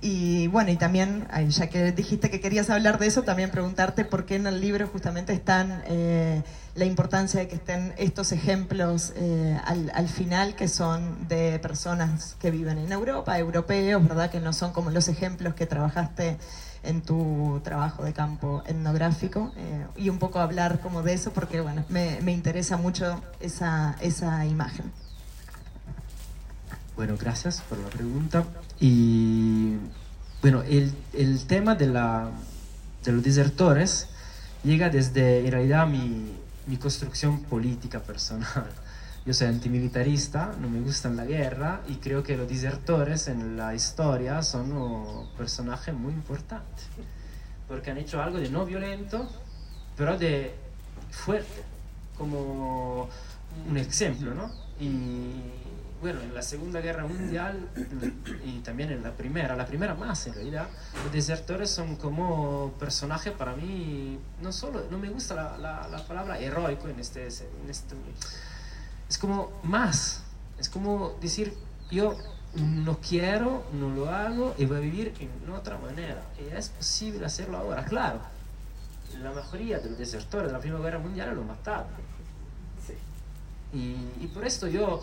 y, 0.00 0.48
bueno, 0.48 0.70
y 0.70 0.76
también, 0.76 1.28
ya 1.48 1.68
que 1.68 1.92
dijiste 1.92 2.30
que 2.30 2.40
querías 2.40 2.70
hablar 2.70 2.98
de 2.98 3.06
eso, 3.06 3.22
también 3.22 3.50
preguntarte 3.50 4.04
por 4.04 4.26
qué 4.26 4.36
en 4.36 4.46
el 4.46 4.60
libro 4.60 4.88
justamente 4.88 5.32
están 5.32 5.82
eh, 5.86 6.42
la 6.74 6.84
importancia 6.84 7.40
de 7.40 7.48
que 7.48 7.56
estén 7.56 7.94
estos 7.98 8.32
ejemplos 8.32 9.12
eh, 9.16 9.58
al, 9.64 9.92
al, 9.94 10.08
final, 10.08 10.56
que 10.56 10.66
son 10.66 11.28
de 11.28 11.58
personas 11.60 12.36
que 12.40 12.50
viven 12.50 12.78
en 12.78 12.90
Europa, 12.90 13.38
europeos, 13.38 14.02
¿verdad? 14.06 14.30
Que 14.30 14.40
no 14.40 14.52
son 14.52 14.72
como 14.72 14.90
los 14.90 15.08
ejemplos 15.08 15.54
que 15.54 15.66
trabajaste 15.66 16.36
en 16.82 17.02
tu 17.02 17.60
trabajo 17.62 18.04
de 18.04 18.12
campo 18.12 18.62
etnográfico. 18.66 19.52
Eh, 19.56 19.86
y 19.96 20.08
un 20.08 20.18
poco 20.18 20.40
hablar 20.40 20.80
como 20.80 21.02
de 21.02 21.12
eso, 21.12 21.32
porque 21.32 21.60
bueno, 21.60 21.84
me, 21.88 22.20
me 22.22 22.32
interesa 22.32 22.76
mucho 22.76 23.20
esa, 23.40 23.96
esa 24.00 24.44
imagen. 24.46 24.90
Bueno, 26.96 27.16
gracias 27.18 27.62
por 27.62 27.78
la 27.78 27.88
pregunta. 27.88 28.44
Y 28.78 29.76
bueno, 30.42 30.62
el, 30.62 30.92
el 31.12 31.46
tema 31.46 31.74
de, 31.74 31.86
la, 31.86 32.30
de 33.04 33.12
los 33.12 33.22
desertores 33.22 34.08
llega 34.64 34.90
desde 34.90 35.46
en 35.46 35.52
realidad 35.52 35.86
mi, 35.86 36.32
mi 36.66 36.76
construcción 36.76 37.42
política 37.42 38.00
personal. 38.00 38.66
Yo 39.26 39.34
soy 39.34 39.48
antimilitarista, 39.48 40.54
no 40.60 40.68
me 40.68 40.80
gusta 40.80 41.10
la 41.10 41.26
guerra 41.26 41.82
y 41.88 41.96
creo 41.96 42.22
que 42.22 42.36
los 42.36 42.48
desertores 42.48 43.28
en 43.28 43.56
la 43.56 43.74
historia 43.74 44.42
son 44.42 44.72
un 44.72 45.28
personaje 45.36 45.92
muy 45.92 46.14
importante 46.14 46.82
porque 47.70 47.92
han 47.92 47.98
hecho 47.98 48.20
algo 48.20 48.38
de 48.38 48.50
no 48.50 48.66
violento, 48.66 49.30
pero 49.96 50.18
de 50.18 50.52
fuerte, 51.12 51.62
como 52.18 53.08
un 53.68 53.76
ejemplo, 53.76 54.34
¿no? 54.34 54.50
Y 54.80 55.40
bueno, 56.00 56.20
en 56.20 56.34
la 56.34 56.42
Segunda 56.42 56.80
Guerra 56.80 57.06
Mundial 57.06 57.68
y 58.44 58.60
también 58.60 58.90
en 58.90 59.02
la 59.02 59.12
Primera, 59.12 59.54
la 59.54 59.66
Primera 59.66 59.94
más 59.94 60.26
en 60.26 60.34
realidad, 60.34 60.68
los 61.04 61.12
desertores 61.12 61.70
son 61.70 61.96
como 61.96 62.72
personajes 62.78 63.32
para 63.32 63.54
mí, 63.54 64.18
no 64.40 64.52
solo, 64.52 64.84
no 64.90 64.98
me 64.98 65.10
gusta 65.10 65.56
la, 65.58 65.88
la, 65.88 66.06
palabra 66.06 66.38
heroico 66.38 66.88
en 66.88 66.98
este, 67.00 67.26
en 67.26 67.68
este, 67.68 67.94
es 69.08 69.18
como 69.18 69.50
más, 69.62 70.22
es 70.58 70.68
como 70.68 71.16
decir, 71.20 71.54
yo 71.90 72.16
no 72.54 72.98
quiero, 73.00 73.64
no 73.72 73.90
lo 73.90 74.08
hago 74.08 74.54
y 74.58 74.64
voy 74.64 74.78
a 74.78 74.80
vivir 74.80 75.14
en 75.18 75.52
otra 75.52 75.78
manera. 75.78 76.22
Y 76.38 76.54
es 76.54 76.70
posible 76.70 77.24
hacerlo 77.26 77.58
ahora, 77.58 77.84
claro. 77.84 78.20
La 79.20 79.30
mayoría 79.32 79.78
de 79.78 79.90
los 79.90 79.98
desertores 79.98 80.48
de 80.48 80.52
la 80.52 80.60
Primera 80.60 80.82
Guerra 80.82 80.98
Mundial 80.98 81.34
lo 81.34 81.42
mataron. 81.42 81.86
Sí. 82.86 82.94
Y, 83.76 84.24
y 84.24 84.26
por 84.28 84.44
esto 84.44 84.66
yo 84.66 85.00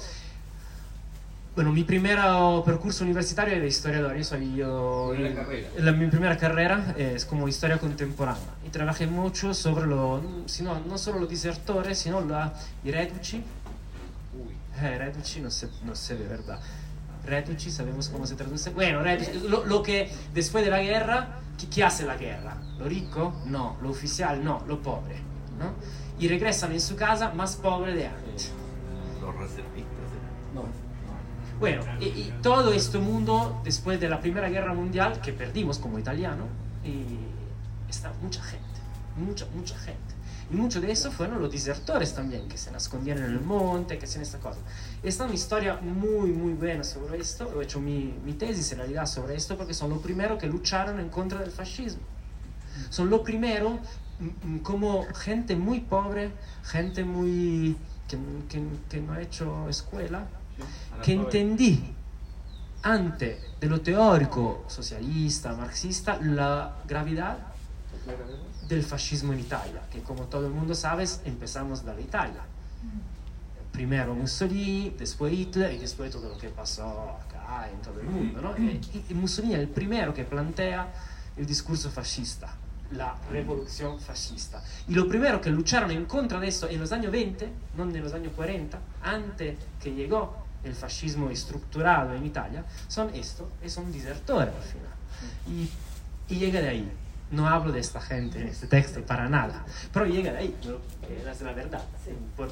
bueno, 1.58 1.72
mi 1.72 1.84
primer 1.84 2.20
percurso 2.64 3.04
universitario 3.04 3.60
de 3.60 3.68
historiador. 3.68 4.16
Yo 4.16 4.24
soy 4.24 4.58
yo. 4.58 5.12
La, 5.80 5.92
mi 5.92 6.06
primera 6.06 6.38
carrera 6.38 6.94
es 6.96 7.26
como 7.26 7.48
historia 7.48 7.80
contemporánea. 7.80 8.54
Y 8.64 8.70
trabajé 8.70 9.08
mucho 9.08 9.56
sobre 9.56 9.88
lo, 9.88 10.22
sino, 10.46 10.80
no 10.82 11.00
solo 11.00 11.18
los 11.18 11.28
desertores, 11.28 11.98
sino 11.98 12.22
la, 12.22 12.54
i 12.84 12.92
reduci. 12.92 13.38
Uy. 13.38 14.54
Eh, 14.80 15.00
reduci 15.00 15.42
no 15.42 15.50
sé, 15.50 15.68
no 15.84 15.96
sé 15.96 16.16
de 16.16 16.28
verdad. 16.28 16.60
Reduci, 17.26 17.72
sabemos 17.72 18.10
cómo 18.10 18.28
se 18.28 18.36
traduce. 18.36 18.70
Bueno, 18.70 19.02
reduci, 19.02 19.48
lo, 19.50 19.66
lo, 19.66 19.82
que 19.82 20.12
después 20.36 20.64
de 20.64 20.70
la 20.70 20.84
guerra, 20.84 21.40
¿qué, 21.74 21.84
hace 21.84 22.06
la 22.06 22.18
guerra? 22.18 22.56
¿Lo 22.78 22.86
rico? 22.86 23.34
No. 23.48 23.78
¿Lo 23.82 23.90
oficial? 23.90 24.44
No. 24.44 24.64
¿Lo 24.68 24.84
pobre? 24.84 25.16
¿no? 25.58 25.74
Y 26.20 26.28
regresan 26.28 26.72
en 26.74 26.82
su 26.82 26.96
casa 26.96 27.32
más 27.34 27.56
pobre 27.56 27.96
de 27.96 28.06
antes. 28.06 28.52
Bueno, 31.60 31.84
y, 32.00 32.32
todo 32.44 32.72
este 32.72 33.00
mundo, 33.00 33.62
después 33.64 34.00
de 34.00 34.10
la 34.10 34.20
Primera 34.20 34.50
Guerra 34.50 34.74
Mundial, 34.74 35.20
que 35.22 35.34
perdimos 35.34 35.80
como 35.80 35.98
italiano, 35.98 36.46
y 36.84 37.18
está 37.90 38.14
mucha 38.22 38.42
gente, 38.44 38.80
mucha, 39.16 39.46
mucha 39.56 39.78
gente. 39.80 40.18
Y 40.52 40.56
mucho 40.56 40.80
de 40.80 40.92
eso 40.92 41.12
fueron 41.12 41.42
los 41.42 41.52
desertores 41.52 42.14
también, 42.14 42.48
que 42.48 42.58
se 42.58 42.76
escondieron 42.76 43.24
en 43.24 43.32
el 43.32 43.42
monte, 43.42 43.98
que 43.98 44.06
hacían 44.06 44.22
esta 44.22 44.38
cosa. 44.38 44.60
Esta 45.04 45.24
es 45.24 45.28
una 45.28 45.36
historia 45.36 45.80
muy, 45.82 46.30
muy 46.30 46.54
buena 46.54 46.84
sobre 46.84 47.20
esto. 47.20 47.60
He 47.60 47.64
hecho 47.64 47.82
mi, 47.82 48.14
mi 48.24 48.34
tesis 48.34 48.72
en 48.72 48.78
realidad 48.78 49.08
sobre 49.08 49.36
esto 49.36 49.58
porque 49.58 49.74
son 49.74 49.90
los 49.90 50.00
primeros 50.00 50.40
que 50.40 50.48
lucharon 50.48 51.00
en 51.00 51.10
contra 51.10 51.40
del 51.40 51.52
fascismo. 51.52 52.02
Son 52.90 53.10
los 53.10 53.22
primeros 53.22 53.80
como 54.64 55.06
gente 55.14 55.56
muy 55.56 55.82
pobre, 55.82 56.32
gente 56.64 57.04
muy 57.04 57.76
que, 58.08 58.18
que, 58.48 58.64
que 58.90 59.02
no 59.02 59.14
ha 59.14 59.22
hecho 59.22 59.68
escuela, 59.68 60.28
que 61.04 61.14
entendí 61.14 61.94
antes 62.84 63.60
de 63.60 63.68
lo 63.68 63.82
teórico 63.82 64.66
socialista, 64.68 65.54
marxista, 65.54 66.20
la 66.22 66.76
gravedad 66.88 67.38
del 68.68 68.84
fascismo 68.84 69.34
en 69.34 69.40
Italia, 69.40 69.82
que 69.92 70.02
como 70.02 70.24
todo 70.24 70.46
el 70.46 70.54
mundo 70.54 70.76
sabe, 70.76 71.06
empezamos 71.26 71.86
de 71.86 72.02
Italia. 72.02 72.42
Primero 73.72 74.14
Mussolini, 74.14 74.94
después 74.98 75.34
Hitler 75.34 75.74
y 75.74 75.78
después 75.78 76.12
todo 76.12 76.30
lo 76.30 76.38
que 76.38 76.50
pasó 76.50 77.18
acá 77.26 77.70
en 77.70 77.82
todo 77.82 78.00
el 78.00 78.08
mundo. 78.08 78.42
¿no? 78.42 78.58
Y, 78.58 79.14
Mussolini 79.14 79.54
es 79.54 79.60
el 79.60 79.70
primero 79.70 80.14
que 80.14 80.24
plantea 80.24 80.92
el 81.36 81.46
discurso 81.46 81.90
fascista, 81.92 82.56
la 82.92 83.16
revolución 83.32 84.00
fascista. 84.00 84.64
Y 84.88 84.94
lo 84.96 85.08
primero 85.08 85.40
que 85.40 85.50
lucharon 85.50 85.92
en 85.92 86.06
contra 86.06 86.40
de 86.40 86.48
esto 86.48 86.68
en 86.68 86.80
los 86.80 86.92
años 86.92 87.12
20, 87.12 87.50
no 87.78 87.84
en 87.84 88.04
los 88.04 88.14
años 88.14 88.34
40, 88.36 88.80
antes 89.04 89.58
que 89.82 89.94
llegó 89.94 90.47
el 90.64 90.74
fascismo 90.74 91.30
estructurado 91.30 92.14
en 92.14 92.26
Italia, 92.26 92.66
son 92.88 93.14
esto, 93.14 93.50
y 93.64 93.70
son 93.70 93.92
desertores 93.92 94.54
al 94.56 94.64
final. 94.64 94.94
Y, 95.48 95.70
y, 96.34 96.40
llega 96.40 96.62
de 96.62 96.70
ahí. 96.70 96.92
No 97.32 97.48
hablo 97.48 97.72
de 97.72 97.80
esta 97.80 98.00
gente 98.00 98.40
en 98.40 98.48
este 98.48 98.68
texto 98.68 99.02
para 99.02 99.28
nada, 99.28 99.66
pero 99.92 100.06
llega 100.06 100.32
de 100.32 100.38
ahí, 100.38 100.56
es 101.30 101.42
la 101.42 101.52
verdad, 101.52 101.84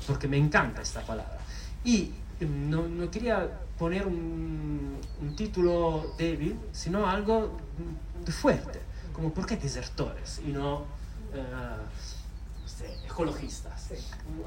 porque 0.06 0.28
me 0.28 0.38
encanta 0.38 0.82
esta 0.82 1.02
palabra. 1.02 1.38
Y 1.84 2.12
em, 2.42 2.70
no, 2.70 2.88
no 2.88 3.10
quería 3.10 3.50
poner 3.78 4.06
un, 4.06 4.98
un, 5.22 5.36
título 5.36 6.14
débil, 6.18 6.60
sino 6.74 7.08
algo 7.08 7.58
de 8.26 8.32
fuerte, 8.34 8.82
como 9.14 9.34
¿por 9.34 9.46
qué 9.46 9.56
desertores? 9.56 10.42
Y 10.46 10.52
no... 10.52 10.80
Uh, 11.34 11.86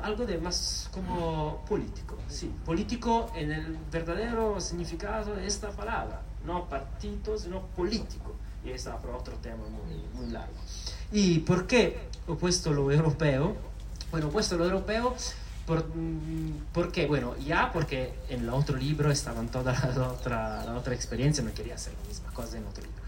algo 0.02 0.26
de 0.26 0.38
más 0.38 0.88
como 0.92 1.64
político, 1.68 2.16
sí, 2.28 2.50
político 2.64 3.30
en 3.34 3.52
el 3.52 3.76
verdadero 3.90 4.60
significado 4.60 5.34
de 5.34 5.46
esta 5.46 5.70
palabra, 5.70 6.22
no 6.44 6.68
partido, 6.68 7.38
sino 7.38 7.62
político, 7.68 8.34
y 8.64 8.70
es 8.70 8.86
otro 8.86 9.34
tema 9.36 9.64
muy, 9.68 10.20
muy 10.20 10.32
largo. 10.32 10.54
¿Y 11.12 11.40
por 11.40 11.66
qué 11.66 12.08
he 12.26 12.34
puesto 12.34 12.72
lo 12.72 12.90
europeo? 12.90 13.56
Bueno, 14.10 14.28
he 14.28 14.30
puesto 14.30 14.56
lo 14.56 14.64
europeo 14.64 15.14
por, 15.68 15.86
mm, 15.94 16.72
¿Por 16.72 16.90
qué? 16.90 17.06
Bueno, 17.06 17.36
ya 17.36 17.70
porque 17.70 18.14
en 18.30 18.40
el 18.40 18.48
otro 18.48 18.76
libro 18.76 19.10
estaban 19.10 19.48
toda 19.48 19.72
la 19.94 20.08
otra, 20.08 20.64
la 20.64 20.74
otra 20.74 20.94
experiencia, 20.94 21.44
no 21.44 21.52
quería 21.52 21.74
hacer 21.74 21.92
la 22.02 22.08
misma 22.08 22.32
cosa 22.32 22.56
en 22.56 22.64
otro 22.64 22.82
libro. 22.82 23.02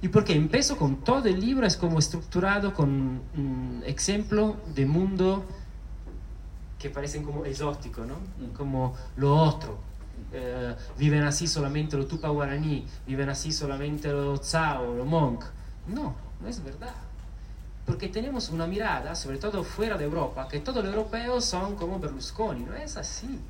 Y 0.00 0.08
porque 0.08 0.34
empiezo 0.34 0.78
con 0.78 1.04
todo 1.04 1.26
el 1.28 1.38
libro, 1.38 1.66
es 1.66 1.76
como 1.76 1.98
estructurado 1.98 2.72
con 2.72 3.20
un 3.36 3.82
ejemplo 3.86 4.56
de 4.74 4.86
mundo 4.86 5.44
que 6.86 6.94
parecen 6.94 7.24
como 7.24 7.44
exótico, 7.44 8.04
¿no? 8.04 8.14
Mm. 8.14 8.52
Como 8.56 8.94
lo 9.16 9.34
otro. 9.36 9.76
Eh, 10.32 10.74
viven 10.96 11.24
así 11.24 11.46
solamente 11.46 11.96
los 11.96 12.06
tupa 12.06 12.28
guaraní, 12.28 12.86
viven 13.06 13.28
así 13.28 13.52
solamente 13.52 14.08
los 14.12 14.40
tsao, 14.40 14.94
los 14.94 15.06
monk. 15.06 15.44
No, 15.88 16.14
no 16.40 16.48
es 16.48 16.62
verdad. 16.62 16.94
Porque 17.84 18.08
tenemos 18.08 18.50
una 18.50 18.66
mirada, 18.66 19.14
sobre 19.14 19.38
todo 19.38 19.62
fuera 19.64 19.96
de 19.96 20.04
Europa, 20.04 20.48
que 20.48 20.60
todos 20.60 20.84
los 20.84 20.94
europeos 20.94 21.44
son 21.44 21.76
como 21.76 21.98
Berlusconi, 21.98 22.64
no 22.64 22.74
es 22.74 22.96
así. 22.96 23.40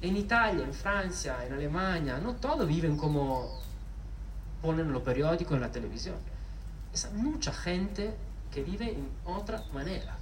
En 0.00 0.16
Italia, 0.16 0.64
en 0.64 0.74
Francia, 0.74 1.36
en 1.44 1.52
Alemania, 1.54 2.18
no 2.18 2.34
todos 2.34 2.66
viven 2.66 2.96
como 2.96 3.60
ponen 4.62 4.92
lo 4.92 5.02
periódico 5.02 5.54
en 5.54 5.60
la 5.60 5.70
televisión. 5.70 6.16
Es 6.92 7.12
mucha 7.12 7.52
gente 7.52 8.14
que 8.52 8.62
vive 8.62 8.90
en 8.90 9.08
otra 9.24 9.62
manera. 9.72 10.15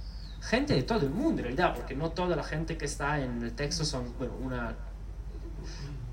Gente 0.49 0.75
de 0.75 0.83
todo 0.83 0.99
el 0.99 1.09
mundo, 1.09 1.41
en 1.41 1.45
realidad, 1.45 1.73
porque 1.75 1.95
no 1.95 2.11
toda 2.11 2.35
la 2.35 2.43
gente 2.43 2.77
que 2.77 2.85
está 2.85 3.19
en 3.19 3.41
el 3.41 3.53
texto 3.53 3.83
son, 3.83 4.13
bueno, 4.17 4.33
una, 4.41 4.75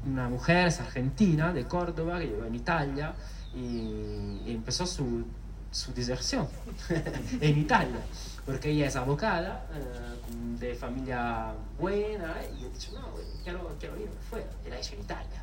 una 0.06 0.28
mujer 0.28 0.68
argentina, 0.68 1.52
de 1.52 1.64
Córdoba, 1.64 2.18
que 2.18 2.26
llegó 2.28 2.44
en 2.44 2.54
Italia 2.54 3.14
y, 3.54 4.50
empezó 4.50 4.86
su, 4.86 5.24
su 5.70 5.92
deserción 5.92 6.48
en 7.40 7.58
Italia, 7.58 8.00
porque 8.46 8.70
ella 8.70 8.86
es 8.86 8.96
abogada, 8.96 9.66
eh, 9.74 10.58
de 10.58 10.74
familia 10.74 11.52
buena, 11.78 12.36
y 12.58 12.64
dicho, 12.72 12.92
no, 12.94 13.08
quiero, 13.44 13.76
quiero 13.78 13.96
irme 13.96 14.16
fuera, 14.30 14.46
y 14.66 14.70
la 14.70 14.78
hecho 14.78 14.94
en 14.94 15.00
Italia 15.00 15.41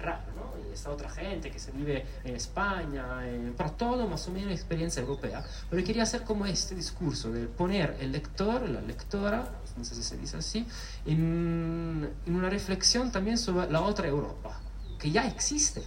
raro, 0.00 0.22
¿no? 0.34 0.68
Y 0.68 0.72
esta 0.72 0.90
otra 0.90 1.08
gente 1.08 1.50
que 1.50 1.58
se 1.58 1.72
vive 1.72 2.04
en 2.24 2.36
España, 2.36 3.22
pero 3.56 3.72
todo 3.72 4.06
más 4.06 4.26
o 4.28 4.30
menos 4.30 4.52
experiencia 4.52 5.00
europea. 5.00 5.44
Pero 5.68 5.84
quería 5.84 6.02
hacer 6.02 6.22
como 6.22 6.46
este 6.46 6.74
discurso 6.74 7.30
de 7.30 7.46
poner 7.46 7.96
el 8.00 8.12
lector, 8.12 8.68
la 8.68 8.80
lectora, 8.80 9.48
no 9.76 9.84
sé 9.84 9.94
si 9.94 10.02
se 10.02 10.16
dice 10.16 10.36
así, 10.36 10.66
en, 11.06 12.10
en 12.26 12.34
una 12.34 12.50
reflexión 12.50 13.10
también 13.10 13.38
sobre 13.38 13.70
la 13.70 13.82
otra 13.82 14.08
Europa, 14.08 14.60
que 14.98 15.10
ya 15.10 15.26
existe, 15.26 15.82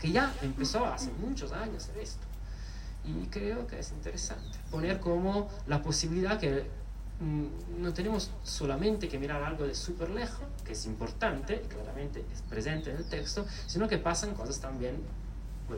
que 0.00 0.10
ya 0.10 0.34
empezó 0.42 0.84
hace 0.84 1.10
muchos 1.12 1.52
años 1.52 1.88
esto. 2.00 2.26
Y 3.04 3.26
creo 3.26 3.66
que 3.66 3.80
es 3.80 3.90
interesante 3.90 4.58
poner 4.70 5.00
como 5.00 5.48
la 5.66 5.82
posibilidad 5.82 6.38
que 6.38 6.81
no 7.78 7.92
tenemos 7.92 8.30
solamente 8.42 9.08
que 9.08 9.18
mirar 9.18 9.42
algo 9.42 9.66
de 9.66 9.74
súper 9.74 10.10
lejos, 10.10 10.44
que 10.64 10.72
es 10.72 10.86
importante, 10.86 11.60
claramente 11.68 12.24
es 12.32 12.42
presente 12.42 12.90
en 12.90 12.96
el 12.96 13.04
texto, 13.04 13.46
sino 13.66 13.88
que 13.88 13.98
pasan 13.98 14.34
cosas 14.34 14.60
también 14.60 14.96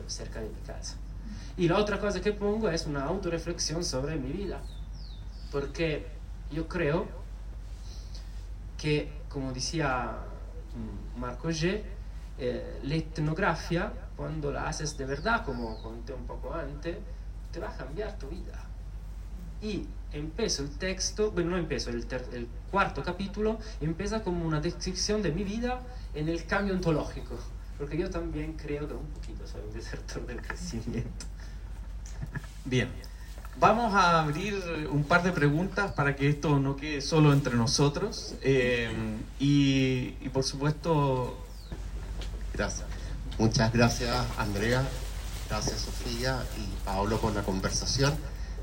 cerca 0.07 0.39
de 0.41 0.49
mi 0.49 0.61
casa. 0.61 0.95
Y 1.57 1.67
la 1.67 1.77
otra 1.77 1.99
cosa 1.99 2.19
que 2.21 2.31
pongo 2.31 2.69
es 2.69 2.85
una 2.85 3.05
autorreflexión 3.05 3.83
sobre 3.83 4.17
mi 4.17 4.31
vida, 4.31 4.61
porque 5.51 6.07
yo 6.51 6.67
creo 6.67 7.07
que, 8.77 9.11
como 9.29 9.53
decía 9.53 10.17
mm, 10.75 11.19
Marco 11.19 11.49
G, 11.49 11.81
eh, 12.37 12.79
la 12.83 12.95
etnografía, 12.95 13.93
cuando 14.17 14.51
la 14.51 14.67
haces 14.67 14.97
de 14.97 15.05
verdad, 15.05 15.45
como 15.45 15.81
conté 15.81 16.13
un 16.13 16.25
poco 16.25 16.53
antes, 16.53 16.97
te 17.51 17.59
va 17.59 17.69
a 17.69 17.77
cambiar 17.77 18.17
tu 18.17 18.27
vida. 18.27 18.65
Y 19.65 19.87
empiezo 20.13 20.61
el 20.61 20.69
texto, 20.69 21.31
bueno, 21.31 21.51
no 21.51 21.57
empiezo, 21.57 21.89
el, 21.89 22.05
el 22.33 22.47
cuarto 22.69 23.03
capítulo 23.03 23.57
empieza 23.81 24.21
como 24.21 24.45
una 24.45 24.61
descripción 24.61 25.23
de 25.23 25.31
mi 25.31 25.43
vida 25.43 25.81
en 26.13 26.29
el 26.29 26.45
cambio 26.45 26.75
ontológico, 26.75 27.35
porque 27.79 27.97
yo 27.97 28.07
también 28.11 28.53
creo 28.53 28.87
que 28.87 28.93
un 28.93 29.07
poquito 29.07 29.47
soy 29.47 29.61
un 29.67 29.73
desertor 29.73 30.27
del 30.27 30.39
crecimiento. 30.39 31.25
Bien, 32.63 32.89
vamos 33.59 33.91
a 33.95 34.21
abrir 34.21 34.53
un 34.91 35.03
par 35.03 35.23
de 35.23 35.31
preguntas 35.31 35.93
para 35.93 36.15
que 36.15 36.29
esto 36.29 36.59
no 36.59 36.75
quede 36.75 37.01
solo 37.01 37.33
entre 37.33 37.55
nosotros. 37.55 38.35
Eh, 38.43 38.91
y, 39.39 40.13
y 40.21 40.29
por 40.31 40.43
supuesto... 40.43 41.43
Gracias. 42.53 42.85
Muchas 43.39 43.73
gracias, 43.73 44.15
Andrea. 44.37 44.87
Gracias, 45.49 45.81
Sofía 45.81 46.43
y 46.55 46.85
Pablo, 46.85 47.19
por 47.19 47.33
la 47.33 47.41
conversación. 47.41 48.13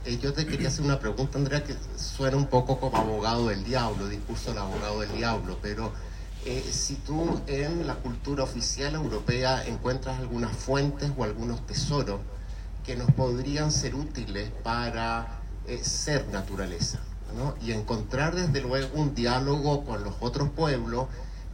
Eh, 0.05 0.19
yo 0.21 0.33
te 0.33 0.47
quería 0.47 0.67
hacer 0.67 0.85
una 0.85 0.99
pregunta, 0.99 1.39
Andrea, 1.39 1.63
que 1.63 1.77
suena 1.97 2.37
un 2.37 2.47
poco 2.47 2.81
como 2.81 2.97
abogado 2.97 3.49
del 3.49 3.63
diablo, 3.63 4.09
discurso 4.09 4.51
del 4.51 4.59
abogado 4.59 5.01
del 5.01 5.13
diablo, 5.13 5.59
pero 5.63 5.93
eh, 6.45 6.61
si 6.73 6.97
tú 6.97 7.41
en 7.47 7.87
la 7.87 7.95
cultura 7.95 8.43
oficial 8.43 8.95
europea 8.95 9.65
encuentras 9.65 10.19
algunas 10.19 10.57
fuentes 10.57 11.13
o 11.17 11.23
algunos 11.23 11.65
tesoros 11.69 12.21
que 12.85 12.97
nos 12.97 13.13
podrían 13.13 13.71
ser 13.71 13.95
útiles 13.95 14.51
para 14.65 15.41
eh, 15.69 15.79
ser 15.85 16.27
naturaleza, 16.31 16.99
¿no? 17.37 17.55
y 17.63 17.71
encontrar 17.71 18.35
desde 18.35 18.61
luego 18.61 18.89
un 18.95 19.15
diálogo 19.15 19.85
con 19.85 20.03
los 20.03 20.15
otros 20.19 20.51
pueblos 20.51 21.07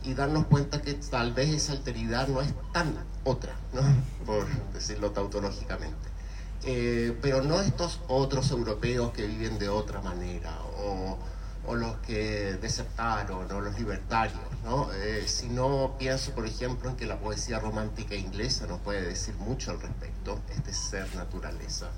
y 0.05 0.14
darnos 0.14 0.46
cuenta 0.46 0.80
que 0.80 0.94
tal 0.94 1.34
vez 1.34 1.51
esa 1.51 1.72
alteridad 1.72 2.28
no 2.28 2.40
es 2.40 2.55
tan 2.72 2.94
otra, 3.24 3.53
¿no? 3.74 3.82
por 4.24 4.46
decirlo 4.72 5.11
tautológicamente. 5.11 6.17
Eh, 6.64 7.16
pero 7.22 7.42
no 7.42 7.61
estos 7.61 8.00
otros 8.09 8.50
europeos 8.50 9.12
que 9.12 9.26
viven 9.26 9.59
de 9.59 9.68
otra 9.68 10.00
manera, 10.02 10.59
o, 10.84 11.18
o 11.66 11.74
los 11.74 11.96
que 11.98 12.59
desertaron, 12.61 13.50
o 13.50 13.61
los 13.61 13.78
libertarios, 13.78 14.40
¿no? 14.64 14.92
Eh, 14.92 15.24
sino 15.26 15.96
pienso, 15.98 16.32
por 16.32 16.46
ejemplo, 16.46 16.90
en 16.90 16.96
que 16.96 17.06
la 17.06 17.18
poesía 17.18 17.59
romántica 17.61 18.14
inglesa 18.14 18.66
nos 18.66 18.80
puede 18.80 19.02
decir 19.02 19.34
mucho 19.36 19.70
al 19.70 19.80
respecto, 19.80 20.40
este 20.50 20.72
ser 20.72 21.14
naturaleza, 21.14 21.88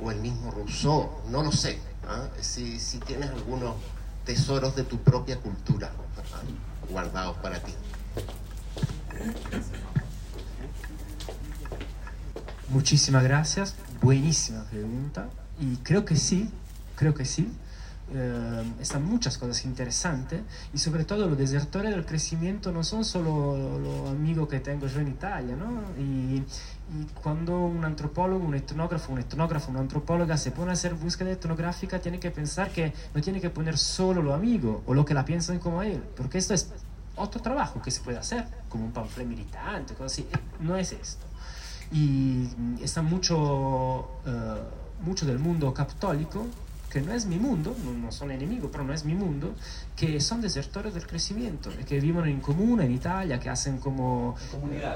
o 0.00 0.10
el 0.10 0.20
mismo 0.20 0.50
Rousseau, 0.50 1.10
no 1.28 1.42
lo 1.42 1.52
sé, 1.52 1.78
¿ah? 2.08 2.28
si, 2.40 2.80
si 2.80 2.98
tienes 2.98 3.30
algunos 3.30 3.74
tesoros 4.24 4.76
de 4.76 4.84
tu 4.84 4.98
propia 4.98 5.38
cultura 5.38 5.90
guardados 6.90 7.36
para 7.38 7.60
ti. 7.60 7.74
Muchísimas 12.68 13.24
gracias, 13.24 13.74
buenísima 14.00 14.64
pregunta. 14.64 15.28
Y 15.60 15.76
creo 15.78 16.04
que 16.04 16.16
sí, 16.16 16.50
creo 16.96 17.14
que 17.14 17.24
sí. 17.24 17.50
Eh, 18.10 18.72
están 18.80 19.04
muchas 19.04 19.36
cosas 19.36 19.66
interesantes 19.66 20.40
y 20.72 20.78
sobre 20.78 21.04
todo 21.04 21.28
los 21.28 21.36
desertores 21.36 21.90
del 21.90 22.06
crecimiento 22.06 22.72
no 22.72 22.82
son 22.82 23.04
solo 23.04 23.78
los 23.78 24.08
amigos 24.08 24.48
que 24.48 24.60
tengo 24.60 24.86
yo 24.86 25.00
en 25.00 25.08
Italia, 25.08 25.54
¿no? 25.56 25.82
Y, 26.02 26.42
cuando 27.22 27.66
un 27.66 27.84
antropólogo, 27.84 28.42
un 28.46 28.54
etnógrafo, 28.54 29.12
un 29.12 29.18
etnógrafo, 29.18 29.70
una 29.70 29.80
antropóloga 29.80 30.38
se 30.38 30.52
pone 30.52 30.70
a 30.70 30.72
hacer 30.72 30.94
búsqueda 30.94 31.32
etnográfica, 31.32 31.98
tiene 31.98 32.18
que 32.18 32.30
pensar 32.30 32.70
que 32.70 32.94
no 33.14 33.20
tiene 33.20 33.42
que 33.42 33.50
poner 33.50 33.76
solo 33.76 34.22
lo 34.22 34.32
amigo 34.32 34.82
o 34.86 34.94
lo 34.94 35.04
que 35.04 35.12
la 35.12 35.26
piensan 35.26 35.58
como 35.58 35.82
él, 35.82 36.02
porque 36.16 36.38
esto 36.38 36.54
es 36.54 36.70
otro 37.14 37.42
trabajo 37.42 37.82
que 37.82 37.90
se 37.90 38.00
puede 38.00 38.16
hacer, 38.16 38.46
como 38.70 38.86
un 38.86 38.92
panfleto 38.92 39.28
militante, 39.28 39.92
cosas 39.92 40.12
así. 40.12 40.28
No 40.60 40.78
es 40.78 40.92
esto. 40.92 41.27
Y 41.90 42.48
está 42.82 43.02
mucho, 43.02 43.36
uh, 43.38 45.04
mucho 45.04 45.24
del 45.24 45.38
mundo 45.38 45.72
católico 45.72 46.46
que 46.90 47.00
no 47.00 47.12
es 47.12 47.26
mi 47.26 47.38
mundo, 47.38 47.76
no, 47.84 47.92
no, 47.92 48.12
son 48.12 48.30
enemigos, 48.30 48.70
pero 48.72 48.84
no 48.84 48.92
es 48.92 49.04
mi 49.04 49.14
mundo, 49.14 49.54
que 49.96 50.20
son 50.20 50.40
desertores 50.40 50.94
del 50.94 51.06
crecimiento, 51.06 51.70
que 51.86 52.00
viven 52.00 52.26
en 52.26 52.40
común 52.40 52.80
en 52.80 52.92
Italia, 52.92 53.38
que 53.38 53.50
hacen 53.50 53.78
como 53.78 54.36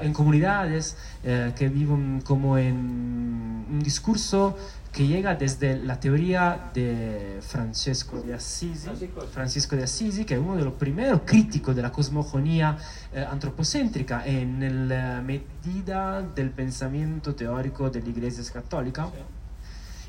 en 0.01 0.13
comunidades, 0.13 0.97
eh, 1.23 1.53
que 1.55 1.69
viven 1.69 2.21
como 2.21 2.57
en 2.57 2.75
un 2.75 3.81
discurso 3.83 4.57
que 4.91 5.07
llega 5.07 5.33
desde 5.33 5.77
la 5.77 5.99
teoría 5.99 6.69
de 6.73 7.39
Francesco 7.41 8.21
de 8.21 8.35
Assisi, 8.35 8.87
Francisco 9.31 9.75
de 9.75 9.83
Assisi, 9.83 10.23
que 10.23 10.35
es 10.35 10.39
uno 10.39 10.55
de 10.55 10.63
los 10.63 10.73
primeros 10.73 11.21
críticos 11.25 11.75
de 11.75 11.81
la 11.81 11.91
cosmogonía 11.91 12.77
eh, 13.11 13.25
antropocéntrica 13.27 14.23
en 14.25 14.87
la 14.87 15.21
medida 15.21 16.21
del 16.21 16.51
pensamiento 16.51 17.33
teórico 17.33 17.89
de 17.89 18.01
la 18.01 18.09
Iglesia 18.09 18.43
católica. 18.53 19.07
Sí. 19.07 19.32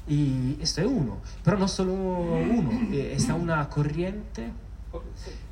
Y 0.07 0.59
esto 0.61 0.83
es 0.83 0.87
uno, 0.87 1.19
pero 1.43 1.59
no 1.59 1.67
solo 1.67 1.93
uno, 1.95 2.71
eh, 2.93 3.15
está 3.17 3.35
una 3.35 3.69
corriente 3.69 4.53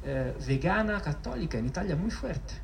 eh, 0.04 0.34
vegana 0.46 1.00
católica 1.00 1.58
en 1.58 1.66
Italia 1.66 1.96
muy 1.96 2.10
fuerte, 2.10 2.54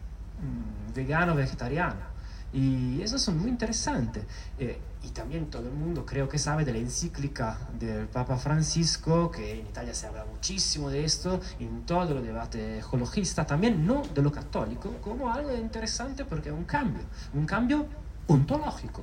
mm, 0.42 0.94
vegano 0.94 1.34
vegetariano. 1.34 2.18
Y 2.52 3.00
eso 3.02 3.18
son 3.18 3.38
muy 3.38 3.50
interesantes. 3.50 4.24
Eh, 4.58 4.78
y 5.02 5.10
también 5.10 5.46
todo 5.46 5.66
el 5.66 5.72
mundo 5.72 6.04
creo 6.04 6.28
que 6.28 6.38
sabe 6.38 6.64
de 6.64 6.72
la 6.72 6.78
encíclica 6.78 7.58
del 7.78 8.06
Papa 8.08 8.36
Francisco, 8.36 9.30
que 9.30 9.60
en 9.60 9.66
Italia 9.66 9.94
se 9.94 10.06
habla 10.06 10.24
muchísimo 10.24 10.90
de 10.90 11.04
esto, 11.04 11.40
en 11.60 11.82
todo 11.86 12.18
el 12.18 12.24
debate 12.24 12.78
ecologista, 12.80 13.46
también 13.46 13.86
no 13.86 14.02
de 14.14 14.22
lo 14.22 14.32
católico, 14.32 14.92
como 15.00 15.32
algo 15.32 15.54
interesante 15.54 16.24
porque 16.24 16.48
es 16.48 16.54
un 16.54 16.64
cambio, 16.64 17.04
un 17.32 17.46
cambio 17.46 17.86
ontológico. 18.26 19.02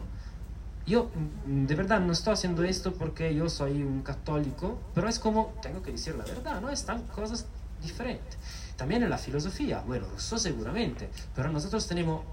Yo 0.85 1.09
de 1.45 1.75
verdad 1.75 1.99
no 1.99 2.11
estoy 2.11 2.33
haciendo 2.33 2.63
esto 2.63 2.93
porque 2.93 3.33
yo 3.33 3.49
soy 3.49 3.81
un 3.81 4.03
católico, 4.03 4.79
pero 4.93 5.09
es 5.09 5.17
como, 5.17 5.53
tengo 5.61 5.81
que 5.81 5.91
decir 5.91 6.15
la 6.15 6.23
verdad, 6.25 6.61
¿no? 6.61 6.69
Están 6.69 7.01
cosas 7.07 7.45
diferentes. 7.81 8.37
También 8.75 9.01
en 9.03 9.09
la 9.09 9.17
filosofía, 9.17 9.81
bueno, 9.81 10.07
Rousseau 10.09 10.37
seguramente, 10.37 11.09
pero 11.33 11.49
nosotros 11.51 11.87
tenemos 11.87 12.23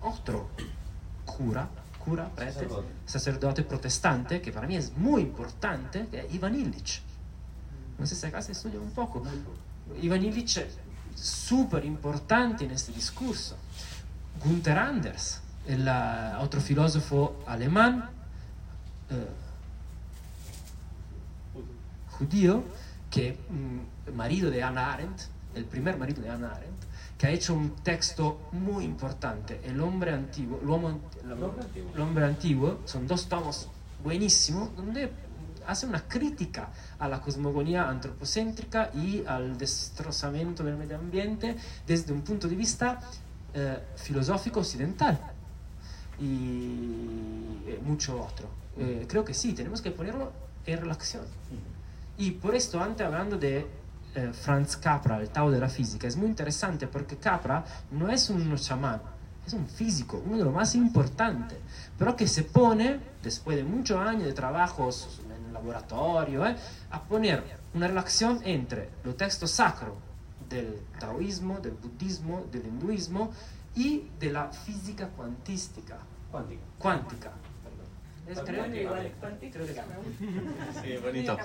otro 0.00 0.48
cura, 1.24 1.68
cura, 2.04 2.30
prete, 2.34 2.52
sacerdote. 2.52 2.88
sacerdote 3.04 3.62
protestante, 3.64 4.40
que 4.40 4.52
para 4.52 4.68
mí 4.68 4.76
es 4.76 4.96
muy 4.96 5.22
importante, 5.22 6.06
que 6.08 6.20
es 6.20 6.34
Ivan 6.34 6.54
Illich. 6.54 7.02
No 7.98 8.06
sé 8.06 8.14
si 8.14 8.26
acá 8.26 8.42
se 8.42 8.52
estudia 8.52 8.78
un 8.78 8.90
poco. 8.90 9.22
Ivan 10.00 10.22
Illich 10.22 10.58
es 10.58 10.78
súper 11.14 11.84
importante 11.84 12.64
en 12.64 12.70
este 12.70 12.92
discurso. 12.92 13.56
Gunther 14.44 14.78
Anders, 14.78 15.40
el 15.66 15.88
otro 16.40 16.60
filósofo 16.60 17.42
alemán, 17.46 18.08
uh, 19.10 19.14
judío, 22.16 22.62
que 23.10 23.38
um, 23.50 24.14
marido 24.14 24.50
de 24.50 24.62
Hannah 24.62 24.92
Arendt, 24.92 25.22
el 25.54 25.64
primer 25.64 25.96
marido 25.96 26.22
de 26.22 26.30
Hannah 26.30 26.52
Arendt, 26.52 26.84
que 27.18 27.26
ha 27.26 27.30
hecho 27.30 27.54
un 27.54 27.70
texto 27.76 28.48
muy 28.52 28.84
importante, 28.84 29.60
El 29.64 29.80
hombre 29.80 30.12
antiguo, 30.12 30.60
el 30.62 30.68
hombre, 30.68 30.92
antiguo. 31.62 31.90
El 31.94 32.00
hombre 32.00 32.24
antiguo, 32.24 32.80
son 32.84 33.06
dos 33.06 33.26
tomos 33.26 33.68
buenísimos, 34.04 34.74
donde 34.76 35.10
hace 35.66 35.86
una 35.86 36.02
crítica 36.06 36.68
a 36.98 37.08
la 37.08 37.20
cosmogonía 37.20 37.88
antropocéntrica 37.88 38.90
y 38.94 39.24
al 39.26 39.58
destrozamiento 39.58 40.62
del 40.62 40.76
medio 40.76 40.96
ambiente 40.96 41.56
desde 41.86 42.12
un 42.12 42.20
punto 42.20 42.46
de 42.46 42.54
vista 42.54 43.00
eh, 43.54 43.78
filosófico 43.96 44.60
occidental 44.60 45.18
y 46.20 47.62
eh, 47.66 47.80
mucho 47.84 48.20
otro. 48.22 48.48
Eh, 48.78 49.06
creo 49.08 49.24
que 49.24 49.34
sí, 49.34 49.52
tenemos 49.52 49.80
que 49.80 49.90
ponerlo 49.90 50.32
en 50.66 50.80
relación. 50.80 51.24
Y 52.18 52.32
por 52.32 52.54
esto, 52.54 52.82
antes 52.82 53.06
hablando 53.06 53.38
de 53.38 53.66
eh, 54.14 54.32
Franz 54.32 54.76
Capra, 54.76 55.20
el 55.20 55.28
Tao 55.28 55.50
de 55.50 55.60
la 55.60 55.68
física, 55.68 56.06
es 56.06 56.16
muy 56.16 56.28
interesante 56.28 56.86
porque 56.86 57.16
Capra 57.16 57.64
no 57.90 58.08
es 58.08 58.30
un 58.30 58.54
chamán, 58.56 59.00
es 59.46 59.52
un 59.52 59.66
físico, 59.66 60.22
uno 60.24 60.38
de 60.38 60.44
los 60.44 60.54
más 60.54 60.74
importantes, 60.74 61.58
pero 61.98 62.16
que 62.16 62.26
se 62.26 62.42
pone, 62.42 62.98
después 63.22 63.56
de 63.56 63.64
muchos 63.64 63.98
años 63.98 64.24
de 64.24 64.32
trabajos 64.32 65.20
en 65.26 65.46
el 65.46 65.52
laboratorio, 65.52 66.46
eh, 66.46 66.56
a 66.90 67.02
poner 67.02 67.42
una 67.74 67.88
relación 67.88 68.40
entre 68.44 68.88
los 69.04 69.16
textos 69.16 69.50
sacros 69.50 69.92
del 70.48 70.80
taoísmo, 70.98 71.58
del 71.60 71.74
budismo, 71.74 72.46
del 72.50 72.66
hinduismo 72.66 73.32
y 73.76 74.08
de 74.18 74.32
la 74.32 74.50
física 74.50 75.08
cuantística. 75.08 75.98
Cuántica. 76.32 76.62
Cuántica. 76.78 77.32
Es, 78.26 78.40
creo 78.40 78.64
que 78.64 78.82
igual, 78.82 79.12
creo 79.20 79.66
que 79.66 79.82
Sí, 80.82 80.96
bonito. 81.00 81.36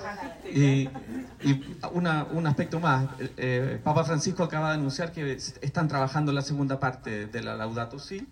Y, 0.52 0.88
y 1.48 1.76
una- 1.92 2.24
un 2.24 2.44
aspecto 2.48 2.80
más, 2.80 3.04
eh, 3.20 3.30
eh, 3.36 3.80
Papa 3.84 4.02
Francisco 4.02 4.42
acaba 4.42 4.70
de 4.70 4.74
anunciar 4.74 5.12
que 5.12 5.32
están 5.34 5.86
trabajando 5.86 6.32
la 6.32 6.42
segunda 6.42 6.80
parte 6.80 7.26
de 7.28 7.42
la 7.42 7.54
Laudato 7.54 8.00
Si, 8.00 8.26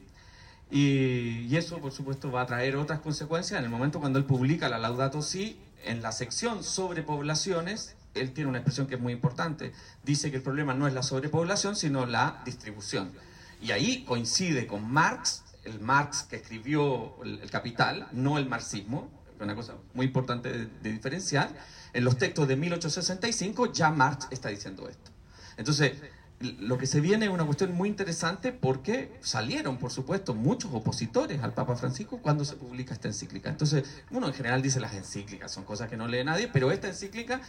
y, 0.68 1.46
y 1.48 1.57
eso 1.57 1.78
por 1.78 1.92
supuesto 1.92 2.32
va 2.32 2.42
a 2.42 2.46
traer 2.46 2.74
otras 2.74 2.98
consecuencias 2.98 3.59
en 3.59 3.64
el 3.64 3.70
momento 3.70 4.01
cuando 4.01 4.18
él 4.18 4.24
publica 4.24 4.68
la 4.68 4.78
Laudato 4.78 5.22
Si, 5.22 5.57
en 5.84 6.03
la 6.03 6.11
sección 6.11 6.64
sobre 6.64 7.03
poblaciones, 7.05 7.94
él 8.14 8.32
tiene 8.32 8.51
una 8.51 8.59
expresión 8.59 8.88
que 8.88 8.96
es 8.96 9.01
muy 9.01 9.12
importante, 9.12 9.72
dice 10.03 10.32
que 10.32 10.38
el 10.38 10.42
problema 10.42 10.74
no 10.74 10.88
es 10.88 10.92
la 10.94 11.05
sobrepoblación, 11.05 11.76
sino 11.76 12.05
la 12.05 12.42
distribución. 12.44 13.12
Y 13.61 13.73
ahí 13.73 14.05
coincide 14.05 14.67
con 14.67 14.91
Marx, 14.91 15.43
el 15.65 15.81
Marx 15.81 16.23
que 16.23 16.37
escribió 16.37 17.23
el, 17.23 17.51
Capital, 17.51 18.09
no 18.13 18.39
el 18.39 18.47
marxismo, 18.47 19.11
una 19.41 19.55
cosa 19.55 19.75
muy 19.95 20.07
importante 20.07 20.51
de, 20.51 20.67
de 20.67 20.93
diferenciar. 20.93 21.51
En 21.93 22.05
los 22.05 22.19
textos 22.19 22.47
de 22.47 22.57
1865 22.57 23.73
ya 23.73 23.91
Marx 23.91 24.29
está 24.31 24.49
diciendo 24.49 24.89
esto. 24.89 25.11
Entonces, 25.57 25.93
lo 26.41 26.78
que 26.78 26.86
se 26.86 27.03
viene 27.03 27.26
es 27.26 27.30
una 27.30 27.45
cuestión 27.45 27.74
muy 27.74 27.86
interesante 27.86 28.51
porque 28.51 29.12
salieron, 29.20 29.76
por 29.76 29.91
supuesto, 29.91 30.34
muchos 30.34 30.72
opositores 30.72 31.43
al 31.43 31.53
Papa 31.53 31.76
Francisco 31.76 32.18
cuando 32.22 32.47
se 32.47 32.57
publica 32.57 32.95
esta 32.95 33.09
encíclica. 33.09 33.51
Entonces, 33.51 34.03
uno 34.11 34.26
en 34.26 34.32
general 34.32 34.62
dice 34.62 34.80
las 34.80 34.95
encíclicas, 34.95 35.53
son 35.53 35.64
cosas 35.64 35.91
que 35.91 35.99
no 35.99 36.09
lee 36.09 36.24
nadie, 36.24 36.49
pero 36.49 36.72
esta 36.72 36.88
encíclica 36.88 37.43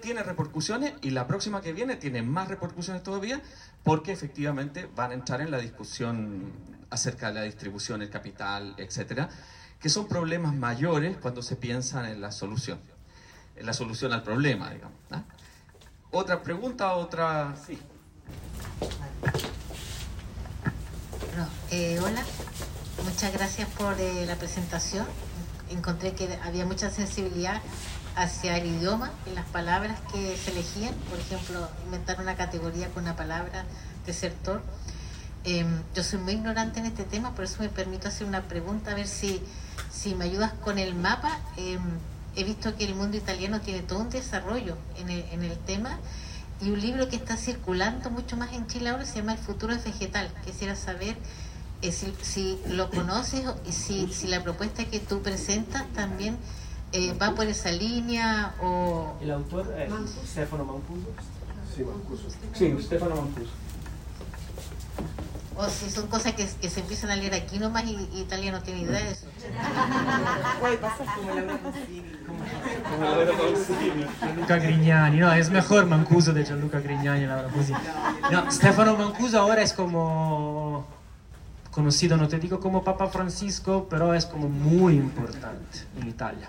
tiene 0.00 0.22
repercusiones 0.22 0.94
y 1.02 1.10
la 1.10 1.26
próxima 1.26 1.60
que 1.60 1.74
viene 1.74 1.96
tiene 1.96 2.22
más 2.22 2.48
repercusiones 2.48 3.02
todavía 3.02 3.42
porque 3.82 4.12
efectivamente 4.12 4.88
van 4.96 5.10
a 5.10 5.14
entrar 5.14 5.42
en 5.42 5.50
la 5.50 5.58
discusión 5.58 6.52
acerca 6.88 7.28
de 7.28 7.34
la 7.34 7.42
distribución, 7.42 8.00
el 8.00 8.08
capital, 8.08 8.74
etcétera, 8.78 9.28
que 9.78 9.90
son 9.90 10.08
problemas 10.08 10.54
mayores 10.54 11.18
cuando 11.18 11.42
se 11.42 11.56
piensa 11.56 12.10
en 12.10 12.22
la 12.22 12.32
solución, 12.32 12.78
en 13.56 13.66
la 13.66 13.74
solución 13.74 14.14
al 14.14 14.22
problema, 14.22 14.70
digamos. 14.70 14.96
¿ah? 15.10 15.22
Otra 16.12 16.42
pregunta, 16.42 16.94
otra... 16.94 17.54
Sí. 17.56 17.78
Eh, 21.74 21.98
hola, 22.00 22.22
muchas 23.02 23.32
gracias 23.32 23.66
por 23.70 23.98
eh, 23.98 24.26
la 24.26 24.36
presentación. 24.36 25.06
Encontré 25.70 26.12
que 26.12 26.38
había 26.44 26.66
mucha 26.66 26.90
sensibilidad 26.90 27.62
hacia 28.14 28.58
el 28.58 28.66
idioma 28.66 29.10
y 29.24 29.34
las 29.34 29.46
palabras 29.46 29.98
que 30.12 30.36
se 30.36 30.50
elegían. 30.50 30.94
Por 31.08 31.18
ejemplo, 31.18 31.66
inventar 31.86 32.20
una 32.20 32.36
categoría 32.36 32.88
con 32.88 33.04
una 33.04 33.16
palabra 33.16 33.64
desertor. 34.04 34.60
Eh, 35.44 35.64
yo 35.94 36.04
soy 36.04 36.18
muy 36.18 36.34
ignorante 36.34 36.80
en 36.80 36.84
este 36.84 37.04
tema, 37.04 37.34
por 37.34 37.44
eso 37.44 37.62
me 37.62 37.70
permito 37.70 38.08
hacer 38.08 38.26
una 38.26 38.42
pregunta, 38.42 38.90
a 38.90 38.94
ver 38.94 39.08
si, 39.08 39.42
si 39.90 40.14
me 40.14 40.26
ayudas 40.26 40.52
con 40.52 40.78
el 40.78 40.94
mapa. 40.94 41.38
Eh, 41.56 41.78
he 42.36 42.44
visto 42.44 42.76
que 42.76 42.84
el 42.84 42.94
mundo 42.94 43.16
italiano 43.16 43.62
tiene 43.62 43.80
todo 43.80 44.00
un 44.00 44.10
desarrollo 44.10 44.76
en 44.98 45.08
en 45.08 45.42
el 45.42 45.56
tema 45.60 45.98
y 46.62 46.70
un 46.70 46.80
libro 46.80 47.08
que 47.08 47.16
está 47.16 47.36
circulando 47.36 48.10
mucho 48.10 48.36
más 48.36 48.52
en 48.52 48.66
Chile 48.66 48.90
ahora 48.90 49.04
se 49.04 49.16
llama 49.16 49.32
El 49.32 49.38
futuro 49.38 49.72
es 49.72 49.84
vegetal. 49.84 50.30
Quisiera 50.44 50.76
saber 50.76 51.16
eh, 51.82 51.90
si, 51.92 52.14
si 52.22 52.58
lo 52.68 52.88
conoces 52.90 53.46
o- 53.46 53.56
y 53.66 53.72
si, 53.72 54.06
si 54.12 54.28
la 54.28 54.42
propuesta 54.42 54.84
que 54.84 55.00
tú 55.00 55.22
presentas 55.22 55.84
también 55.94 56.36
eh, 56.92 57.14
va 57.20 57.34
por 57.34 57.46
esa 57.46 57.72
línea 57.72 58.54
o... 58.62 59.16
El 59.20 59.30
autor 59.32 59.74
es 59.76 59.90
Stefano 60.30 60.64
Mancuso. 60.64 61.06
Sí, 62.54 62.76
Stefano 62.82 63.16
Mancuso. 63.16 63.50
O 65.56 65.68
si 65.68 65.90
son 65.90 66.06
cosas 66.06 66.32
que, 66.34 66.46
que 66.46 66.70
se 66.70 66.80
empiezan 66.80 67.10
a 67.10 67.16
leer 67.16 67.34
aquí 67.34 67.58
nomás 67.58 67.84
y, 67.84 68.08
y 68.12 68.20
Italia 68.20 68.52
no 68.52 68.62
tiene 68.62 68.80
idea 68.80 69.00
de 69.00 69.10
eso. 69.10 69.26
Gianluca 74.20 74.56
Grignani, 74.56 75.18
no, 75.18 75.32
es 75.32 75.50
mejor 75.50 75.86
Mancuso 75.86 76.32
de 76.32 76.44
Gianluca 76.44 76.80
Grignani, 76.80 77.26
la 77.26 77.36
verdad, 77.36 77.50
così. 77.54 77.72
No, 78.30 78.50
Stefano 78.50 78.96
Mancuso 78.96 79.38
ahora 79.38 79.62
es 79.62 79.72
como 79.72 80.86
conocido, 81.70 82.16
no 82.16 82.28
te 82.28 82.38
digo 82.38 82.60
como 82.60 82.84
Papa 82.84 83.08
Francisco, 83.08 83.86
pero 83.88 84.14
es 84.14 84.26
como 84.26 84.48
muy 84.48 84.94
importante 84.94 85.78
en 86.00 86.08
Italia. 86.08 86.48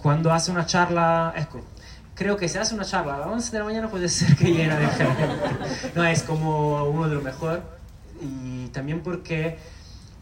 Cuando 0.00 0.32
hace 0.32 0.50
una 0.50 0.66
charla, 0.66 1.32
ecco, 1.36 1.60
creo 2.14 2.36
que 2.36 2.48
si 2.48 2.58
hace 2.58 2.74
una 2.74 2.84
charla 2.84 3.16
a 3.16 3.18
las 3.18 3.28
11 3.28 3.52
de 3.52 3.58
la 3.58 3.64
mañana 3.64 3.88
puede 3.88 4.08
ser 4.08 4.36
que 4.36 4.52
llena 4.52 4.76
de 4.78 4.86
gente. 4.88 5.28
No, 5.94 6.04
es 6.04 6.22
como 6.22 6.84
uno 6.84 7.08
de 7.08 7.14
los 7.16 7.24
mejores 7.24 7.60
y 8.22 8.68
también 8.68 9.02
porque 9.02 9.58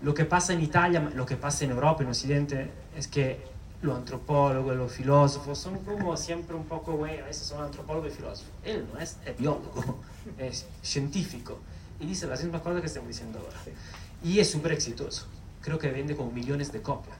lo 0.02 0.14
que 0.14 0.24
pasa 0.24 0.52
en 0.52 0.62
Italia, 0.62 1.00
lo 1.14 1.26
que 1.26 1.36
pasa 1.36 1.64
en 1.64 1.72
Europa, 1.72 2.02
en 2.02 2.08
Occidente, 2.08 2.70
es 2.96 3.06
que 3.06 3.44
los 3.82 3.96
antropólogos, 3.96 4.76
los 4.76 4.92
filósofos 4.92 5.58
son 5.58 5.78
como 5.78 6.16
siempre 6.16 6.54
un 6.54 6.64
poco, 6.64 6.92
bueno, 6.92 7.26
esos 7.26 7.46
son 7.46 7.62
antropólogos 7.62 8.12
y 8.12 8.16
filósofos. 8.16 8.52
Él 8.64 8.86
no 8.92 9.00
es, 9.00 9.16
es 9.24 9.36
biólogo, 9.36 10.00
es 10.38 10.66
científico 10.82 11.58
y 11.98 12.06
dice 12.06 12.26
las 12.26 12.42
mismas 12.42 12.62
cosas 12.62 12.80
que 12.80 12.86
estamos 12.86 13.08
diciendo 13.08 13.38
ahora. 13.38 13.58
Y 14.22 14.38
es 14.38 14.50
súper 14.50 14.72
exitoso. 14.72 15.26
Creo 15.60 15.78
que 15.78 15.90
vende 15.90 16.16
como 16.16 16.30
millones 16.30 16.72
de 16.72 16.80
copias, 16.80 17.16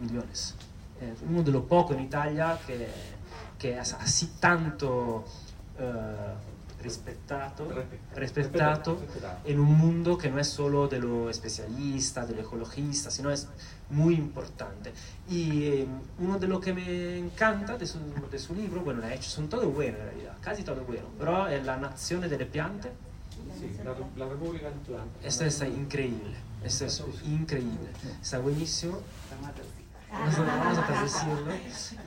millones. 0.00 0.54
Es 1.00 1.18
uno 1.28 1.42
de 1.42 1.50
los 1.50 1.64
pocos 1.64 1.96
en 1.96 2.04
Italia 2.04 2.58
que, 2.66 2.88
que 3.58 3.78
es 3.78 3.92
así 3.94 4.34
tanto 4.38 5.24
eh, 5.78 6.34
rispettato, 6.82 7.68
rispettato 8.14 8.98
en 9.44 9.60
un 9.60 9.72
mundo 9.78 10.16
que 10.18 10.30
no 10.30 10.38
es 10.38 10.48
solo 10.48 10.88
de 10.88 10.98
lo 10.98 11.30
especialista, 11.30 12.24
de 12.26 12.34
lo 12.34 12.42
ecologista, 12.42 13.10
sino 13.10 13.30
es 13.30 13.48
muy 13.90 14.14
importante. 14.14 14.92
Y 15.28 15.62
eh, 15.64 15.86
uno 16.18 16.38
de 16.38 16.48
lo 16.48 16.60
que 16.60 16.72
me 16.72 17.18
encanta 17.18 17.76
de 17.76 17.86
su, 17.86 17.98
de 18.30 18.38
su 18.38 18.54
libro, 18.54 18.80
bueno, 18.82 19.02
ha 19.04 19.12
hecho, 19.14 19.30
son 19.30 19.48
todo 19.48 19.70
bueno 19.70 19.98
en 19.98 20.04
realidad, 20.04 20.36
casi 20.40 20.62
todo 20.62 20.82
bueno, 20.84 21.06
pero 21.18 21.46
es 21.48 21.64
la 21.64 21.76
nazione 21.76 22.28
delle 22.28 22.46
piante, 22.46 22.90
Sí, 23.58 23.70
la, 23.84 23.94
la 24.24 24.30
República 24.30 24.68
Atlántica. 24.68 25.26
esto 25.26 25.44
es 25.44 25.60
increíble, 25.62 26.36
esto 26.62 26.84
es 26.86 27.02
increíble, 27.24 27.90
está 28.20 28.38
buenísimo. 28.38 28.98
Vamos 30.12 30.38
a, 30.38 30.42
vamos 30.42 30.78
a 30.78 30.86
traducirlo 30.86 31.52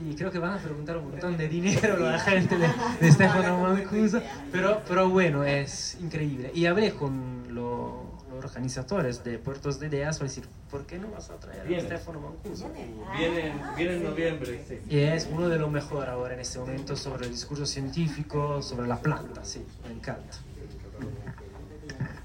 y 0.08 0.14
creo 0.14 0.30
que 0.30 0.38
van 0.38 0.52
a 0.52 0.58
preguntar 0.58 0.96
un 0.98 1.10
montón 1.10 1.36
de 1.36 1.48
dinero 1.48 2.06
a 2.06 2.10
la 2.12 2.18
gente 2.18 2.56
de, 2.58 2.68
de 3.00 3.12
Stefano 3.12 3.62
Mancuso, 3.62 4.20
pero, 4.52 4.82
pero 4.86 5.08
bueno, 5.08 5.42
es 5.44 5.96
increíble. 6.00 6.50
Y 6.54 6.66
hablé 6.66 6.92
con 6.94 7.44
lo- 7.54 8.04
los 8.30 8.44
organizadores 8.44 9.22
de 9.24 9.38
Puertos 9.38 9.78
de 9.80 9.86
Ideas 9.86 10.18
para 10.18 10.28
decir, 10.28 10.44
¿por 10.70 10.84
qué 10.86 10.98
no 10.98 11.08
vas 11.10 11.30
a 11.30 11.36
traer 11.36 11.62
a. 11.78 11.80
Stefano 11.80 12.20
Mancuso? 12.20 12.68
Viene, 13.16 13.54
viene 13.76 13.94
en 13.96 14.02
noviembre, 14.04 14.64
sí. 14.68 14.80
y 14.88 14.98
es 14.98 15.28
uno 15.32 15.48
de 15.48 15.58
los 15.58 15.70
mejores 15.70 16.08
ahora 16.10 16.34
en 16.34 16.40
este 16.40 16.58
momento 16.58 16.96
sobre 16.96 17.26
el 17.26 17.30
discurso 17.32 17.64
científico, 17.64 18.60
sobre 18.60 18.86
la 18.88 18.98
planta, 18.98 19.44
sí, 19.44 19.64
me 19.86 19.94
encanta. 19.94 20.36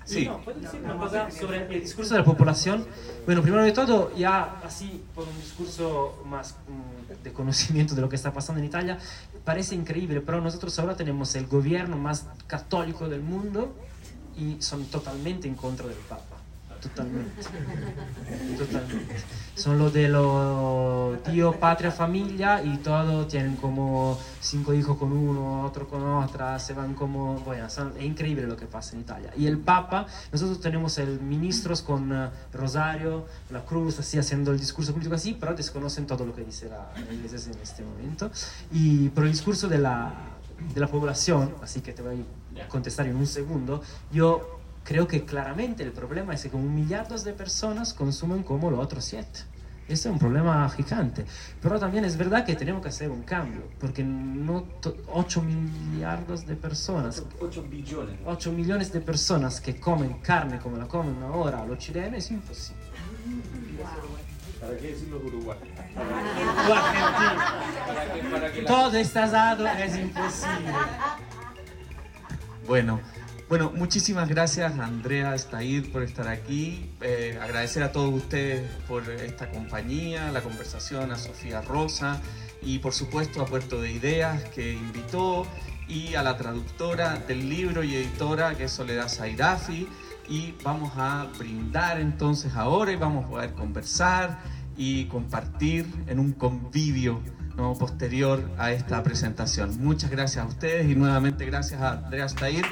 Sí. 0.09 0.25
No, 0.25 0.41
¿puedo 0.41 0.59
decir 0.59 0.81
una 0.83 0.97
cosa 0.97 1.29
sobre 1.29 1.67
el 1.71 1.81
discurso 1.81 2.15
de 2.15 2.21
la 2.21 2.25
población? 2.25 2.83
Bueno, 3.27 3.43
primero 3.43 3.63
de 3.63 3.71
todo, 3.71 4.11
ya 4.15 4.59
así 4.63 5.03
por 5.13 5.27
un 5.27 5.35
discurso 5.35 6.23
más 6.25 6.55
mm, 6.67 7.23
de 7.23 7.31
conocimiento 7.31 7.93
de 7.93 8.01
lo 8.01 8.09
que 8.09 8.15
está 8.15 8.33
pasando 8.33 8.59
en 8.59 8.65
Italia, 8.65 8.97
parece 9.45 9.75
increíble, 9.75 10.21
pero 10.21 10.41
nosotros 10.41 10.79
ahora 10.79 10.95
tenemos 10.95 11.35
el 11.35 11.45
gobierno 11.45 11.95
más 11.95 12.25
católico 12.47 13.07
del 13.07 13.21
mundo 13.21 13.75
y 14.35 14.59
son 14.61 14.85
totalmente 14.85 15.47
en 15.47 15.53
contra 15.53 15.85
del 15.85 15.97
Papa. 15.97 16.38
Totalmente. 16.81 17.43
Totalmente. 18.57 19.15
Son 19.55 19.77
los 19.77 19.91
de 19.91 20.07
los 20.07 21.21
tío, 21.23 21.51
patria, 21.59 21.91
familia 21.91 22.63
y 22.63 22.77
todos 22.77 23.27
tienen 23.27 23.57
como 23.57 24.17
cinco 24.39 24.73
hijos 24.73 24.97
con 24.97 25.11
uno, 25.11 25.63
otro 25.65 25.87
con 25.89 26.01
otra, 26.03 26.57
se 26.59 26.73
van 26.73 26.93
como... 26.93 27.35
Bueno, 27.39 27.69
son- 27.69 27.93
es 27.97 28.03
increíble 28.05 28.47
lo 28.47 28.55
que 28.55 28.65
pasa 28.65 28.95
en 28.95 29.01
Italia. 29.01 29.33
Y 29.37 29.47
el 29.47 29.57
Papa, 29.57 30.05
nosotros 30.31 30.61
tenemos 30.61 30.97
el 30.97 31.19
ministros 31.19 31.81
con 31.81 32.13
eh, 32.13 32.29
Rosario, 32.53 33.25
la 33.49 33.65
cruz, 33.65 33.99
así 33.99 34.17
haciendo 34.17 34.51
el 34.51 34.59
discurso 34.59 34.93
político 34.93 35.15
así, 35.15 35.35
pero 35.37 35.53
desconocen 35.55 36.07
todo 36.07 36.25
lo 36.25 36.33
que 36.33 36.45
dice 36.45 36.69
la, 36.69 36.91
la 36.95 37.13
iglesia 37.13 37.51
en 37.51 37.59
este 37.61 37.83
momento. 37.83 38.31
Y 38.71 39.09
por 39.09 39.25
el 39.25 39.31
discurso 39.31 39.67
de 39.67 39.79
la, 39.79 40.13
de 40.73 40.79
la 40.79 40.87
población, 40.87 41.53
así 41.61 41.81
que 41.81 41.91
te 41.91 42.01
voy 42.01 42.23
a 42.63 42.67
contestar 42.69 43.05
en 43.07 43.17
un 43.17 43.27
segundo, 43.27 43.81
yo 44.11 44.58
creo 44.89 45.07
que 45.07 45.23
claramente 45.23 45.83
el 45.83 45.91
problema 45.91 46.33
es 46.33 46.41
que 46.41 46.49
como 46.49 46.67
millardos 46.67 47.23
de 47.23 47.33
personas 47.33 47.93
consumen 47.93 48.41
como 48.41 48.71
los 48.71 48.79
otros 48.79 49.05
siete. 49.05 49.41
Ese 49.87 50.09
es 50.09 50.13
un 50.13 50.17
problema 50.17 50.67
gigante. 50.71 51.27
Pero 51.61 51.79
también 51.79 52.05
es 52.05 52.17
verdad 52.17 52.43
que 52.43 52.55
tenemos 52.55 52.81
que 52.81 52.89
hacer 52.89 53.11
un 53.11 53.21
cambio, 53.21 53.61
porque 53.79 54.03
no 54.03 54.65
8 55.13 55.43
millardos 55.43 56.47
de 56.47 56.55
personas, 56.55 57.23
8 57.39 57.65
billones. 57.69 58.17
8 58.25 58.51
millones 58.51 58.91
de 58.91 58.99
personas 59.01 59.61
que 59.61 59.79
comen 59.79 60.13
carne 60.23 60.57
como 60.57 60.77
la 60.77 60.87
comen 60.87 61.21
ahora 61.21 61.63
los 61.67 61.77
chilenos 61.77 62.17
es 62.17 62.31
imposible. 62.31 62.81
¿Para 64.59 64.75
qué 64.75 64.97
uruguayos? 65.23 65.67
O 66.67 66.73
argentinos. 66.73 68.65
Todo 68.65 68.97
está 68.97 69.27
dado, 69.27 69.67
es 69.67 69.97
imposible. 69.97 70.73
Bueno, 72.67 72.99
bueno, 73.49 73.71
muchísimas 73.75 74.29
gracias 74.29 74.77
Andrea 74.77 75.33
Estaid 75.33 75.91
por 75.91 76.03
estar 76.03 76.27
aquí. 76.27 76.91
Eh, 77.01 77.39
agradecer 77.41 77.81
a 77.81 77.91
todos 77.91 78.13
ustedes 78.13 78.69
por 78.87 79.09
esta 79.09 79.49
compañía, 79.49 80.31
la 80.31 80.41
conversación, 80.41 81.11
a 81.11 81.17
Sofía 81.17 81.61
Rosa 81.61 82.21
y 82.61 82.77
por 82.77 82.93
supuesto 82.93 83.41
a 83.41 83.47
Puerto 83.47 83.81
de 83.81 83.91
Ideas 83.91 84.43
que 84.49 84.73
invitó 84.73 85.47
y 85.87 86.13
a 86.13 86.21
la 86.21 86.37
traductora 86.37 87.15
del 87.27 87.49
libro 87.49 87.83
y 87.83 87.95
editora 87.95 88.53
que 88.53 88.65
es 88.65 88.71
Soledad 88.71 89.09
Zairafi. 89.09 89.87
Y 90.29 90.53
vamos 90.63 90.93
a 90.95 91.27
brindar 91.39 91.99
entonces 91.99 92.53
ahora 92.53 92.91
y 92.91 92.97
vamos 92.97 93.25
a 93.25 93.29
poder 93.29 93.53
conversar 93.53 94.41
y 94.77 95.05
compartir 95.05 95.87
en 96.05 96.19
un 96.19 96.33
convivio 96.33 97.19
¿no? 97.59 97.73
posterior 97.73 98.49
a 98.57 98.71
esta 98.71 99.03
presentación. 99.03 99.75
Muchas 99.83 100.09
gracias 100.09 100.45
a 100.45 100.47
ustedes 100.47 100.89
y 100.89 100.95
nuevamente 100.95 101.45
gracias 101.45 101.81
a 101.81 101.91
Andrea 102.05 102.27
Stair. 102.29 102.65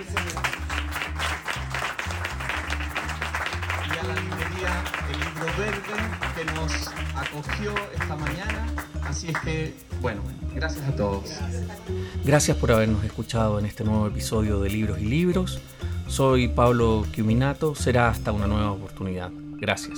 Y 3.85 3.97
a 3.97 4.03
la 4.03 4.15
librería 4.15 4.83
El 5.11 5.19
Libro 5.19 5.45
Verde 5.57 5.97
que 6.35 6.45
nos 6.53 6.87
acogió 7.15 7.73
esta 7.93 8.15
mañana. 8.15 8.67
Así 9.03 9.27
es 9.27 9.37
que, 9.39 9.75
bueno, 10.01 10.21
gracias 10.55 10.87
a 10.87 10.95
todos. 10.95 11.31
Gracias 12.23 12.55
por 12.57 12.71
habernos 12.71 13.03
escuchado 13.03 13.59
en 13.59 13.65
este 13.65 13.83
nuevo 13.83 14.07
episodio 14.07 14.61
de 14.61 14.69
Libros 14.69 14.99
y 14.99 15.05
Libros. 15.05 15.59
Soy 16.07 16.47
Pablo 16.47 17.05
Quiminato. 17.11 17.75
Será 17.75 18.09
hasta 18.09 18.31
una 18.31 18.47
nueva 18.47 18.71
oportunidad. 18.71 19.31
Gracias. 19.59 19.97